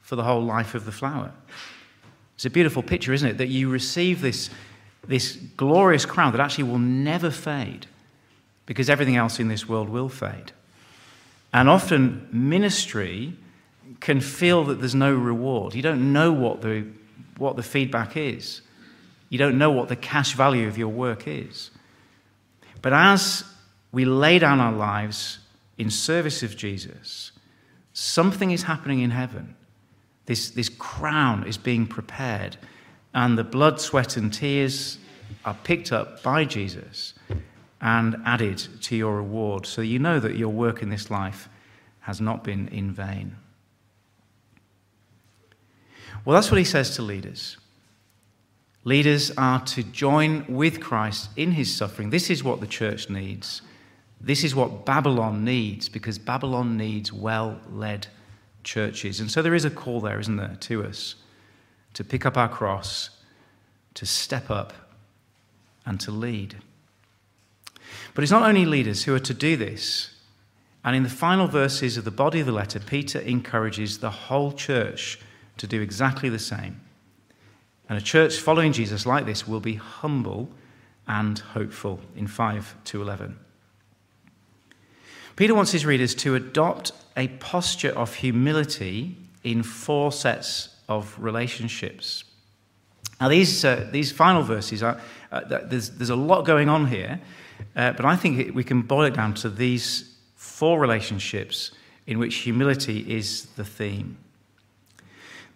for 0.00 0.16
the 0.16 0.24
whole 0.24 0.42
life 0.42 0.74
of 0.74 0.84
the 0.84 0.92
flower. 0.92 1.32
It's 2.34 2.44
a 2.44 2.50
beautiful 2.50 2.82
picture, 2.82 3.12
isn't 3.12 3.28
it? 3.28 3.38
That 3.38 3.48
you 3.48 3.70
receive 3.70 4.20
this, 4.20 4.50
this 5.06 5.36
glorious 5.56 6.04
crown 6.04 6.32
that 6.32 6.40
actually 6.40 6.64
will 6.64 6.78
never 6.78 7.30
fade 7.30 7.86
because 8.66 8.90
everything 8.90 9.16
else 9.16 9.38
in 9.38 9.48
this 9.48 9.68
world 9.68 9.88
will 9.88 10.08
fade. 10.08 10.52
And 11.52 11.68
often 11.68 12.28
ministry 12.32 13.36
can 14.00 14.20
feel 14.20 14.64
that 14.64 14.80
there's 14.80 14.94
no 14.94 15.14
reward. 15.14 15.74
You 15.74 15.82
don't 15.82 16.12
know 16.12 16.32
what 16.32 16.62
the 16.62 16.86
what 17.38 17.56
the 17.56 17.62
feedback 17.62 18.16
is. 18.16 18.60
You 19.32 19.38
don't 19.38 19.56
know 19.56 19.70
what 19.70 19.88
the 19.88 19.96
cash 19.96 20.34
value 20.34 20.68
of 20.68 20.76
your 20.76 20.90
work 20.90 21.26
is. 21.26 21.70
But 22.82 22.92
as 22.92 23.44
we 23.90 24.04
lay 24.04 24.38
down 24.38 24.60
our 24.60 24.74
lives 24.74 25.38
in 25.78 25.88
service 25.88 26.42
of 26.42 26.54
Jesus, 26.54 27.32
something 27.94 28.50
is 28.50 28.64
happening 28.64 29.00
in 29.00 29.10
heaven. 29.10 29.56
This, 30.26 30.50
this 30.50 30.68
crown 30.68 31.46
is 31.46 31.56
being 31.56 31.86
prepared, 31.86 32.58
and 33.14 33.38
the 33.38 33.42
blood, 33.42 33.80
sweat, 33.80 34.18
and 34.18 34.30
tears 34.30 34.98
are 35.46 35.56
picked 35.64 35.92
up 35.92 36.22
by 36.22 36.44
Jesus 36.44 37.14
and 37.80 38.16
added 38.26 38.58
to 38.82 38.94
your 38.94 39.16
reward. 39.16 39.64
So 39.64 39.80
you 39.80 39.98
know 39.98 40.20
that 40.20 40.36
your 40.36 40.50
work 40.50 40.82
in 40.82 40.90
this 40.90 41.10
life 41.10 41.48
has 42.00 42.20
not 42.20 42.44
been 42.44 42.68
in 42.68 42.92
vain. 42.92 43.36
Well, 46.26 46.34
that's 46.34 46.50
what 46.50 46.58
he 46.58 46.64
says 46.64 46.96
to 46.96 47.02
leaders. 47.02 47.56
Leaders 48.84 49.30
are 49.36 49.60
to 49.60 49.82
join 49.82 50.44
with 50.48 50.80
Christ 50.80 51.30
in 51.36 51.52
his 51.52 51.74
suffering. 51.74 52.10
This 52.10 52.30
is 52.30 52.42
what 52.42 52.60
the 52.60 52.66
church 52.66 53.08
needs. 53.08 53.62
This 54.20 54.44
is 54.44 54.54
what 54.54 54.84
Babylon 54.84 55.44
needs 55.44 55.88
because 55.88 56.18
Babylon 56.18 56.76
needs 56.76 57.12
well 57.12 57.60
led 57.70 58.08
churches. 58.64 59.20
And 59.20 59.30
so 59.30 59.42
there 59.42 59.54
is 59.54 59.64
a 59.64 59.70
call 59.70 60.00
there, 60.00 60.18
isn't 60.18 60.36
there, 60.36 60.56
to 60.60 60.84
us 60.84 61.16
to 61.94 62.04
pick 62.04 62.24
up 62.24 62.36
our 62.36 62.48
cross, 62.48 63.10
to 63.94 64.06
step 64.06 64.50
up, 64.50 64.72
and 65.84 66.00
to 66.00 66.10
lead. 66.10 66.56
But 68.14 68.22
it's 68.22 68.30
not 68.30 68.48
only 68.48 68.64
leaders 68.64 69.04
who 69.04 69.14
are 69.14 69.20
to 69.20 69.34
do 69.34 69.56
this. 69.56 70.10
And 70.84 70.96
in 70.96 71.02
the 71.02 71.08
final 71.08 71.46
verses 71.46 71.96
of 71.96 72.04
the 72.04 72.10
body 72.10 72.40
of 72.40 72.46
the 72.46 72.52
letter, 72.52 72.80
Peter 72.80 73.20
encourages 73.20 73.98
the 73.98 74.10
whole 74.10 74.52
church 74.52 75.20
to 75.58 75.66
do 75.66 75.80
exactly 75.80 76.28
the 76.28 76.38
same. 76.38 76.80
And 77.92 78.00
a 78.00 78.04
church 78.04 78.38
following 78.38 78.72
Jesus 78.72 79.04
like 79.04 79.26
this 79.26 79.46
will 79.46 79.60
be 79.60 79.74
humble 79.74 80.48
and 81.06 81.38
hopeful 81.38 82.00
in 82.16 82.26
5 82.26 82.74
to 82.84 83.02
11. 83.02 83.38
Peter 85.36 85.54
wants 85.54 85.72
his 85.72 85.84
readers 85.84 86.14
to 86.14 86.34
adopt 86.34 86.92
a 87.18 87.28
posture 87.28 87.90
of 87.90 88.14
humility 88.14 89.14
in 89.44 89.62
four 89.62 90.10
sets 90.10 90.74
of 90.88 91.14
relationships. 91.18 92.24
Now, 93.20 93.28
these, 93.28 93.62
uh, 93.62 93.86
these 93.92 94.10
final 94.10 94.42
verses, 94.42 94.82
are, 94.82 94.98
uh, 95.30 95.60
there's, 95.66 95.90
there's 95.90 96.08
a 96.08 96.16
lot 96.16 96.46
going 96.46 96.70
on 96.70 96.86
here, 96.86 97.20
uh, 97.76 97.92
but 97.92 98.06
I 98.06 98.16
think 98.16 98.54
we 98.54 98.64
can 98.64 98.80
boil 98.80 99.02
it 99.02 99.12
down 99.12 99.34
to 99.34 99.50
these 99.50 100.16
four 100.34 100.80
relationships 100.80 101.72
in 102.06 102.18
which 102.18 102.36
humility 102.36 103.00
is 103.14 103.48
the 103.56 103.66
theme. 103.66 104.16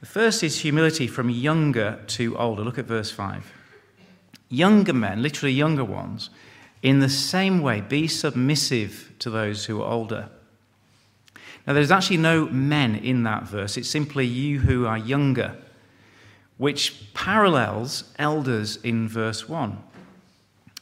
The 0.07 0.21
first 0.21 0.45
is 0.45 0.61
humility 0.61 1.09
from 1.09 1.31
younger 1.31 1.99
to 2.07 2.39
older. 2.39 2.63
Look 2.63 2.79
at 2.79 2.85
verse 2.85 3.11
5. 3.11 3.53
Younger 4.49 4.93
men, 4.93 5.21
literally 5.21 5.53
younger 5.53 5.85
ones, 5.85 6.31
in 6.81 7.01
the 7.01 7.09
same 7.09 7.61
way, 7.61 7.81
be 7.81 8.07
submissive 8.07 9.13
to 9.19 9.31
those 9.31 9.65
who 9.65 9.83
are 9.83 9.91
older. 9.91 10.29
Now, 11.67 11.73
there's 11.73 11.91
actually 11.91 12.19
no 12.19 12.47
men 12.47 12.95
in 12.95 13.25
that 13.25 13.49
verse, 13.49 13.77
it's 13.77 13.91
simply 13.91 14.25
you 14.25 14.61
who 14.61 14.87
are 14.87 14.97
younger, 14.97 15.57
which 16.57 17.13
parallels 17.13 18.05
elders 18.17 18.77
in 18.85 19.09
verse 19.09 19.49
1. 19.49 19.77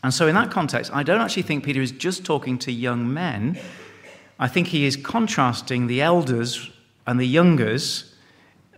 And 0.02 0.12
so, 0.12 0.28
in 0.28 0.34
that 0.34 0.50
context, 0.50 0.94
I 0.94 1.02
don't 1.02 1.22
actually 1.22 1.44
think 1.44 1.64
Peter 1.64 1.80
is 1.80 1.92
just 1.92 2.26
talking 2.26 2.58
to 2.58 2.70
young 2.70 3.10
men. 3.12 3.58
I 4.38 4.48
think 4.48 4.66
he 4.66 4.84
is 4.84 4.98
contrasting 4.98 5.87
the 5.87 6.02
elders 6.02 6.70
and 7.06 7.18
the 7.18 7.26
youngers 7.26 8.10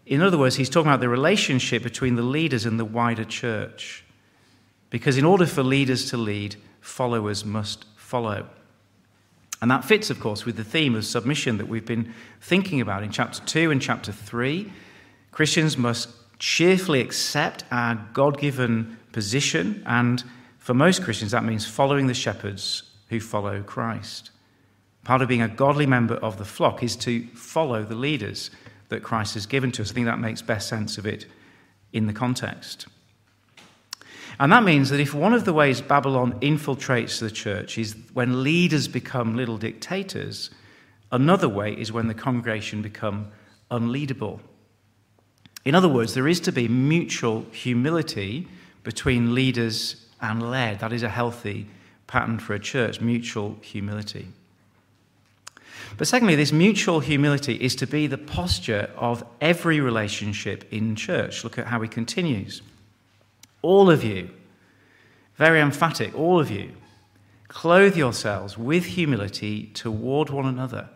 In 0.06 0.22
other 0.22 0.38
words, 0.38 0.54
he's 0.54 0.70
talking 0.70 0.88
about 0.88 1.00
the 1.00 1.08
relationship 1.08 1.82
between 1.82 2.14
the 2.14 2.22
leaders 2.22 2.64
and 2.64 2.78
the 2.78 2.84
wider 2.84 3.24
church. 3.24 4.04
Because 4.88 5.18
in 5.18 5.24
order 5.24 5.46
for 5.46 5.64
leaders 5.64 6.10
to 6.10 6.16
lead, 6.16 6.56
followers 6.80 7.44
must 7.44 7.84
follow. 7.96 8.46
And 9.60 9.70
that 9.70 9.84
fits, 9.84 10.10
of 10.10 10.20
course, 10.20 10.44
with 10.44 10.56
the 10.56 10.64
theme 10.64 10.94
of 10.94 11.04
submission 11.04 11.58
that 11.58 11.68
we've 11.68 11.84
been 11.84 12.14
thinking 12.40 12.80
about 12.80 13.02
in 13.02 13.10
chapter 13.10 13.44
2 13.44 13.70
and 13.72 13.82
chapter 13.82 14.12
3. 14.12 14.70
Christians 15.32 15.76
must 15.76 16.08
cheerfully 16.38 17.00
accept 17.00 17.64
our 17.72 17.96
God 18.12 18.38
given 18.38 18.98
position, 19.12 19.82
and 19.86 20.22
for 20.58 20.74
most 20.74 21.02
Christians, 21.02 21.32
that 21.32 21.44
means 21.44 21.66
following 21.66 22.06
the 22.06 22.14
shepherds 22.14 22.84
who 23.08 23.18
follow 23.18 23.62
Christ. 23.62 24.30
Part 25.04 25.22
of 25.22 25.28
being 25.28 25.42
a 25.42 25.48
godly 25.48 25.86
member 25.86 26.16
of 26.16 26.36
the 26.36 26.44
flock 26.44 26.82
is 26.82 26.94
to 26.96 27.26
follow 27.28 27.82
the 27.82 27.94
leaders 27.94 28.50
that 28.88 29.02
Christ 29.02 29.34
has 29.34 29.46
given 29.46 29.72
to 29.72 29.82
us. 29.82 29.90
I 29.90 29.94
think 29.94 30.06
that 30.06 30.18
makes 30.18 30.42
best 30.42 30.68
sense 30.68 30.98
of 30.98 31.06
it 31.06 31.26
in 31.92 32.06
the 32.06 32.12
context. 32.12 32.86
And 34.38 34.52
that 34.52 34.64
means 34.64 34.90
that 34.90 35.00
if 35.00 35.14
one 35.14 35.32
of 35.32 35.44
the 35.44 35.52
ways 35.52 35.80
Babylon 35.80 36.38
infiltrates 36.40 37.20
the 37.20 37.30
church 37.30 37.78
is 37.78 37.96
when 38.12 38.42
leaders 38.42 38.86
become 38.86 39.34
little 39.34 39.56
dictators, 39.56 40.50
another 41.10 41.48
way 41.48 41.72
is 41.72 41.90
when 41.90 42.06
the 42.06 42.14
congregation 42.14 42.82
become 42.82 43.28
unleadable. 43.70 44.40
In 45.64 45.74
other 45.74 45.88
words, 45.88 46.14
there 46.14 46.28
is 46.28 46.40
to 46.40 46.52
be 46.52 46.68
mutual 46.68 47.46
humility 47.50 48.46
between 48.84 49.34
leaders 49.34 50.06
and 50.20 50.50
led. 50.50 50.80
That 50.80 50.92
is 50.92 51.02
a 51.02 51.08
healthy 51.08 51.66
pattern 52.06 52.38
for 52.38 52.54
a 52.54 52.58
church, 52.60 53.00
mutual 53.00 53.56
humility. 53.62 54.28
But 55.96 56.06
secondly, 56.06 56.34
this 56.34 56.52
mutual 56.52 57.00
humility 57.00 57.54
is 57.54 57.74
to 57.76 57.86
be 57.86 58.06
the 58.06 58.18
posture 58.18 58.90
of 58.96 59.24
every 59.40 59.80
relationship 59.80 60.70
in 60.72 60.96
church. 60.96 61.44
Look 61.44 61.58
at 61.58 61.66
how 61.66 61.80
he 61.80 61.88
continues. 61.88 62.62
All 63.62 63.90
of 63.90 64.04
you, 64.04 64.30
very 65.36 65.60
emphatic, 65.60 66.14
all 66.14 66.38
of 66.38 66.50
you, 66.50 66.72
clothe 67.48 67.96
yourselves 67.96 68.58
with 68.58 68.84
humility 68.84 69.66
toward 69.74 70.30
one 70.30 70.46
another, 70.46 70.88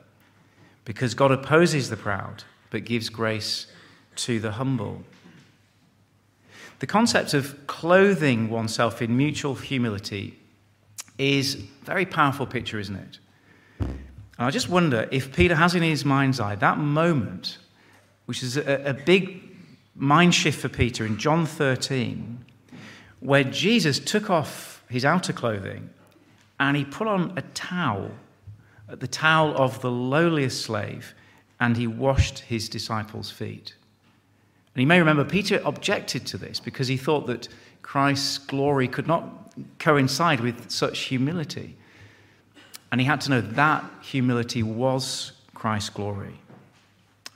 because 0.84 1.14
God 1.14 1.32
opposes 1.32 1.88
the 1.88 1.96
proud, 1.96 2.44
but 2.70 2.84
gives 2.84 3.08
grace 3.08 3.66
to 4.16 4.40
the 4.40 4.52
humble. 4.52 5.04
The 6.80 6.86
concept 6.86 7.34
of 7.34 7.66
clothing 7.66 8.48
oneself 8.50 9.02
in 9.02 9.16
mutual 9.16 9.54
humility 9.54 10.38
is 11.18 11.54
a 11.54 11.58
very 11.84 12.06
powerful 12.06 12.46
picture, 12.46 12.78
isn't 12.78 12.96
it? 12.96 13.18
And 14.40 14.46
I 14.46 14.50
just 14.50 14.70
wonder 14.70 15.06
if 15.12 15.36
Peter 15.36 15.54
has 15.54 15.74
in 15.74 15.82
his 15.82 16.02
mind's 16.02 16.40
eye 16.40 16.54
that 16.54 16.78
moment, 16.78 17.58
which 18.24 18.42
is 18.42 18.56
a, 18.56 18.84
a 18.86 18.94
big 18.94 19.42
mind 19.94 20.34
shift 20.34 20.62
for 20.62 20.70
Peter 20.70 21.04
in 21.04 21.18
John 21.18 21.44
13, 21.44 22.42
where 23.20 23.44
Jesus 23.44 23.98
took 23.98 24.30
off 24.30 24.82
his 24.88 25.04
outer 25.04 25.34
clothing 25.34 25.90
and 26.58 26.74
he 26.74 26.86
put 26.86 27.06
on 27.06 27.34
a 27.36 27.42
towel, 27.52 28.12
the 28.88 29.06
towel 29.06 29.54
of 29.58 29.82
the 29.82 29.90
lowliest 29.90 30.62
slave, 30.62 31.12
and 31.60 31.76
he 31.76 31.86
washed 31.86 32.38
his 32.38 32.66
disciples' 32.70 33.30
feet. 33.30 33.74
And 34.74 34.80
you 34.80 34.86
may 34.86 35.00
remember 35.00 35.24
Peter 35.26 35.60
objected 35.66 36.24
to 36.28 36.38
this 36.38 36.60
because 36.60 36.88
he 36.88 36.96
thought 36.96 37.26
that 37.26 37.48
Christ's 37.82 38.38
glory 38.38 38.88
could 38.88 39.06
not 39.06 39.52
coincide 39.78 40.40
with 40.40 40.70
such 40.70 41.00
humility. 41.00 41.76
And 42.90 43.00
he 43.00 43.06
had 43.06 43.20
to 43.22 43.30
know 43.30 43.40
that 43.40 43.84
humility 44.02 44.62
was 44.62 45.32
Christ's 45.54 45.90
glory. 45.90 46.40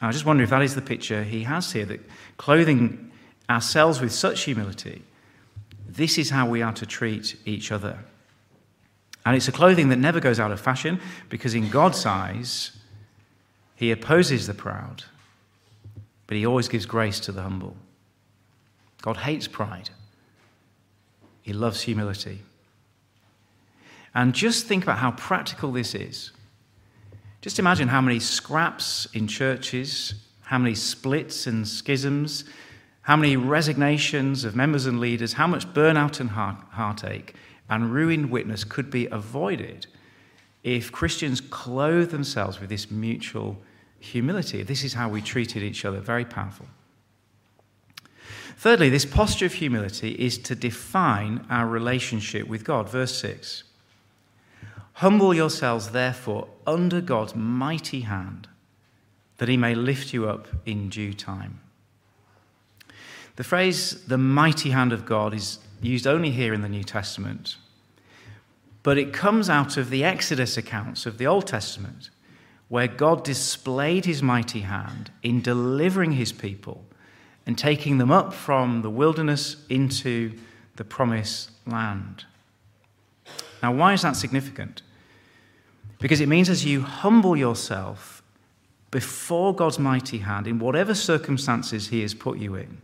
And 0.01 0.09
I 0.09 0.13
just 0.13 0.25
wonder 0.25 0.43
if 0.43 0.51
that 0.51 0.63
is 0.63 0.75
the 0.75 0.83
picture 0.83 1.23
he 1.23 1.45
has 1.45 1.73
here 1.73 1.87
that 1.87 2.01
clothing 2.37 3.13
ourselves 3.49 4.01
with 4.01 4.13
such 4.13 4.43
humility, 4.43 5.03
this 5.89 6.19
is 6.19 6.31
how 6.31 6.49
we 6.49 6.63
are 6.63 6.73
to 6.73 6.87
treat 6.87 7.37
each 7.45 7.71
other. 7.71 7.99
And 9.25 9.37
it's 9.37 9.49
a 9.49 9.53
clothing 9.53 9.89
that 9.89 9.97
never 9.97 10.21
goes 10.21 10.39
out 10.39 10.51
of 10.51 10.61
fashion 10.61 11.01
because, 11.31 11.55
in 11.55 11.71
God's 11.71 12.05
eyes, 12.05 12.77
he 13.77 13.91
opposes 13.91 14.47
the 14.47 14.55
proud, 14.55 15.05
but 16.27 16.37
he 16.37 16.45
always 16.45 16.69
gives 16.69 16.85
grace 16.85 17.21
to 17.21 17.33
the 17.33 17.43
humble. 17.43 17.77
God 19.01 19.19
hates 19.19 19.49
pride, 19.49 19.91
he 21.43 21.53
loves 21.53 21.83
humility. 21.83 22.41
And 24.15 24.33
just 24.33 24.67
think 24.67 24.85
about 24.85 24.99
how 24.99 25.11
practical 25.13 25.73
this 25.73 25.95
is. 25.95 26.31
Just 27.41 27.59
imagine 27.59 27.89
how 27.89 28.01
many 28.01 28.21
scraps 28.21 29.07
in 29.13 29.27
churches, 29.27 30.15
how 30.43 30.59
many 30.59 30.75
splits 30.75 31.47
and 31.47 31.67
schisms, 31.67 32.45
how 33.03 33.17
many 33.17 33.37
resignations 33.37 34.45
of 34.45 34.57
members 34.57 34.87
and 34.87 34.99
leaders, 35.01 35.35
how 35.35 35.47
much 35.47 35.67
burnout 35.75 36.21
and 36.21 36.31
heartache 36.31 37.35
and 37.69 37.93
ruined 37.93 38.31
witness 38.31 38.65
could 38.65 38.91
be 38.91 39.07
avoided 39.07 39.87
if 40.63 40.91
Christians 40.91 41.43
clothe 41.43 42.11
themselves 42.11 42.61
with 42.61 42.71
this 42.71 42.91
mutual 42.91 43.59
humility. 43.99 44.63
This 44.63 44.85
is 44.85 44.95
how 44.95 45.09
we 45.09 45.21
treated 45.21 45.63
each 45.63 45.85
other. 45.85 46.01
Very 46.01 46.25
powerful. 46.25 46.67
Thirdly, 48.57 48.89
this 48.89 49.05
posture 49.05 49.47
of 49.47 49.55
humility 49.55 50.13
is 50.13 50.39
to 50.39 50.55
define 50.55 51.45
our 51.51 51.67
relationship 51.67 52.47
with 52.49 52.65
God. 52.65 52.89
Verse 52.89 53.15
6. 53.17 53.65
Humble 54.95 55.35
yourselves, 55.35 55.91
therefore, 55.91 56.49
under 56.67 57.01
God's 57.01 57.35
mighty 57.35 58.03
hand, 58.03 58.49
that 59.39 59.49
he 59.49 59.57
may 59.57 59.75
lift 59.75 60.13
you 60.13 60.29
up 60.29 60.47
in 60.65 60.89
due 60.89 61.13
time. 61.13 61.61
The 63.37 63.45
phrase, 63.45 64.05
the 64.05 64.19
mighty 64.19 64.71
hand 64.71 64.93
of 64.93 65.05
God, 65.05 65.35
is 65.35 65.59
used 65.83 66.07
only 66.07 66.31
here 66.31 66.55
in 66.55 66.63
the 66.63 66.69
New 66.69 66.85
Testament, 66.85 67.57
but 68.85 68.97
it 68.97 69.13
comes 69.13 69.51
out 69.51 69.77
of 69.77 69.91
the 69.91 70.05
Exodus 70.05 70.57
accounts 70.57 71.07
of 71.07 71.19
the 71.19 71.27
Old 71.27 71.47
Testament, 71.47 72.11
where 72.69 72.87
God 72.87 73.25
displayed 73.25 74.05
his 74.05 74.23
mighty 74.23 74.61
hand 74.61 75.11
in 75.23 75.43
delivering 75.43 76.13
his 76.13 76.33
people 76.33 76.85
and 77.47 77.59
taking 77.59 77.99
them 77.99 78.13
up 78.13 78.33
from 78.33 78.83
the 78.83 78.91
wilderness 78.91 79.57
into 79.69 80.39
the 80.77 80.85
promised 80.85 81.51
land. 81.67 82.25
Now, 83.63 83.73
why 83.73 83.95
is 83.95 84.03
that 84.03 84.17
significant? 84.17 84.83
Because 85.99 86.21
it 86.21 86.29
means 86.29 86.49
as 86.49 86.65
you 86.65 86.83
humble 86.83 87.37
yourself 87.37 88.23
before 88.91 89.55
God's 89.55 89.79
mighty 89.79 90.19
hand, 90.19 90.47
in 90.47 90.59
whatever 90.59 90.95
circumstances 90.95 91.89
He 91.89 92.03
has 92.03 92.15
put 92.15 92.39
you 92.39 92.55
in, 92.55 92.81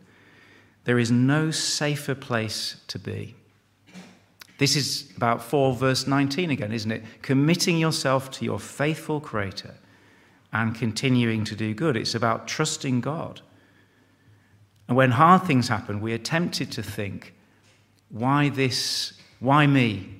there 0.84 0.98
is 0.98 1.10
no 1.10 1.50
safer 1.50 2.14
place 2.14 2.76
to 2.88 2.98
be. 2.98 3.34
This 4.58 4.76
is 4.76 5.10
about 5.16 5.42
4 5.42 5.74
verse 5.74 6.06
19 6.06 6.50
again, 6.50 6.72
isn't 6.72 6.90
it? 6.90 7.02
Committing 7.22 7.78
yourself 7.78 8.30
to 8.32 8.44
your 8.44 8.58
faithful 8.58 9.20
Creator 9.20 9.74
and 10.52 10.74
continuing 10.74 11.44
to 11.44 11.54
do 11.54 11.74
good. 11.74 11.96
It's 11.96 12.14
about 12.14 12.48
trusting 12.48 13.00
God. 13.00 13.40
And 14.88 14.96
when 14.96 15.12
hard 15.12 15.44
things 15.44 15.68
happen, 15.68 16.00
we 16.00 16.12
are 16.12 16.18
tempted 16.18 16.72
to 16.72 16.82
think, 16.82 17.34
why 18.08 18.48
this? 18.48 19.12
Why 19.38 19.66
me? 19.66 20.19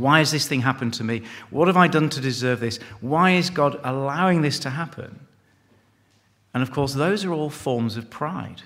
Why 0.00 0.20
has 0.20 0.30
this 0.30 0.48
thing 0.48 0.62
happened 0.62 0.94
to 0.94 1.04
me? 1.04 1.22
What 1.50 1.68
have 1.68 1.76
I 1.76 1.86
done 1.86 2.08
to 2.10 2.20
deserve 2.20 2.60
this? 2.60 2.78
Why 3.02 3.32
is 3.32 3.50
God 3.50 3.78
allowing 3.84 4.40
this 4.40 4.58
to 4.60 4.70
happen? 4.70 5.26
And 6.54 6.62
of 6.62 6.70
course, 6.70 6.94
those 6.94 7.24
are 7.24 7.32
all 7.32 7.50
forms 7.50 7.98
of 7.98 8.08
pride. 8.08 8.62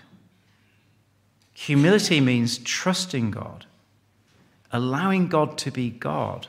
Humility 1.52 2.20
means 2.20 2.58
trusting 2.58 3.32
God, 3.32 3.66
allowing 4.72 5.26
God 5.26 5.58
to 5.58 5.72
be 5.72 5.90
God, 5.90 6.46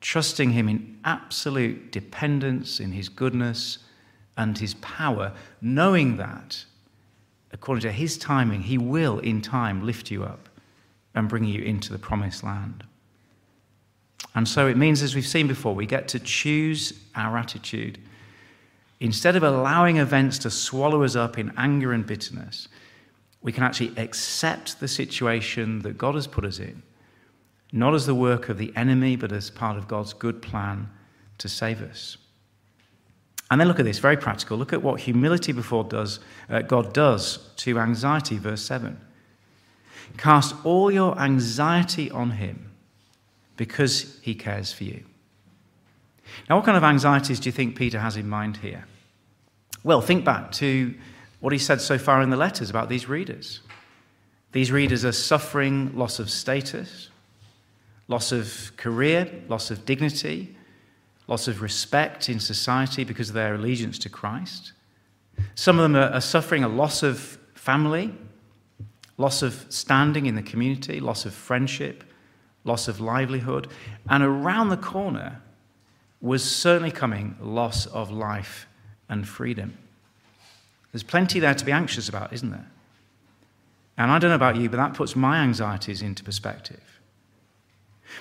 trusting 0.00 0.50
Him 0.50 0.68
in 0.68 0.98
absolute 1.04 1.90
dependence, 1.90 2.78
in 2.78 2.92
His 2.92 3.08
goodness 3.08 3.78
and 4.36 4.56
His 4.56 4.74
power, 4.74 5.32
knowing 5.60 6.18
that, 6.18 6.64
according 7.52 7.82
to 7.82 7.92
His 7.92 8.16
timing, 8.16 8.62
He 8.62 8.78
will 8.78 9.18
in 9.18 9.42
time 9.42 9.84
lift 9.84 10.10
you 10.12 10.22
up 10.22 10.48
and 11.16 11.28
bring 11.28 11.44
you 11.44 11.62
into 11.62 11.92
the 11.92 11.98
promised 11.98 12.44
land. 12.44 12.84
And 14.34 14.48
so 14.48 14.66
it 14.66 14.76
means, 14.76 15.02
as 15.02 15.14
we've 15.14 15.26
seen 15.26 15.46
before, 15.46 15.74
we 15.74 15.86
get 15.86 16.08
to 16.08 16.18
choose 16.18 16.92
our 17.14 17.36
attitude. 17.36 17.98
Instead 19.00 19.36
of 19.36 19.42
allowing 19.42 19.98
events 19.98 20.38
to 20.38 20.50
swallow 20.50 21.04
us 21.04 21.14
up 21.14 21.38
in 21.38 21.52
anger 21.56 21.92
and 21.92 22.04
bitterness, 22.04 22.68
we 23.42 23.52
can 23.52 23.62
actually 23.62 23.92
accept 23.96 24.80
the 24.80 24.88
situation 24.88 25.80
that 25.80 25.98
God 25.98 26.14
has 26.14 26.26
put 26.26 26.44
us 26.44 26.58
in, 26.58 26.82
not 27.72 27.94
as 27.94 28.06
the 28.06 28.14
work 28.14 28.48
of 28.48 28.58
the 28.58 28.72
enemy, 28.74 29.16
but 29.16 29.30
as 29.30 29.50
part 29.50 29.76
of 29.76 29.86
God's 29.86 30.14
good 30.14 30.42
plan 30.42 30.88
to 31.38 31.48
save 31.48 31.82
us. 31.82 32.16
And 33.50 33.60
then 33.60 33.68
look 33.68 33.78
at 33.78 33.84
this, 33.84 33.98
very 33.98 34.16
practical. 34.16 34.56
Look 34.56 34.72
at 34.72 34.82
what 34.82 35.00
humility 35.00 35.52
before 35.52 35.84
does, 35.84 36.18
uh, 36.48 36.62
God 36.62 36.92
does 36.92 37.50
to 37.56 37.78
anxiety, 37.78 38.38
verse 38.38 38.62
7. 38.62 38.98
Cast 40.16 40.54
all 40.64 40.90
your 40.90 41.18
anxiety 41.20 42.10
on 42.10 42.32
him 42.32 42.73
because 43.56 44.18
he 44.22 44.34
cares 44.34 44.72
for 44.72 44.84
you. 44.84 45.04
Now, 46.48 46.56
what 46.56 46.64
kind 46.64 46.76
of 46.76 46.84
anxieties 46.84 47.40
do 47.40 47.48
you 47.48 47.52
think 47.52 47.76
Peter 47.76 48.00
has 48.00 48.16
in 48.16 48.28
mind 48.28 48.58
here? 48.58 48.86
Well, 49.82 50.00
think 50.00 50.24
back 50.24 50.52
to 50.52 50.94
what 51.40 51.52
he 51.52 51.58
said 51.58 51.80
so 51.80 51.98
far 51.98 52.22
in 52.22 52.30
the 52.30 52.36
letters 52.36 52.70
about 52.70 52.88
these 52.88 53.08
readers. 53.08 53.60
These 54.52 54.72
readers 54.72 55.04
are 55.04 55.12
suffering 55.12 55.96
loss 55.96 56.18
of 56.18 56.30
status, 56.30 57.10
loss 58.08 58.32
of 58.32 58.72
career, 58.76 59.30
loss 59.48 59.70
of 59.70 59.84
dignity, 59.84 60.56
loss 61.26 61.48
of 61.48 61.62
respect 61.62 62.28
in 62.28 62.40
society 62.40 63.04
because 63.04 63.28
of 63.28 63.34
their 63.34 63.54
allegiance 63.54 63.98
to 64.00 64.08
Christ. 64.08 64.72
Some 65.54 65.78
of 65.78 65.82
them 65.82 65.96
are, 65.96 66.20
suffering 66.20 66.64
a 66.64 66.68
loss 66.68 67.02
of 67.02 67.38
family, 67.54 68.14
loss 69.16 69.42
of 69.42 69.66
standing 69.68 70.26
in 70.26 70.34
the 70.34 70.42
community, 70.42 71.00
loss 71.00 71.24
of 71.24 71.34
friendship, 71.34 72.04
loss 72.64 72.88
of 72.88 73.00
livelihood. 73.00 73.68
And 74.08 74.22
around 74.22 74.70
the 74.70 74.76
corner 74.76 75.40
was 76.20 76.42
certainly 76.42 76.90
coming 76.90 77.36
loss 77.40 77.86
of 77.86 78.10
life 78.10 78.66
and 79.08 79.28
freedom. 79.28 79.76
There's 80.92 81.02
plenty 81.02 81.40
there 81.40 81.54
to 81.54 81.64
be 81.64 81.72
anxious 81.72 82.08
about, 82.08 82.32
isn't 82.32 82.50
there? 82.50 82.70
And 83.96 84.10
I 84.10 84.18
don't 84.18 84.30
know 84.30 84.36
about 84.36 84.56
you, 84.56 84.68
but 84.68 84.78
that 84.78 84.94
puts 84.94 85.14
my 85.14 85.38
anxieties 85.38 86.02
into 86.02 86.24
perspective. 86.24 86.80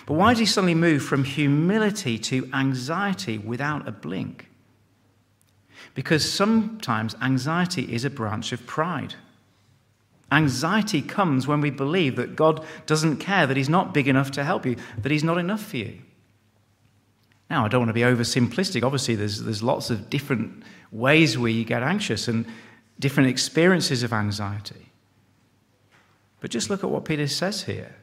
But 0.06 0.16
why 0.16 0.32
does 0.32 0.40
he 0.40 0.46
suddenly 0.46 0.76
move 0.76 1.04
from 1.04 1.24
humility 1.24 2.18
to 2.20 2.50
anxiety 2.54 3.38
without 3.38 3.88
a 3.88 3.92
blink? 3.92 4.50
Because 5.94 6.30
sometimes 6.30 7.16
anxiety 7.22 7.94
is 7.94 8.06
a 8.06 8.10
branch 8.10 8.52
of 8.52 8.66
pride. 8.66 9.16
Anxiety 10.34 11.02
comes 11.02 11.48
when 11.48 11.62
we 11.62 11.70
believe 11.70 12.16
that 12.16 12.36
God 12.36 12.66
doesn't 12.88 13.18
care, 13.18 13.46
that 13.46 13.56
He's 13.56 13.70
not 13.70 13.94
big 13.94 14.08
enough 14.08 14.32
to 14.32 14.44
help 14.44 14.66
you, 14.66 14.76
that 14.98 15.12
He's 15.12 15.24
not 15.24 15.38
enough 15.38 15.64
for 15.64 15.78
you. 15.78 16.00
Now, 17.50 17.66
I 17.66 17.68
don't 17.68 17.82
want 17.82 17.90
to 17.90 17.94
be 17.94 18.02
oversimplistic. 18.02 18.84
Obviously, 18.84 19.14
there's, 19.16 19.44
there's 19.44 19.62
lots 19.62 19.92
of 19.92 20.10
different 20.10 20.64
ways 20.92 21.38
we 21.38 21.64
get 21.64 21.84
anxious 21.84 22.28
and 22.28 22.48
different 23.00 23.30
experiences 23.30 24.02
of 24.02 24.12
anxiety. 24.12 24.90
But 26.42 26.50
just 26.50 26.70
look 26.70 26.84
at 26.84 26.90
what 26.90 27.06
Peter 27.06 27.28
says 27.28 27.64
here. 27.64 27.96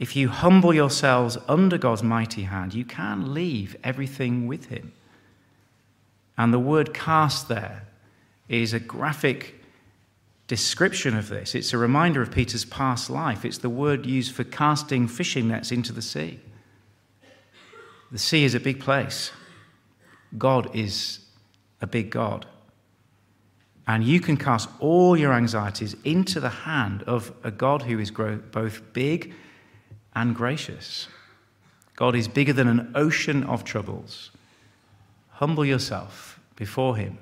If 0.00 0.16
you 0.16 0.28
humble 0.28 0.74
yourselves 0.74 1.38
under 1.46 1.78
God's 1.78 2.02
mighty 2.02 2.42
hand, 2.42 2.74
you 2.74 2.84
can 2.84 3.32
leave 3.32 3.76
everything 3.84 4.48
with 4.48 4.66
Him. 4.66 4.92
And 6.36 6.52
the 6.52 6.58
word 6.58 6.92
cast 6.92 7.46
there 7.46 7.86
is 8.48 8.72
a 8.72 8.80
graphic 8.80 9.61
description 10.52 11.16
of 11.16 11.30
this. 11.30 11.54
It's 11.54 11.72
a 11.72 11.78
reminder 11.78 12.20
of 12.20 12.30
Peter's 12.30 12.66
past 12.66 13.08
life. 13.08 13.46
It's 13.46 13.56
the 13.56 13.70
word 13.70 14.04
used 14.04 14.34
for 14.34 14.44
casting 14.44 15.08
fishing 15.08 15.48
nets 15.48 15.72
into 15.72 15.94
the 15.94 16.02
sea. 16.02 16.40
The 18.10 18.18
sea 18.18 18.44
is 18.44 18.54
a 18.54 18.60
big 18.60 18.78
place. 18.78 19.30
God 20.36 20.68
is 20.76 21.20
a 21.80 21.86
big 21.86 22.10
God. 22.10 22.44
And 23.86 24.04
you 24.04 24.20
can 24.20 24.36
cast 24.36 24.68
all 24.78 25.16
your 25.16 25.32
anxieties 25.32 25.96
into 26.04 26.38
the 26.38 26.50
hand 26.50 27.02
of 27.04 27.32
a 27.42 27.50
God 27.50 27.80
who 27.80 27.98
is 27.98 28.10
both 28.10 28.92
big 28.92 29.32
and 30.14 30.36
gracious. 30.36 31.08
God 31.96 32.14
is 32.14 32.28
bigger 32.28 32.52
than 32.52 32.68
an 32.68 32.92
ocean 32.94 33.42
of 33.44 33.64
troubles. 33.64 34.30
Humble 35.30 35.64
yourself 35.64 36.38
before 36.56 36.98
Him. 36.98 37.16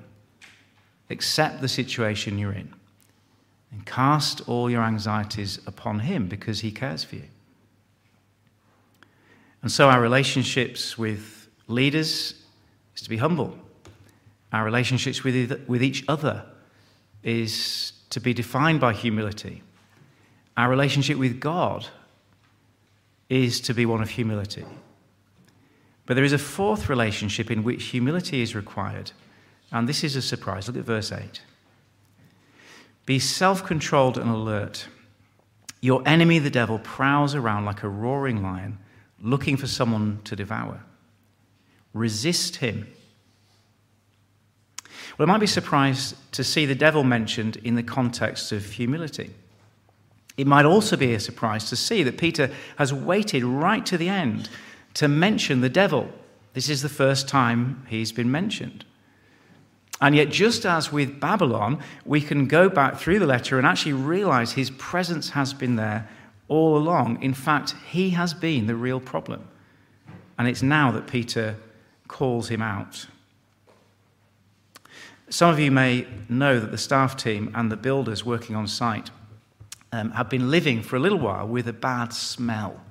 Accept 1.09 1.61
the 1.61 1.69
situation 1.69 2.37
you're 2.37 2.51
in. 2.51 2.73
And 3.71 3.85
cast 3.85 4.47
all 4.49 4.69
your 4.69 4.83
anxieties 4.83 5.59
upon 5.65 5.99
Him 5.99 6.27
because 6.27 6.59
He 6.59 6.71
cares 6.71 7.03
for 7.03 7.15
you. 7.15 7.27
And 9.61 9.71
so, 9.71 9.89
our 9.89 10.01
relationships 10.01 10.97
with 10.97 11.47
leaders 11.67 12.33
is 12.95 13.01
to 13.01 13.09
be 13.09 13.17
humble. 13.17 13.57
Our 14.51 14.65
relationships 14.65 15.23
with, 15.23 15.65
with 15.67 15.81
each 15.81 16.03
other 16.07 16.45
is 17.23 17.93
to 18.09 18.19
be 18.19 18.33
defined 18.33 18.81
by 18.81 18.93
humility. 18.93 19.61
Our 20.57 20.69
relationship 20.69 21.17
with 21.17 21.39
God 21.39 21.87
is 23.29 23.61
to 23.61 23.73
be 23.73 23.85
one 23.85 24.01
of 24.01 24.09
humility. 24.09 24.65
But 26.05 26.15
there 26.15 26.23
is 26.23 26.33
a 26.33 26.37
fourth 26.37 26.89
relationship 26.89 27.49
in 27.49 27.63
which 27.63 27.85
humility 27.85 28.41
is 28.41 28.53
required, 28.55 29.11
and 29.71 29.87
this 29.87 30.03
is 30.03 30.17
a 30.17 30.21
surprise. 30.21 30.67
Look 30.67 30.75
at 30.75 30.83
verse 30.83 31.11
8. 31.11 31.41
Be 33.05 33.19
self 33.19 33.65
controlled 33.65 34.17
and 34.17 34.29
alert. 34.29 34.87
Your 35.81 36.03
enemy, 36.05 36.39
the 36.39 36.51
devil, 36.51 36.79
prowls 36.79 37.33
around 37.33 37.65
like 37.65 37.83
a 37.83 37.89
roaring 37.89 38.43
lion, 38.43 38.77
looking 39.19 39.57
for 39.57 39.67
someone 39.67 40.19
to 40.25 40.35
devour. 40.35 40.83
Resist 41.93 42.57
him. 42.57 42.87
Well, 45.17 45.27
I 45.27 45.33
might 45.33 45.39
be 45.39 45.47
surprised 45.47 46.15
to 46.33 46.43
see 46.43 46.65
the 46.65 46.75
devil 46.75 47.03
mentioned 47.03 47.57
in 47.57 47.75
the 47.75 47.83
context 47.83 48.51
of 48.51 48.65
humility. 48.65 49.31
It 50.37 50.47
might 50.47 50.65
also 50.65 50.95
be 50.95 51.13
a 51.13 51.19
surprise 51.19 51.69
to 51.69 51.75
see 51.75 52.03
that 52.03 52.17
Peter 52.17 52.49
has 52.77 52.93
waited 52.93 53.43
right 53.43 53.85
to 53.85 53.97
the 53.97 54.09
end 54.09 54.49
to 54.95 55.07
mention 55.07 55.61
the 55.61 55.69
devil. 55.69 56.09
This 56.53 56.69
is 56.69 56.81
the 56.81 56.89
first 56.89 57.27
time 57.27 57.85
he's 57.89 58.11
been 58.11 58.31
mentioned. 58.31 58.85
And 60.01 60.15
yet, 60.15 60.29
just 60.29 60.65
as 60.65 60.91
with 60.91 61.19
Babylon, 61.19 61.79
we 62.05 62.21
can 62.21 62.47
go 62.47 62.69
back 62.69 62.97
through 62.97 63.19
the 63.19 63.27
letter 63.27 63.59
and 63.59 63.67
actually 63.67 63.93
realize 63.93 64.53
his 64.53 64.71
presence 64.71 65.29
has 65.29 65.53
been 65.53 65.75
there 65.75 66.09
all 66.47 66.75
along. 66.75 67.21
In 67.21 67.35
fact, 67.35 67.75
he 67.87 68.09
has 68.11 68.33
been 68.33 68.65
the 68.65 68.75
real 68.75 68.99
problem. 68.99 69.47
And 70.39 70.47
it's 70.47 70.63
now 70.63 70.91
that 70.91 71.05
Peter 71.05 71.55
calls 72.07 72.49
him 72.49 72.63
out. 72.63 73.05
Some 75.29 75.51
of 75.51 75.59
you 75.59 75.71
may 75.71 76.07
know 76.27 76.59
that 76.59 76.71
the 76.71 76.77
staff 76.77 77.15
team 77.15 77.51
and 77.53 77.71
the 77.71 77.77
builders 77.77 78.25
working 78.25 78.55
on 78.55 78.67
site 78.67 79.11
um, 79.91 80.11
have 80.11 80.29
been 80.29 80.49
living 80.49 80.81
for 80.81 80.95
a 80.95 80.99
little 80.99 81.19
while 81.19 81.47
with 81.47 81.67
a 81.67 81.73
bad 81.73 82.11
smell. 82.11 82.81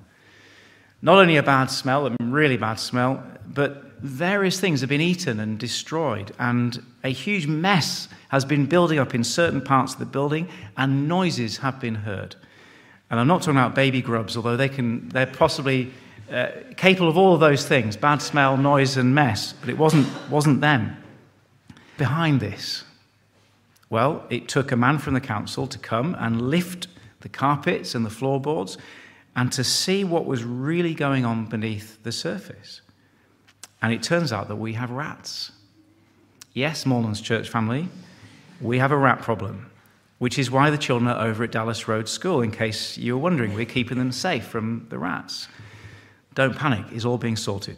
Not 1.01 1.17
only 1.17 1.35
a 1.35 1.43
bad 1.43 1.69
smell, 1.69 2.07
a 2.07 2.15
really 2.19 2.57
bad 2.57 2.79
smell, 2.79 3.23
but 3.45 3.90
various 4.01 4.59
things 4.59 4.81
have 4.81 4.89
been 4.89 5.01
eaten 5.01 5.39
and 5.39 5.57
destroyed, 5.57 6.33
and 6.39 6.83
a 7.03 7.09
huge 7.09 7.47
mess 7.47 8.07
has 8.29 8.45
been 8.45 8.65
building 8.65 8.99
up 8.99 9.13
in 9.13 9.23
certain 9.23 9.61
parts 9.61 9.93
of 9.93 9.99
the 9.99 10.05
building, 10.05 10.47
and 10.77 11.07
noises 11.07 11.57
have 11.57 11.79
been 11.79 11.95
heard. 11.95 12.35
And 13.09 13.19
I'm 13.19 13.27
not 13.27 13.41
talking 13.41 13.57
about 13.57 13.75
baby 13.75 14.01
grubs, 14.01 14.37
although 14.37 14.57
they 14.57 14.69
can, 14.69 15.09
they're 15.09 15.25
possibly 15.25 15.91
uh, 16.31 16.51
capable 16.77 17.09
of 17.09 17.17
all 17.17 17.33
of 17.33 17.39
those 17.39 17.67
things 17.67 17.97
bad 17.97 18.21
smell, 18.21 18.55
noise, 18.57 18.97
and 18.97 19.13
mess, 19.13 19.53
but 19.53 19.69
it 19.69 19.77
wasn't, 19.77 20.07
wasn't 20.29 20.61
them. 20.61 20.95
Behind 21.97 22.39
this, 22.39 22.83
well, 23.89 24.25
it 24.29 24.47
took 24.47 24.71
a 24.71 24.77
man 24.77 24.97
from 24.97 25.13
the 25.13 25.21
council 25.21 25.67
to 25.67 25.77
come 25.77 26.15
and 26.17 26.49
lift 26.49 26.87
the 27.19 27.29
carpets 27.29 27.93
and 27.93 28.05
the 28.05 28.09
floorboards 28.09 28.77
and 29.35 29.51
to 29.51 29.63
see 29.63 30.03
what 30.03 30.25
was 30.25 30.43
really 30.43 30.93
going 30.93 31.25
on 31.25 31.45
beneath 31.45 32.01
the 32.03 32.11
surface. 32.11 32.81
And 33.81 33.93
it 33.93 34.03
turns 34.03 34.31
out 34.31 34.47
that 34.47 34.57
we 34.57 34.73
have 34.73 34.91
rats. 34.91 35.51
Yes, 36.53 36.85
Moorlands 36.85 37.21
Church 37.21 37.49
family, 37.49 37.89
we 38.59 38.77
have 38.77 38.91
a 38.91 38.97
rat 38.97 39.21
problem, 39.21 39.71
which 40.19 40.37
is 40.37 40.51
why 40.51 40.69
the 40.69 40.77
children 40.77 41.09
are 41.09 41.25
over 41.25 41.43
at 41.43 41.51
Dallas 41.51 41.87
Road 41.87 42.07
School, 42.07 42.41
in 42.41 42.51
case 42.51 42.97
you 42.97 43.15
were 43.15 43.21
wondering. 43.21 43.53
We're 43.53 43.65
keeping 43.65 43.97
them 43.97 44.11
safe 44.11 44.45
from 44.45 44.85
the 44.89 44.99
rats. 44.99 45.47
Don't 46.35 46.55
panic, 46.55 46.85
it's 46.91 47.05
all 47.05 47.17
being 47.17 47.35
sorted. 47.35 47.77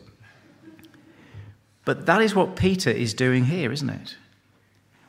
But 1.86 2.06
that 2.06 2.22
is 2.22 2.34
what 2.36 2.56
Peter 2.56 2.90
is 2.90 3.14
doing 3.14 3.46
here, 3.46 3.72
isn't 3.72 3.90
it? 3.90 4.16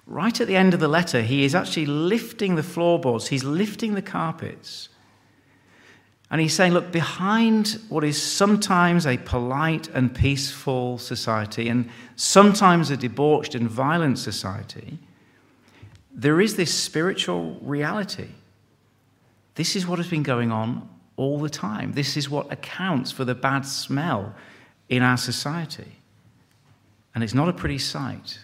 Right 0.06 0.38
at 0.40 0.46
the 0.46 0.56
end 0.56 0.74
of 0.74 0.80
the 0.80 0.88
letter, 0.88 1.22
he 1.22 1.44
is 1.44 1.54
actually 1.54 1.86
lifting 1.86 2.56
the 2.56 2.62
floorboards, 2.62 3.28
he's 3.28 3.44
lifting 3.44 3.94
the 3.94 4.02
carpets 4.02 4.90
and 6.34 6.40
he's 6.40 6.52
saying, 6.52 6.72
look, 6.72 6.90
behind 6.90 7.78
what 7.88 8.02
is 8.02 8.20
sometimes 8.20 9.06
a 9.06 9.18
polite 9.18 9.86
and 9.94 10.12
peaceful 10.12 10.98
society 10.98 11.68
and 11.68 11.88
sometimes 12.16 12.90
a 12.90 12.96
debauched 12.96 13.54
and 13.54 13.70
violent 13.70 14.18
society, 14.18 14.98
there 16.12 16.40
is 16.40 16.56
this 16.56 16.74
spiritual 16.74 17.56
reality. 17.62 18.30
This 19.54 19.76
is 19.76 19.86
what 19.86 20.00
has 20.00 20.08
been 20.08 20.24
going 20.24 20.50
on 20.50 20.88
all 21.16 21.38
the 21.38 21.48
time. 21.48 21.92
This 21.92 22.16
is 22.16 22.28
what 22.28 22.52
accounts 22.52 23.12
for 23.12 23.24
the 23.24 23.36
bad 23.36 23.64
smell 23.64 24.34
in 24.88 25.04
our 25.04 25.16
society. 25.16 25.92
And 27.14 27.22
it's 27.22 27.32
not 27.32 27.48
a 27.48 27.52
pretty 27.52 27.78
sight. 27.78 28.40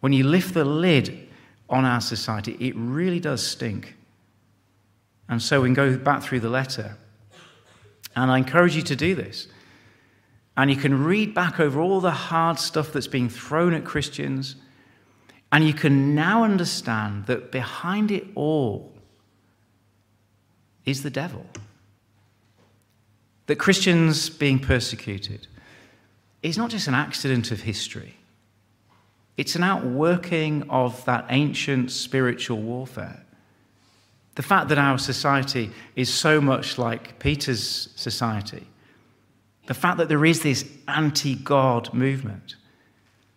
When 0.00 0.14
you 0.14 0.24
lift 0.24 0.54
the 0.54 0.64
lid 0.64 1.28
on 1.68 1.84
our 1.84 2.00
society, 2.00 2.56
it 2.58 2.74
really 2.76 3.20
does 3.20 3.46
stink. 3.46 3.94
And 5.28 5.40
so 5.40 5.60
we 5.60 5.68
can 5.68 5.74
go 5.74 5.96
back 5.96 6.22
through 6.22 6.40
the 6.40 6.50
letter. 6.50 6.96
And 8.14 8.30
I 8.30 8.38
encourage 8.38 8.76
you 8.76 8.82
to 8.82 8.96
do 8.96 9.14
this. 9.14 9.48
And 10.56 10.70
you 10.70 10.76
can 10.76 11.02
read 11.02 11.34
back 11.34 11.58
over 11.60 11.80
all 11.80 12.00
the 12.00 12.10
hard 12.10 12.58
stuff 12.58 12.92
that's 12.92 13.06
being 13.06 13.28
thrown 13.28 13.72
at 13.72 13.84
Christians. 13.84 14.56
And 15.50 15.64
you 15.66 15.72
can 15.72 16.14
now 16.14 16.44
understand 16.44 17.26
that 17.26 17.50
behind 17.50 18.10
it 18.10 18.26
all 18.34 18.92
is 20.84 21.02
the 21.02 21.10
devil. 21.10 21.46
That 23.46 23.56
Christians 23.56 24.30
being 24.30 24.58
persecuted 24.58 25.46
is 26.42 26.58
not 26.58 26.70
just 26.70 26.88
an 26.88 26.94
accident 26.94 27.50
of 27.50 27.60
history, 27.60 28.16
It's 29.36 29.56
an 29.56 29.62
outworking 29.62 30.68
of 30.68 31.02
that 31.06 31.26
ancient 31.30 31.90
spiritual 31.90 32.58
warfare. 32.58 33.24
The 34.34 34.42
fact 34.42 34.68
that 34.68 34.78
our 34.78 34.98
society 34.98 35.70
is 35.94 36.12
so 36.12 36.40
much 36.40 36.78
like 36.78 37.18
Peter's 37.18 37.90
society, 37.96 38.66
the 39.66 39.74
fact 39.74 39.98
that 39.98 40.08
there 40.08 40.24
is 40.24 40.42
this 40.42 40.68
anti 40.88 41.34
God 41.34 41.92
movement, 41.92 42.56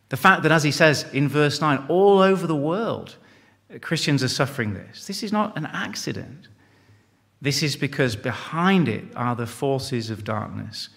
the 0.09 0.17
fact 0.17 0.43
that, 0.43 0.51
as 0.51 0.63
he 0.63 0.71
says 0.71 1.05
in 1.13 1.27
verse 1.27 1.59
9, 1.61 1.85
all 1.89 2.19
over 2.19 2.47
the 2.47 2.55
world, 2.55 3.17
Christians 3.81 4.23
are 4.23 4.29
suffering 4.29 4.73
this. 4.73 5.07
This 5.07 5.23
is 5.23 5.31
not 5.31 5.57
an 5.57 5.65
accident. 5.65 6.47
This 7.41 7.61
is 7.61 7.75
because 7.75 8.15
behind 8.15 8.87
it 8.87 9.03
are 9.15 9.35
the 9.35 9.47
forces 9.47 10.09
of 10.09 10.23
darkness 10.23 10.89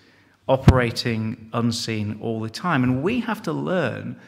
operating 0.49 1.51
unseen 1.53 2.19
all 2.23 2.41
the 2.41 2.51
time. 2.51 2.83
And 2.83 3.03
we 3.03 3.21
have 3.21 3.43
to 3.43 3.53
learn 3.53 4.19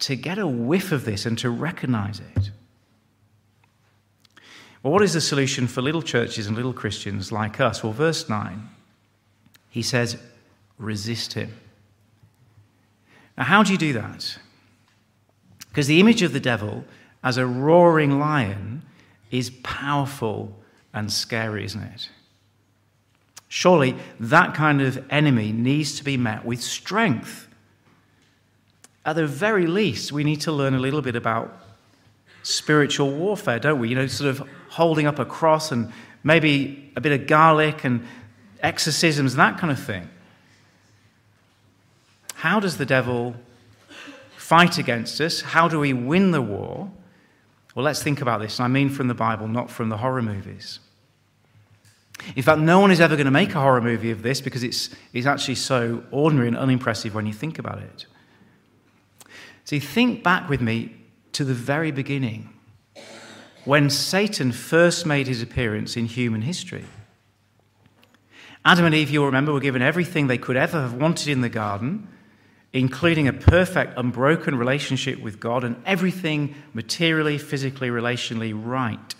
to 0.00 0.16
get 0.16 0.38
a 0.38 0.46
whiff 0.46 0.92
of 0.92 1.04
this 1.04 1.26
and 1.26 1.36
to 1.38 1.50
recognize 1.50 2.20
it. 2.34 2.50
Well, 4.82 4.92
what 4.92 5.02
is 5.02 5.12
the 5.12 5.20
solution 5.20 5.66
for 5.66 5.82
little 5.82 6.02
churches 6.02 6.46
and 6.46 6.56
little 6.56 6.72
Christians 6.72 7.30
like 7.30 7.60
us? 7.60 7.84
Well, 7.84 7.92
verse 7.92 8.28
9, 8.28 8.68
he 9.68 9.82
says, 9.82 10.16
resist 10.78 11.34
him. 11.34 11.54
Now, 13.36 13.44
how 13.44 13.62
do 13.62 13.72
you 13.72 13.78
do 13.78 13.92
that? 13.92 14.38
Because 15.68 15.86
the 15.86 16.00
image 16.00 16.22
of 16.22 16.32
the 16.32 16.40
devil 16.40 16.84
as 17.22 17.36
a 17.36 17.46
roaring 17.46 18.18
lion 18.18 18.82
is 19.30 19.50
powerful 19.62 20.56
and 20.92 21.12
scary, 21.12 21.64
isn't 21.64 21.82
it? 21.82 22.08
Surely 23.48 23.96
that 24.18 24.54
kind 24.54 24.80
of 24.80 25.04
enemy 25.10 25.52
needs 25.52 25.96
to 25.98 26.04
be 26.04 26.16
met 26.16 26.44
with 26.44 26.62
strength. 26.62 27.48
At 29.04 29.16
the 29.16 29.26
very 29.26 29.66
least, 29.66 30.12
we 30.12 30.24
need 30.24 30.40
to 30.42 30.52
learn 30.52 30.74
a 30.74 30.78
little 30.78 31.02
bit 31.02 31.16
about 31.16 31.56
spiritual 32.42 33.10
warfare, 33.10 33.58
don't 33.58 33.78
we? 33.78 33.88
You 33.88 33.96
know, 33.96 34.06
sort 34.06 34.30
of 34.30 34.48
holding 34.70 35.06
up 35.06 35.18
a 35.18 35.24
cross 35.24 35.72
and 35.72 35.92
maybe 36.22 36.92
a 36.96 37.00
bit 37.00 37.20
of 37.20 37.26
garlic 37.26 37.84
and 37.84 38.06
exorcisms, 38.62 39.32
and 39.32 39.40
that 39.40 39.58
kind 39.58 39.70
of 39.70 39.82
thing. 39.82 40.08
How 42.34 42.60
does 42.60 42.78
the 42.78 42.86
devil 42.86 43.34
fight 44.36 44.78
against 44.78 45.20
us? 45.20 45.42
How 45.42 45.68
do 45.68 45.78
we 45.78 45.92
win 45.92 46.30
the 46.30 46.40
war? 46.40 46.90
Well, 47.74 47.84
let's 47.84 48.02
think 48.02 48.20
about 48.20 48.40
this. 48.40 48.60
I 48.60 48.68
mean 48.68 48.90
from 48.90 49.08
the 49.08 49.14
Bible, 49.14 49.48
not 49.48 49.70
from 49.70 49.88
the 49.88 49.98
horror 49.98 50.22
movies. 50.22 50.80
In 52.36 52.42
fact, 52.42 52.60
no 52.60 52.80
one 52.80 52.90
is 52.90 53.00
ever 53.00 53.16
going 53.16 53.26
to 53.26 53.30
make 53.30 53.54
a 53.54 53.60
horror 53.60 53.80
movie 53.80 54.10
of 54.10 54.22
this 54.22 54.40
because 54.40 54.62
it's, 54.62 54.90
it's 55.12 55.26
actually 55.26 55.54
so 55.54 56.04
ordinary 56.10 56.48
and 56.48 56.56
unimpressive 56.56 57.14
when 57.14 57.26
you 57.26 57.32
think 57.32 57.58
about 57.58 57.78
it. 57.78 58.06
See, 59.64 59.80
think 59.80 60.22
back 60.22 60.48
with 60.48 60.60
me 60.60 60.94
to 61.32 61.44
the 61.44 61.54
very 61.54 61.90
beginning 61.90 62.50
when 63.64 63.90
Satan 63.90 64.52
first 64.52 65.06
made 65.06 65.26
his 65.26 65.42
appearance 65.42 65.96
in 65.96 66.06
human 66.06 66.42
history. 66.42 66.84
Adam 68.64 68.84
and 68.84 68.94
Eve, 68.94 69.10
you'll 69.10 69.26
remember, 69.26 69.52
were 69.52 69.60
given 69.60 69.82
everything 69.82 70.26
they 70.26 70.38
could 70.38 70.56
ever 70.56 70.80
have 70.80 70.94
wanted 70.94 71.28
in 71.28 71.40
the 71.40 71.48
garden 71.48 72.08
including 72.72 73.26
a 73.26 73.32
perfect, 73.32 73.98
unbroken 73.98 74.56
relationship 74.56 75.20
with 75.20 75.40
God 75.40 75.64
and 75.64 75.76
everything 75.84 76.54
materially, 76.72 77.36
physically, 77.38 77.88
relationally 77.88 78.52
right. 78.54 79.14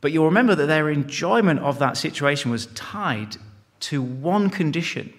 But 0.00 0.12
you'll 0.12 0.26
remember 0.26 0.54
that 0.54 0.66
their 0.66 0.90
enjoyment 0.90 1.60
of 1.60 1.78
that 1.78 1.96
situation 1.96 2.50
was 2.50 2.66
tied 2.66 3.36
to 3.80 4.02
one 4.02 4.50
condition. 4.50 5.12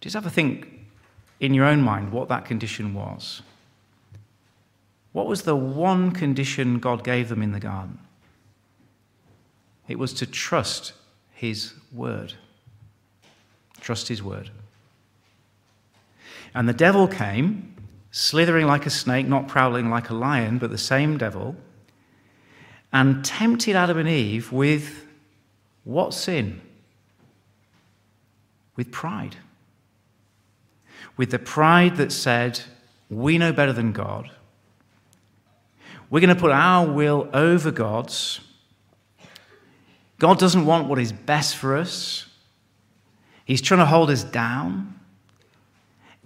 Just 0.00 0.14
have 0.14 0.26
a 0.26 0.30
think 0.30 0.86
in 1.38 1.52
your 1.52 1.66
own 1.66 1.82
mind 1.82 2.12
what 2.12 2.28
that 2.28 2.46
condition 2.46 2.94
was. 2.94 3.42
What 5.12 5.26
was 5.26 5.42
the 5.42 5.56
one 5.56 6.12
condition 6.12 6.78
God 6.78 7.02
gave 7.02 7.28
them 7.28 7.42
in 7.42 7.52
the 7.52 7.60
garden? 7.60 7.98
It 9.88 9.98
was 9.98 10.12
to 10.14 10.26
trust 10.26 10.92
His 11.32 11.72
word. 11.92 12.34
Trust 13.80 14.08
His 14.08 14.22
word. 14.22 14.50
And 16.54 16.68
the 16.68 16.74
devil 16.74 17.08
came, 17.08 17.74
slithering 18.10 18.66
like 18.66 18.86
a 18.86 18.90
snake, 18.90 19.26
not 19.26 19.48
prowling 19.48 19.90
like 19.90 20.10
a 20.10 20.14
lion, 20.14 20.58
but 20.58 20.70
the 20.70 20.78
same 20.78 21.16
devil, 21.16 21.56
and 22.92 23.24
tempted 23.24 23.76
Adam 23.76 23.98
and 23.98 24.08
Eve 24.08 24.50
with 24.52 25.04
what 25.84 26.14
sin? 26.14 26.60
With 28.76 28.92
pride. 28.92 29.36
With 31.16 31.30
the 31.30 31.38
pride 31.38 31.96
that 31.96 32.12
said, 32.12 32.60
We 33.10 33.38
know 33.38 33.52
better 33.52 33.72
than 33.72 33.92
God. 33.92 34.30
We're 36.10 36.20
going 36.20 36.34
to 36.34 36.40
put 36.40 36.52
our 36.52 36.86
will 36.86 37.28
over 37.32 37.70
God's. 37.70 38.40
God 40.18 40.38
doesn't 40.38 40.66
want 40.66 40.88
what 40.88 40.98
is 40.98 41.12
best 41.12 41.56
for 41.56 41.76
us. 41.76 42.26
He's 43.44 43.62
trying 43.62 43.80
to 43.80 43.86
hold 43.86 44.10
us 44.10 44.24
down. 44.24 44.98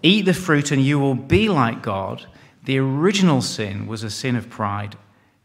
Eat 0.03 0.25
the 0.25 0.35
fruit 0.35 0.73
and 0.73 0.83
you 0.83 0.99
will 0.99 1.15
be 1.15 1.49
like 1.49 1.83
God. 1.83 2.27
The 2.65 2.79
original 2.79 3.43
sin 3.43 3.87
was 3.87 4.03
a 4.03 4.11
sin 4.11 4.37
of 4.37 4.49
pride. 4.49 4.97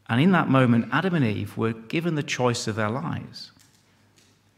And 0.10 0.22
in 0.22 0.32
that 0.32 0.50
moment, 0.50 0.90
Adam 0.92 1.16
and 1.16 1.26
Eve 1.26 1.58
were 1.58 1.74
given 1.74 2.16
the 2.16 2.24
choice 2.24 2.68
of 2.68 2.76
their 2.76 2.90
lives. 2.90 3.52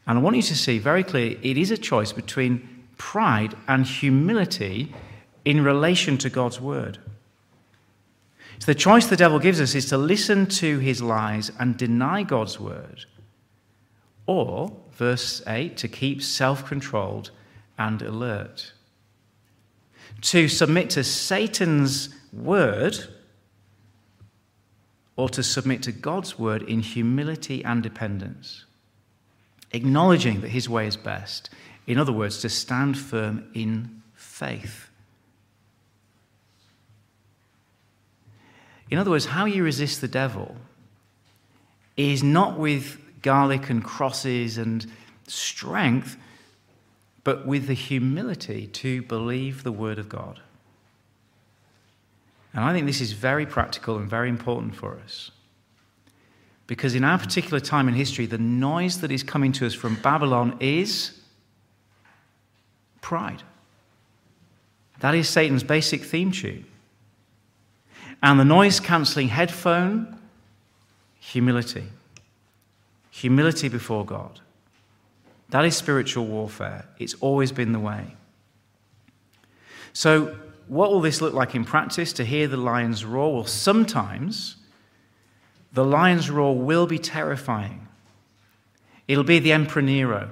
And 0.05 0.17
I 0.17 0.21
want 0.21 0.35
you 0.35 0.41
to 0.43 0.55
see 0.55 0.77
very 0.77 1.03
clearly 1.03 1.39
it 1.41 1.57
is 1.57 1.71
a 1.71 1.77
choice 1.77 2.11
between 2.11 2.85
pride 2.97 3.55
and 3.67 3.85
humility 3.85 4.93
in 5.45 5.63
relation 5.63 6.17
to 6.19 6.29
God's 6.29 6.59
word. 6.61 6.99
So 8.59 8.65
the 8.65 8.75
choice 8.75 9.07
the 9.07 9.15
devil 9.15 9.39
gives 9.39 9.61
us 9.61 9.73
is 9.73 9.85
to 9.87 9.97
listen 9.97 10.45
to 10.47 10.79
his 10.79 11.01
lies 11.01 11.51
and 11.59 11.77
deny 11.77 12.23
God's 12.23 12.59
word, 12.59 13.05
or, 14.25 14.75
verse 14.91 15.41
8, 15.47 15.77
to 15.77 15.87
keep 15.87 16.21
self 16.21 16.65
controlled 16.65 17.31
and 17.77 18.01
alert 18.01 18.73
to 20.21 20.47
submit 20.47 20.89
to 20.91 21.03
Satan's 21.03 22.09
word 22.33 22.97
or 25.15 25.29
to 25.29 25.43
submit 25.43 25.83
to 25.83 25.91
God's 25.91 26.39
word 26.39 26.63
in 26.63 26.79
humility 26.79 27.63
and 27.63 27.83
dependence, 27.83 28.65
acknowledging 29.71 30.41
that 30.41 30.49
his 30.49 30.69
way 30.69 30.87
is 30.87 30.95
best. 30.95 31.49
In 31.87 31.97
other 31.97 32.13
words, 32.13 32.39
to 32.41 32.49
stand 32.49 32.97
firm 32.97 33.49
in 33.53 34.01
faith. 34.13 34.88
In 38.89 38.97
other 38.97 39.11
words, 39.11 39.25
how 39.25 39.45
you 39.45 39.63
resist 39.63 40.01
the 40.01 40.07
devil 40.07 40.55
is 41.95 42.23
not 42.23 42.57
with 42.57 42.97
garlic 43.21 43.69
and 43.69 43.83
crosses 43.83 44.57
and 44.57 44.85
strength, 45.27 46.17
but 47.23 47.45
with 47.45 47.67
the 47.67 47.73
humility 47.73 48.67
to 48.67 49.01
believe 49.03 49.63
the 49.63 49.71
Word 49.71 49.99
of 49.99 50.09
God. 50.09 50.39
And 52.53 52.63
I 52.63 52.73
think 52.73 52.87
this 52.87 53.01
is 53.01 53.11
very 53.11 53.45
practical 53.45 53.97
and 53.97 54.09
very 54.09 54.29
important 54.29 54.75
for 54.75 54.97
us. 55.03 55.31
Because 56.65 56.95
in 56.95 57.03
our 57.03 57.17
particular 57.17 57.59
time 57.59 57.87
in 57.87 57.93
history, 57.93 58.25
the 58.25 58.37
noise 58.37 59.01
that 59.01 59.11
is 59.11 59.23
coming 59.23 59.51
to 59.53 59.65
us 59.65 59.73
from 59.73 59.95
Babylon 59.95 60.57
is 60.59 61.19
pride. 63.01 63.43
That 64.99 65.15
is 65.15 65.29
Satan's 65.29 65.63
basic 65.63 66.03
theme 66.03 66.31
tune. 66.31 66.65
And 68.21 68.39
the 68.39 68.45
noise 68.45 68.79
cancelling 68.79 69.29
headphone, 69.29 70.19
humility. 71.19 71.85
Humility 73.11 73.69
before 73.69 74.05
God. 74.05 74.39
That 75.49 75.65
is 75.65 75.75
spiritual 75.75 76.25
warfare. 76.25 76.85
It's 76.99 77.15
always 77.15 77.51
been 77.51 77.71
the 77.71 77.79
way. 77.79 78.15
So, 79.93 80.35
what 80.67 80.91
will 80.91 81.01
this 81.01 81.19
look 81.19 81.33
like 81.33 81.55
in 81.55 81.65
practice 81.65 82.13
to 82.13 82.25
hear 82.25 82.47
the 82.47 82.57
lion's 82.57 83.03
roar? 83.03 83.33
Well, 83.33 83.45
sometimes 83.45 84.57
the 85.73 85.83
lion's 85.83 86.29
roar 86.29 86.55
will 86.55 86.85
be 86.85 86.99
terrifying. 86.99 87.87
It'll 89.07 89.23
be 89.23 89.39
the 89.39 89.51
Emperor 89.51 89.81
Nero. 89.81 90.29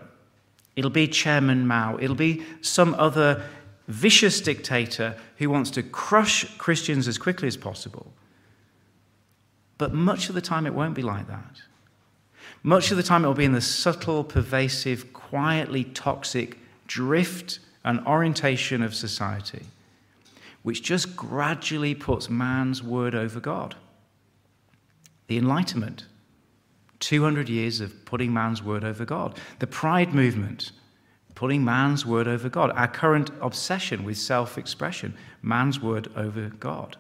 It'll 0.76 0.92
be 0.92 1.08
Chairman 1.08 1.66
Mao. 1.66 1.98
It'll 2.00 2.16
be 2.16 2.46
some 2.62 2.94
other 3.00 3.44
vicious 3.88 4.42
dictator 4.42 5.16
who 5.38 5.50
wants 5.50 5.72
to 5.72 5.84
crush 5.84 6.58
Christians 6.58 7.08
as 7.08 7.18
quickly 7.18 7.48
as 7.48 7.58
possible. 7.58 8.12
But 9.78 9.94
much 9.94 10.30
of 10.30 10.36
the 10.36 10.42
time, 10.42 10.66
it 10.66 10.74
won't 10.74 10.96
be 10.96 11.02
like 11.02 11.28
that. 11.28 11.62
Much 12.64 12.92
of 12.92 12.98
the 12.98 13.04
time, 13.04 13.24
it 13.24 13.28
will 13.28 13.34
be 13.34 13.46
in 13.46 13.54
the 13.54 13.62
subtle, 13.62 14.24
pervasive, 14.24 15.14
quietly 15.14 15.84
toxic 15.84 16.58
drift 16.88 17.60
and 17.86 18.06
orientation 18.06 18.82
of 18.82 18.96
society, 18.96 19.64
which 20.64 20.82
just 20.82 21.16
gradually 21.16 21.94
puts 21.96 22.30
man's 22.30 22.82
word 22.84 23.14
over 23.16 23.40
God. 23.40 23.76
The 25.28 25.38
Enlightenment, 25.38 26.06
200 27.00 27.48
years 27.48 27.80
of 27.80 28.06
putting 28.06 28.34
man's 28.34 28.64
word 28.64 28.84
over 28.84 29.06
God. 29.06 29.38
The 29.60 29.68
Pride 29.68 30.14
movement, 30.14 30.72
putting 31.38 31.64
man's 31.64 32.04
word 32.04 32.28
over 32.28 32.50
God. 32.50 32.72
Our 32.72 32.88
current 32.88 33.30
obsession 33.42 34.04
with 34.04 34.18
self 34.18 34.58
expression, 34.58 35.16
man's 35.44 35.80
word 35.80 36.10
over 36.16 36.50
God. 36.50 36.98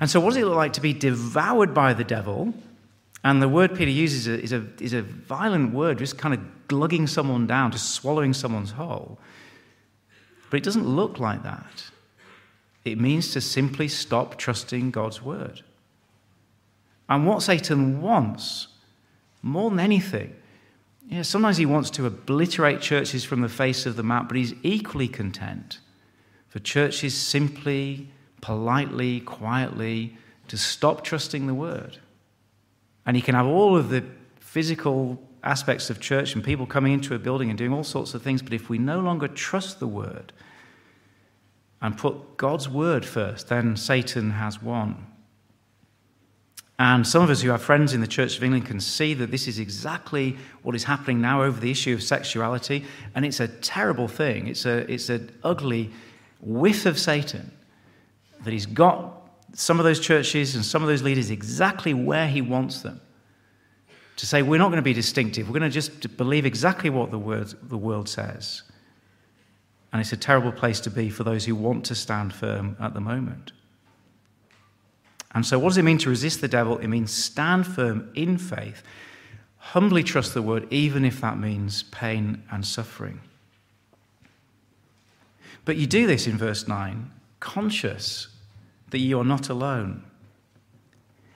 And 0.00 0.08
so, 0.08 0.18
what 0.18 0.30
does 0.30 0.38
it 0.38 0.46
look 0.46 0.56
like 0.56 0.72
to 0.72 0.80
be 0.80 0.94
devoured 0.94 1.74
by 1.74 1.92
the 1.92 2.04
devil? 2.04 2.54
And 3.22 3.42
the 3.42 3.50
word 3.50 3.76
Peter 3.76 3.90
uses 3.90 4.26
is 4.26 4.54
a, 4.54 4.66
is 4.80 4.94
a 4.94 5.02
violent 5.02 5.74
word, 5.74 5.98
just 5.98 6.16
kind 6.16 6.32
of 6.32 6.40
glugging 6.68 7.06
someone 7.06 7.46
down, 7.46 7.70
just 7.70 7.90
swallowing 7.90 8.32
someone's 8.32 8.70
whole. 8.70 9.18
But 10.48 10.56
it 10.56 10.62
doesn't 10.62 10.86
look 10.88 11.18
like 11.18 11.42
that. 11.42 11.84
It 12.86 12.98
means 12.98 13.30
to 13.32 13.42
simply 13.42 13.88
stop 13.88 14.38
trusting 14.38 14.90
God's 14.90 15.20
word. 15.20 15.60
And 17.10 17.26
what 17.26 17.42
Satan 17.42 18.00
wants, 18.00 18.68
more 19.42 19.68
than 19.68 19.80
anything, 19.80 20.34
yeah, 21.10 21.22
sometimes 21.22 21.56
he 21.56 21.66
wants 21.66 21.90
to 21.90 22.06
obliterate 22.06 22.80
churches 22.80 23.24
from 23.24 23.40
the 23.40 23.48
face 23.48 23.84
of 23.84 23.96
the 23.96 24.02
map, 24.04 24.28
but 24.28 24.36
he's 24.36 24.54
equally 24.62 25.08
content 25.08 25.80
for 26.48 26.60
churches 26.60 27.14
simply, 27.14 28.08
politely, 28.40 29.18
quietly 29.20 30.16
to 30.46 30.56
stop 30.56 31.02
trusting 31.02 31.48
the 31.48 31.54
word. 31.54 31.98
And 33.04 33.16
he 33.16 33.22
can 33.22 33.34
have 33.34 33.46
all 33.46 33.76
of 33.76 33.88
the 33.88 34.04
physical 34.38 35.20
aspects 35.42 35.90
of 35.90 36.00
church 36.00 36.34
and 36.34 36.44
people 36.44 36.64
coming 36.64 36.92
into 36.92 37.14
a 37.14 37.18
building 37.18 37.48
and 37.50 37.58
doing 37.58 37.72
all 37.72 37.84
sorts 37.84 38.14
of 38.14 38.22
things, 38.22 38.40
but 38.40 38.52
if 38.52 38.68
we 38.68 38.78
no 38.78 39.00
longer 39.00 39.26
trust 39.26 39.80
the 39.80 39.88
word 39.88 40.32
and 41.82 41.98
put 41.98 42.36
God's 42.36 42.68
word 42.68 43.04
first, 43.04 43.48
then 43.48 43.76
Satan 43.76 44.30
has 44.32 44.62
won. 44.62 45.06
And 46.80 47.06
some 47.06 47.22
of 47.22 47.28
us 47.28 47.42
who 47.42 47.50
have 47.50 47.60
friends 47.60 47.92
in 47.92 48.00
the 48.00 48.06
Church 48.06 48.38
of 48.38 48.42
England 48.42 48.64
can 48.64 48.80
see 48.80 49.12
that 49.12 49.30
this 49.30 49.46
is 49.46 49.58
exactly 49.58 50.38
what 50.62 50.74
is 50.74 50.82
happening 50.82 51.20
now 51.20 51.42
over 51.42 51.60
the 51.60 51.70
issue 51.70 51.92
of 51.92 52.02
sexuality. 52.02 52.86
And 53.14 53.22
it's 53.22 53.38
a 53.38 53.48
terrible 53.48 54.08
thing. 54.08 54.46
It's, 54.46 54.64
a, 54.64 54.90
it's 54.90 55.10
an 55.10 55.30
ugly 55.44 55.90
whiff 56.40 56.86
of 56.86 56.98
Satan 56.98 57.52
that 58.44 58.50
he's 58.50 58.64
got 58.64 59.12
some 59.52 59.78
of 59.78 59.84
those 59.84 60.00
churches 60.00 60.54
and 60.54 60.64
some 60.64 60.80
of 60.80 60.88
those 60.88 61.02
leaders 61.02 61.30
exactly 61.30 61.92
where 61.92 62.26
he 62.26 62.40
wants 62.40 62.80
them. 62.80 62.98
To 64.16 64.24
say, 64.24 64.40
we're 64.40 64.56
not 64.56 64.68
going 64.68 64.76
to 64.76 64.82
be 64.82 64.94
distinctive. 64.94 65.50
We're 65.50 65.58
going 65.58 65.70
to 65.70 65.74
just 65.74 66.16
believe 66.16 66.46
exactly 66.46 66.88
what 66.88 67.10
the, 67.10 67.18
word, 67.18 67.52
the 67.62 67.76
world 67.76 68.08
says. 68.08 68.62
And 69.92 70.00
it's 70.00 70.12
a 70.12 70.16
terrible 70.16 70.52
place 70.52 70.80
to 70.80 70.90
be 70.90 71.10
for 71.10 71.24
those 71.24 71.44
who 71.44 71.54
want 71.54 71.84
to 71.86 71.94
stand 71.94 72.32
firm 72.32 72.78
at 72.80 72.94
the 72.94 73.00
moment. 73.02 73.52
And 75.32 75.46
so, 75.46 75.58
what 75.58 75.70
does 75.70 75.78
it 75.78 75.84
mean 75.84 75.98
to 75.98 76.10
resist 76.10 76.40
the 76.40 76.48
devil? 76.48 76.78
It 76.78 76.88
means 76.88 77.12
stand 77.12 77.66
firm 77.66 78.10
in 78.14 78.36
faith, 78.36 78.82
humbly 79.58 80.02
trust 80.02 80.34
the 80.34 80.42
word, 80.42 80.66
even 80.72 81.04
if 81.04 81.20
that 81.20 81.38
means 81.38 81.84
pain 81.84 82.42
and 82.50 82.66
suffering. 82.66 83.20
But 85.64 85.76
you 85.76 85.86
do 85.86 86.06
this 86.06 86.26
in 86.26 86.36
verse 86.36 86.66
9, 86.66 87.10
conscious 87.38 88.28
that 88.90 88.98
you 88.98 89.20
are 89.20 89.24
not 89.24 89.48
alone. 89.48 90.02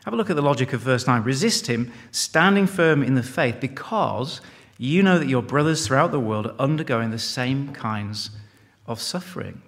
Have 0.05 0.15
a 0.15 0.17
look 0.17 0.29
at 0.29 0.37
the 0.37 0.43
logic 0.43 0.73
of 0.73 0.81
verse 0.81 1.07
9. 1.07 1.23
Resist 1.23 1.67
him, 1.67 1.93
standing 2.11 2.67
firm 2.67 3.03
in 3.03 3.15
the 3.15 3.23
faith, 3.23 3.61
because 3.61 4.41
you 4.77 5.03
know 5.03 5.19
that 5.19 5.29
your 5.29 5.43
brothers 5.43 5.87
throughout 5.87 6.11
the 6.11 6.21
world 6.21 6.47
are 6.47 6.57
undergoing 6.59 7.11
the 7.11 7.19
same 7.19 7.73
kinds 7.73 8.31
of 8.87 9.01
suffering. 9.01 9.63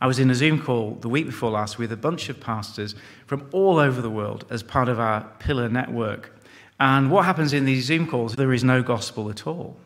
I 0.00 0.06
was 0.06 0.18
in 0.18 0.30
a 0.30 0.34
Zoom 0.34 0.60
call 0.60 0.96
the 1.00 1.08
week 1.08 1.26
before 1.26 1.50
last 1.50 1.78
with 1.78 1.90
a 1.90 1.96
bunch 1.96 2.28
of 2.28 2.40
pastors 2.40 2.94
from 3.26 3.48
all 3.52 3.78
over 3.78 4.02
the 4.02 4.10
world 4.10 4.44
as 4.50 4.62
part 4.62 4.88
of 4.88 5.00
our 5.00 5.22
Pillar 5.38 5.68
network. 5.68 6.32
And 6.78 7.10
what 7.10 7.24
happens 7.24 7.52
in 7.52 7.64
these 7.64 7.86
Zoom 7.86 8.06
calls? 8.06 8.36
There 8.36 8.52
is 8.52 8.62
no 8.62 8.82
gospel 8.82 9.30
at 9.30 9.46
all. 9.46 9.76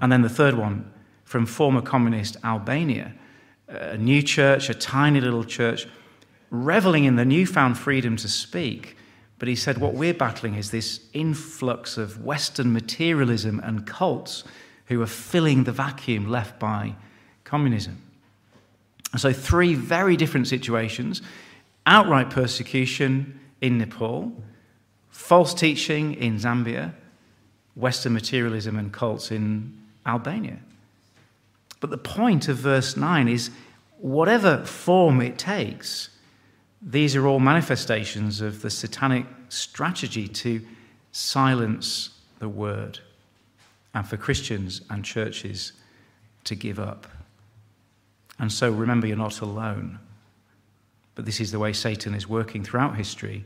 And 0.00 0.12
then 0.12 0.22
the 0.22 0.28
third 0.28 0.54
one 0.54 0.90
from 1.24 1.46
former 1.46 1.82
communist 1.82 2.36
Albania, 2.44 3.14
a 3.68 3.96
new 3.96 4.22
church, 4.22 4.68
a 4.68 4.74
tiny 4.74 5.20
little 5.20 5.44
church, 5.44 5.88
reveling 6.50 7.04
in 7.04 7.16
the 7.16 7.24
newfound 7.24 7.78
freedom 7.78 8.16
to 8.18 8.28
speak. 8.28 8.96
But 9.38 9.48
he 9.48 9.56
said, 9.56 9.78
What 9.78 9.94
we're 9.94 10.14
battling 10.14 10.54
is 10.54 10.70
this 10.70 11.00
influx 11.12 11.96
of 11.96 12.22
Western 12.24 12.72
materialism 12.72 13.60
and 13.64 13.86
cults 13.86 14.44
who 14.86 15.02
are 15.02 15.06
filling 15.06 15.64
the 15.64 15.72
vacuum 15.72 16.28
left 16.28 16.60
by 16.60 16.94
communism. 17.44 18.00
So, 19.16 19.32
three 19.32 19.74
very 19.74 20.16
different 20.16 20.48
situations 20.48 21.22
outright 21.86 22.30
persecution 22.30 23.40
in 23.60 23.78
Nepal, 23.78 24.32
false 25.10 25.52
teaching 25.52 26.14
in 26.14 26.38
Zambia, 26.38 26.94
Western 27.74 28.14
materialism 28.14 28.78
and 28.78 28.92
cults 28.92 29.30
in 29.30 29.76
Albania. 30.06 30.58
But 31.80 31.90
the 31.90 31.98
point 31.98 32.48
of 32.48 32.56
verse 32.56 32.96
9 32.96 33.28
is 33.28 33.50
whatever 33.98 34.64
form 34.64 35.20
it 35.20 35.38
takes, 35.38 36.10
these 36.80 37.14
are 37.16 37.26
all 37.26 37.40
manifestations 37.40 38.40
of 38.40 38.62
the 38.62 38.70
satanic 38.70 39.26
strategy 39.48 40.26
to 40.26 40.60
silence 41.12 42.20
the 42.38 42.48
word 42.48 42.98
and 43.94 44.06
for 44.06 44.16
Christians 44.16 44.80
and 44.90 45.04
churches 45.04 45.72
to 46.44 46.54
give 46.54 46.80
up. 46.80 47.06
And 48.42 48.50
so 48.50 48.72
remember, 48.72 49.06
you're 49.06 49.16
not 49.16 49.40
alone. 49.40 50.00
But 51.14 51.26
this 51.26 51.40
is 51.40 51.52
the 51.52 51.60
way 51.60 51.72
Satan 51.72 52.12
is 52.12 52.28
working 52.28 52.64
throughout 52.64 52.96
history 52.96 53.44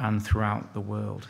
and 0.00 0.20
throughout 0.20 0.74
the 0.74 0.80
world. 0.80 1.28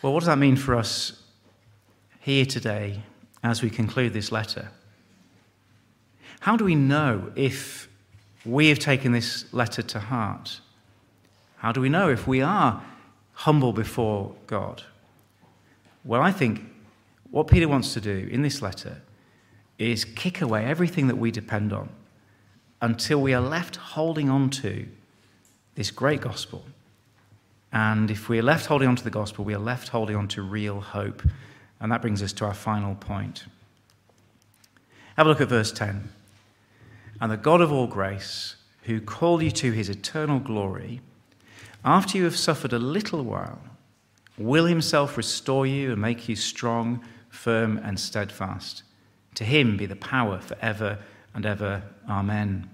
Well, 0.00 0.14
what 0.14 0.20
does 0.20 0.28
that 0.28 0.38
mean 0.38 0.56
for 0.56 0.74
us 0.74 1.22
here 2.20 2.46
today 2.46 3.02
as 3.44 3.60
we 3.60 3.68
conclude 3.68 4.14
this 4.14 4.32
letter? 4.32 4.70
How 6.40 6.56
do 6.56 6.64
we 6.64 6.74
know 6.74 7.30
if 7.36 7.86
we 8.46 8.70
have 8.70 8.78
taken 8.78 9.12
this 9.12 9.52
letter 9.52 9.82
to 9.82 10.00
heart? 10.00 10.60
How 11.58 11.72
do 11.72 11.82
we 11.82 11.90
know 11.90 12.08
if 12.08 12.26
we 12.26 12.40
are 12.40 12.82
humble 13.34 13.74
before 13.74 14.34
God? 14.46 14.82
Well, 16.06 16.22
I 16.22 16.32
think 16.32 16.62
what 17.30 17.48
Peter 17.48 17.68
wants 17.68 17.92
to 17.92 18.00
do 18.00 18.28
in 18.30 18.40
this 18.40 18.62
letter 18.62 19.02
is 19.78 20.04
kick 20.04 20.40
away 20.40 20.64
everything 20.64 21.06
that 21.08 21.16
we 21.16 21.30
depend 21.30 21.72
on 21.72 21.88
until 22.80 23.20
we 23.20 23.34
are 23.34 23.40
left 23.40 23.76
holding 23.76 24.28
on 24.28 24.50
to 24.50 24.86
this 25.74 25.90
great 25.90 26.20
gospel. 26.20 26.64
And 27.72 28.10
if 28.10 28.28
we 28.28 28.38
are 28.38 28.42
left 28.42 28.66
holding 28.66 28.88
on 28.88 28.96
to 28.96 29.04
the 29.04 29.10
gospel, 29.10 29.44
we 29.44 29.54
are 29.54 29.58
left 29.58 29.88
holding 29.88 30.16
on 30.16 30.28
to 30.28 30.42
real 30.42 30.80
hope. 30.80 31.22
And 31.80 31.92
that 31.92 32.00
brings 32.00 32.22
us 32.22 32.32
to 32.34 32.46
our 32.46 32.54
final 32.54 32.94
point. 32.94 33.44
Have 35.16 35.26
a 35.26 35.28
look 35.28 35.40
at 35.40 35.48
verse 35.48 35.72
10. 35.72 36.10
And 37.20 37.32
the 37.32 37.36
God 37.36 37.60
of 37.60 37.72
all 37.72 37.86
grace, 37.86 38.56
who 38.82 39.00
called 39.00 39.42
you 39.42 39.50
to 39.50 39.72
his 39.72 39.88
eternal 39.88 40.38
glory, 40.38 41.00
after 41.84 42.18
you 42.18 42.24
have 42.24 42.36
suffered 42.36 42.72
a 42.72 42.78
little 42.78 43.22
while, 43.22 43.60
will 44.38 44.66
himself 44.66 45.16
restore 45.16 45.66
you 45.66 45.92
and 45.92 46.00
make 46.00 46.28
you 46.28 46.36
strong, 46.36 47.02
firm, 47.30 47.78
and 47.78 47.98
steadfast. 47.98 48.82
To 49.36 49.44
him 49.44 49.76
be 49.76 49.86
the 49.86 49.96
power 49.96 50.38
forever 50.38 50.98
and 51.34 51.46
ever. 51.46 51.82
Amen. 52.08 52.68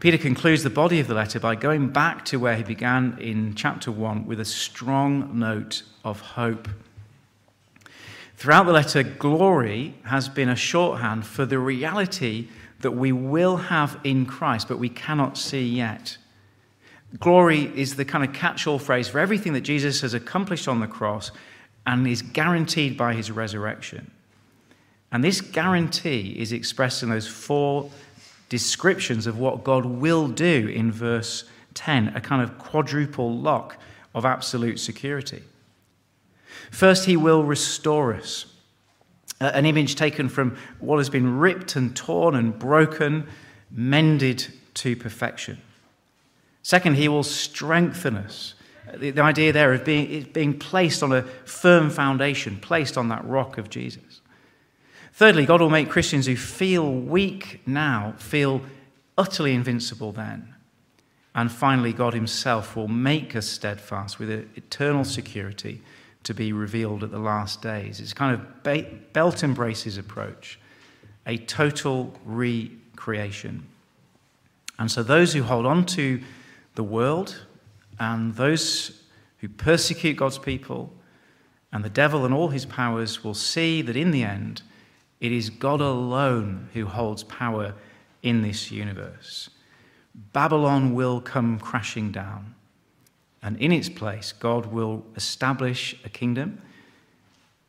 Peter 0.00 0.18
concludes 0.18 0.62
the 0.62 0.70
body 0.70 1.00
of 1.00 1.06
the 1.06 1.14
letter 1.14 1.40
by 1.40 1.54
going 1.54 1.88
back 1.88 2.24
to 2.26 2.38
where 2.38 2.56
he 2.56 2.62
began 2.62 3.16
in 3.20 3.54
chapter 3.54 3.90
1 3.90 4.26
with 4.26 4.38
a 4.38 4.44
strong 4.44 5.38
note 5.38 5.82
of 6.04 6.20
hope. 6.20 6.68
Throughout 8.36 8.66
the 8.66 8.72
letter, 8.72 9.02
glory 9.02 9.94
has 10.04 10.28
been 10.28 10.48
a 10.48 10.56
shorthand 10.56 11.24
for 11.24 11.46
the 11.46 11.58
reality 11.58 12.48
that 12.80 12.90
we 12.90 13.12
will 13.12 13.56
have 13.56 13.98
in 14.04 14.26
Christ, 14.26 14.68
but 14.68 14.78
we 14.78 14.88
cannot 14.88 15.38
see 15.38 15.66
yet. 15.66 16.18
Glory 17.20 17.72
is 17.74 17.94
the 17.94 18.04
kind 18.04 18.24
of 18.24 18.34
catch 18.34 18.66
all 18.66 18.78
phrase 18.78 19.08
for 19.08 19.20
everything 19.20 19.52
that 19.52 19.60
Jesus 19.60 20.00
has 20.00 20.12
accomplished 20.12 20.66
on 20.66 20.80
the 20.80 20.86
cross 20.86 21.30
and 21.86 22.06
is 22.06 22.20
guaranteed 22.20 22.96
by 22.96 23.14
his 23.14 23.30
resurrection. 23.30 24.10
And 25.14 25.22
this 25.22 25.40
guarantee 25.40 26.34
is 26.36 26.50
expressed 26.52 27.04
in 27.04 27.08
those 27.08 27.28
four 27.28 27.88
descriptions 28.48 29.28
of 29.28 29.38
what 29.38 29.62
God 29.62 29.86
will 29.86 30.26
do 30.26 30.66
in 30.66 30.90
verse 30.90 31.44
10, 31.74 32.08
a 32.16 32.20
kind 32.20 32.42
of 32.42 32.58
quadruple 32.58 33.38
lock 33.38 33.76
of 34.12 34.24
absolute 34.24 34.80
security. 34.80 35.44
First, 36.72 37.04
he 37.04 37.16
will 37.16 37.44
restore 37.44 38.12
us. 38.12 38.46
An 39.40 39.64
image 39.66 39.94
taken 39.94 40.28
from 40.28 40.56
what 40.80 40.96
has 40.96 41.08
been 41.08 41.38
ripped 41.38 41.76
and 41.76 41.94
torn 41.94 42.34
and 42.34 42.58
broken, 42.58 43.28
mended 43.70 44.48
to 44.74 44.96
perfection. 44.96 45.60
Second, 46.64 46.96
he 46.96 47.06
will 47.06 47.22
strengthen 47.22 48.16
us. 48.16 48.54
The, 48.96 49.20
idea 49.20 49.52
there 49.52 49.72
of 49.74 49.84
being, 49.84 50.28
being 50.32 50.58
placed 50.58 51.04
on 51.04 51.12
a 51.12 51.22
firm 51.22 51.88
foundation, 51.88 52.58
placed 52.58 52.98
on 52.98 53.10
that 53.10 53.24
rock 53.24 53.58
of 53.58 53.70
Jesus. 53.70 54.13
Thirdly, 55.14 55.46
God 55.46 55.60
will 55.60 55.70
make 55.70 55.90
Christians 55.90 56.26
who 56.26 56.34
feel 56.34 56.92
weak 56.92 57.60
now 57.66 58.14
feel 58.18 58.62
utterly 59.16 59.54
invincible 59.54 60.10
then. 60.10 60.52
And 61.36 61.52
finally, 61.52 61.92
God 61.92 62.14
Himself 62.14 62.74
will 62.74 62.88
make 62.88 63.36
us 63.36 63.46
steadfast 63.46 64.18
with 64.18 64.28
eternal 64.28 65.04
security 65.04 65.80
to 66.24 66.34
be 66.34 66.52
revealed 66.52 67.04
at 67.04 67.12
the 67.12 67.20
last 67.20 67.62
days. 67.62 68.00
It's 68.00 68.12
kind 68.12 68.34
of 68.34 69.12
belt 69.12 69.44
and 69.44 69.54
braces 69.54 69.98
approach, 69.98 70.58
a 71.26 71.36
total 71.36 72.12
recreation. 72.24 73.64
And 74.80 74.90
so 74.90 75.04
those 75.04 75.32
who 75.32 75.44
hold 75.44 75.64
on 75.64 75.86
to 75.86 76.20
the 76.74 76.82
world 76.82 77.44
and 78.00 78.34
those 78.34 79.00
who 79.38 79.48
persecute 79.48 80.16
God's 80.16 80.38
people 80.38 80.92
and 81.72 81.84
the 81.84 81.90
devil 81.90 82.24
and 82.24 82.34
all 82.34 82.48
his 82.48 82.66
powers 82.66 83.22
will 83.22 83.34
see 83.34 83.80
that 83.82 83.96
in 83.96 84.10
the 84.10 84.24
end, 84.24 84.62
it 85.20 85.32
is 85.32 85.50
God 85.50 85.80
alone 85.80 86.68
who 86.74 86.86
holds 86.86 87.24
power 87.24 87.74
in 88.22 88.42
this 88.42 88.70
universe. 88.70 89.50
Babylon 90.32 90.94
will 90.94 91.20
come 91.20 91.58
crashing 91.58 92.12
down. 92.12 92.54
And 93.42 93.58
in 93.58 93.72
its 93.72 93.88
place, 93.88 94.32
God 94.32 94.66
will 94.66 95.04
establish 95.16 95.94
a 96.04 96.08
kingdom 96.08 96.62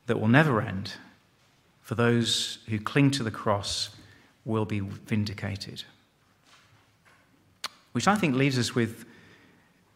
that 0.06 0.20
will 0.20 0.28
never 0.28 0.62
end. 0.62 0.94
For 1.82 1.96
those 1.96 2.60
who 2.70 2.80
cling 2.80 3.12
to 3.12 3.24
the 3.24 3.32
cross 3.32 3.90
will 4.46 4.66
be 4.66 4.80
vindicated. 4.80 5.84
Which 7.92 8.08
I 8.08 8.16
think 8.16 8.36
leaves 8.36 8.58
us 8.58 8.74
with 8.74 9.06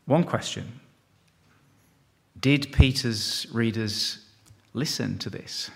one 0.05 0.23
question 0.23 0.79
Did 2.39 2.71
Peter's 2.73 3.47
readers 3.51 4.25
listen 4.73 5.17
to 5.19 5.29
this? 5.29 5.71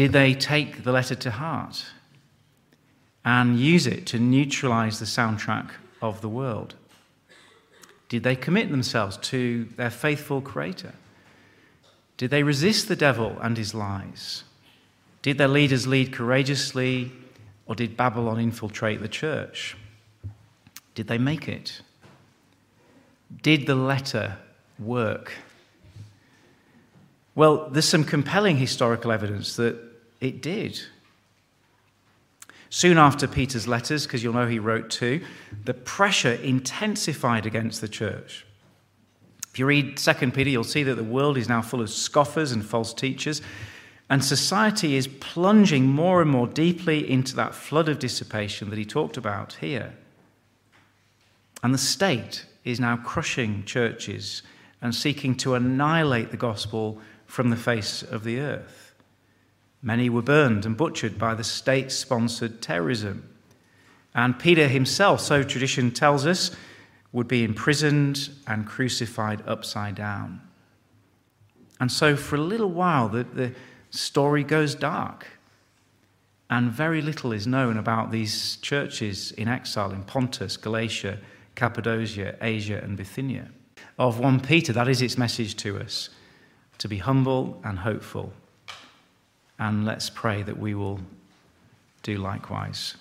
Did 0.00 0.12
they 0.12 0.32
take 0.32 0.82
the 0.82 0.92
letter 0.92 1.14
to 1.14 1.30
heart 1.30 1.84
and 3.22 3.60
use 3.60 3.86
it 3.86 4.06
to 4.06 4.18
neutralize 4.18 4.98
the 4.98 5.04
soundtrack 5.04 5.72
of 6.00 6.22
the 6.22 6.28
world? 6.30 6.74
Did 8.08 8.22
they 8.22 8.34
commit 8.34 8.70
themselves 8.70 9.18
to 9.18 9.66
their 9.76 9.90
faithful 9.90 10.40
Creator? 10.40 10.94
Did 12.16 12.30
they 12.30 12.42
resist 12.42 12.88
the 12.88 12.96
devil 12.96 13.36
and 13.42 13.58
his 13.58 13.74
lies? 13.74 14.44
Did 15.20 15.36
their 15.36 15.48
leaders 15.48 15.86
lead 15.86 16.14
courageously, 16.14 17.12
or 17.66 17.74
did 17.74 17.94
Babylon 17.94 18.40
infiltrate 18.40 19.02
the 19.02 19.08
church? 19.08 19.76
Did 20.94 21.08
they 21.08 21.18
make 21.18 21.46
it? 21.46 21.82
Did 23.42 23.66
the 23.66 23.74
letter 23.74 24.38
work? 24.78 25.34
Well, 27.34 27.68
there's 27.68 27.84
some 27.84 28.04
compelling 28.04 28.56
historical 28.56 29.12
evidence 29.12 29.56
that 29.56 29.89
it 30.20 30.42
did. 30.42 30.80
Soon 32.68 32.98
after 32.98 33.26
Peter's 33.26 33.66
letters, 33.66 34.06
because 34.06 34.22
you'll 34.22 34.34
know 34.34 34.46
he 34.46 34.60
wrote 34.60 34.90
two, 34.90 35.20
the 35.64 35.74
pressure 35.74 36.34
intensified 36.34 37.44
against 37.44 37.80
the 37.80 37.88
church. 37.88 38.46
If 39.50 39.58
you 39.58 39.66
read 39.66 39.96
2 39.96 40.12
Peter, 40.30 40.50
you'll 40.50 40.62
see 40.62 40.84
that 40.84 40.94
the 40.94 41.02
world 41.02 41.36
is 41.36 41.48
now 41.48 41.62
full 41.62 41.80
of 41.80 41.90
scoffers 41.90 42.52
and 42.52 42.64
false 42.64 42.94
teachers, 42.94 43.42
and 44.08 44.24
society 44.24 44.94
is 44.94 45.08
plunging 45.08 45.86
more 45.86 46.22
and 46.22 46.30
more 46.30 46.46
deeply 46.46 47.08
into 47.10 47.34
that 47.36 47.54
flood 47.54 47.88
of 47.88 47.98
dissipation 47.98 48.70
that 48.70 48.78
he 48.78 48.84
talked 48.84 49.16
about 49.16 49.54
here. 49.54 49.94
And 51.62 51.74
the 51.74 51.78
state 51.78 52.46
is 52.64 52.78
now 52.78 52.96
crushing 52.96 53.64
churches 53.64 54.42
and 54.80 54.94
seeking 54.94 55.34
to 55.36 55.54
annihilate 55.54 56.30
the 56.30 56.36
gospel 56.36 56.98
from 57.26 57.50
the 57.50 57.56
face 57.56 58.02
of 58.02 58.24
the 58.24 58.40
earth. 58.40 58.79
Many 59.82 60.10
were 60.10 60.22
burned 60.22 60.66
and 60.66 60.76
butchered 60.76 61.18
by 61.18 61.34
the 61.34 61.44
state 61.44 61.90
sponsored 61.90 62.60
terrorism. 62.60 63.28
And 64.14 64.38
Peter 64.38 64.68
himself, 64.68 65.20
so 65.20 65.42
tradition 65.42 65.90
tells 65.90 66.26
us, 66.26 66.50
would 67.12 67.28
be 67.28 67.44
imprisoned 67.44 68.30
and 68.46 68.66
crucified 68.66 69.42
upside 69.46 69.94
down. 69.94 70.42
And 71.80 71.90
so, 71.90 72.14
for 72.14 72.36
a 72.36 72.40
little 72.40 72.70
while, 72.70 73.08
the, 73.08 73.24
the 73.24 73.54
story 73.90 74.44
goes 74.44 74.74
dark. 74.74 75.26
And 76.50 76.70
very 76.70 77.00
little 77.00 77.32
is 77.32 77.46
known 77.46 77.76
about 77.78 78.10
these 78.10 78.56
churches 78.56 79.32
in 79.32 79.48
exile 79.48 79.92
in 79.92 80.02
Pontus, 80.02 80.56
Galatia, 80.56 81.18
Cappadocia, 81.54 82.36
Asia, 82.42 82.80
and 82.82 82.96
Bithynia. 82.96 83.50
Of 83.98 84.18
1 84.18 84.40
Peter, 84.40 84.72
that 84.72 84.88
is 84.88 85.00
its 85.00 85.16
message 85.16 85.56
to 85.56 85.78
us 85.78 86.10
to 86.78 86.88
be 86.88 86.98
humble 86.98 87.60
and 87.64 87.78
hopeful 87.78 88.32
and 89.60 89.84
let's 89.84 90.10
pray 90.10 90.42
that 90.42 90.58
we 90.58 90.74
will 90.74 90.98
do 92.02 92.16
likewise. 92.16 92.94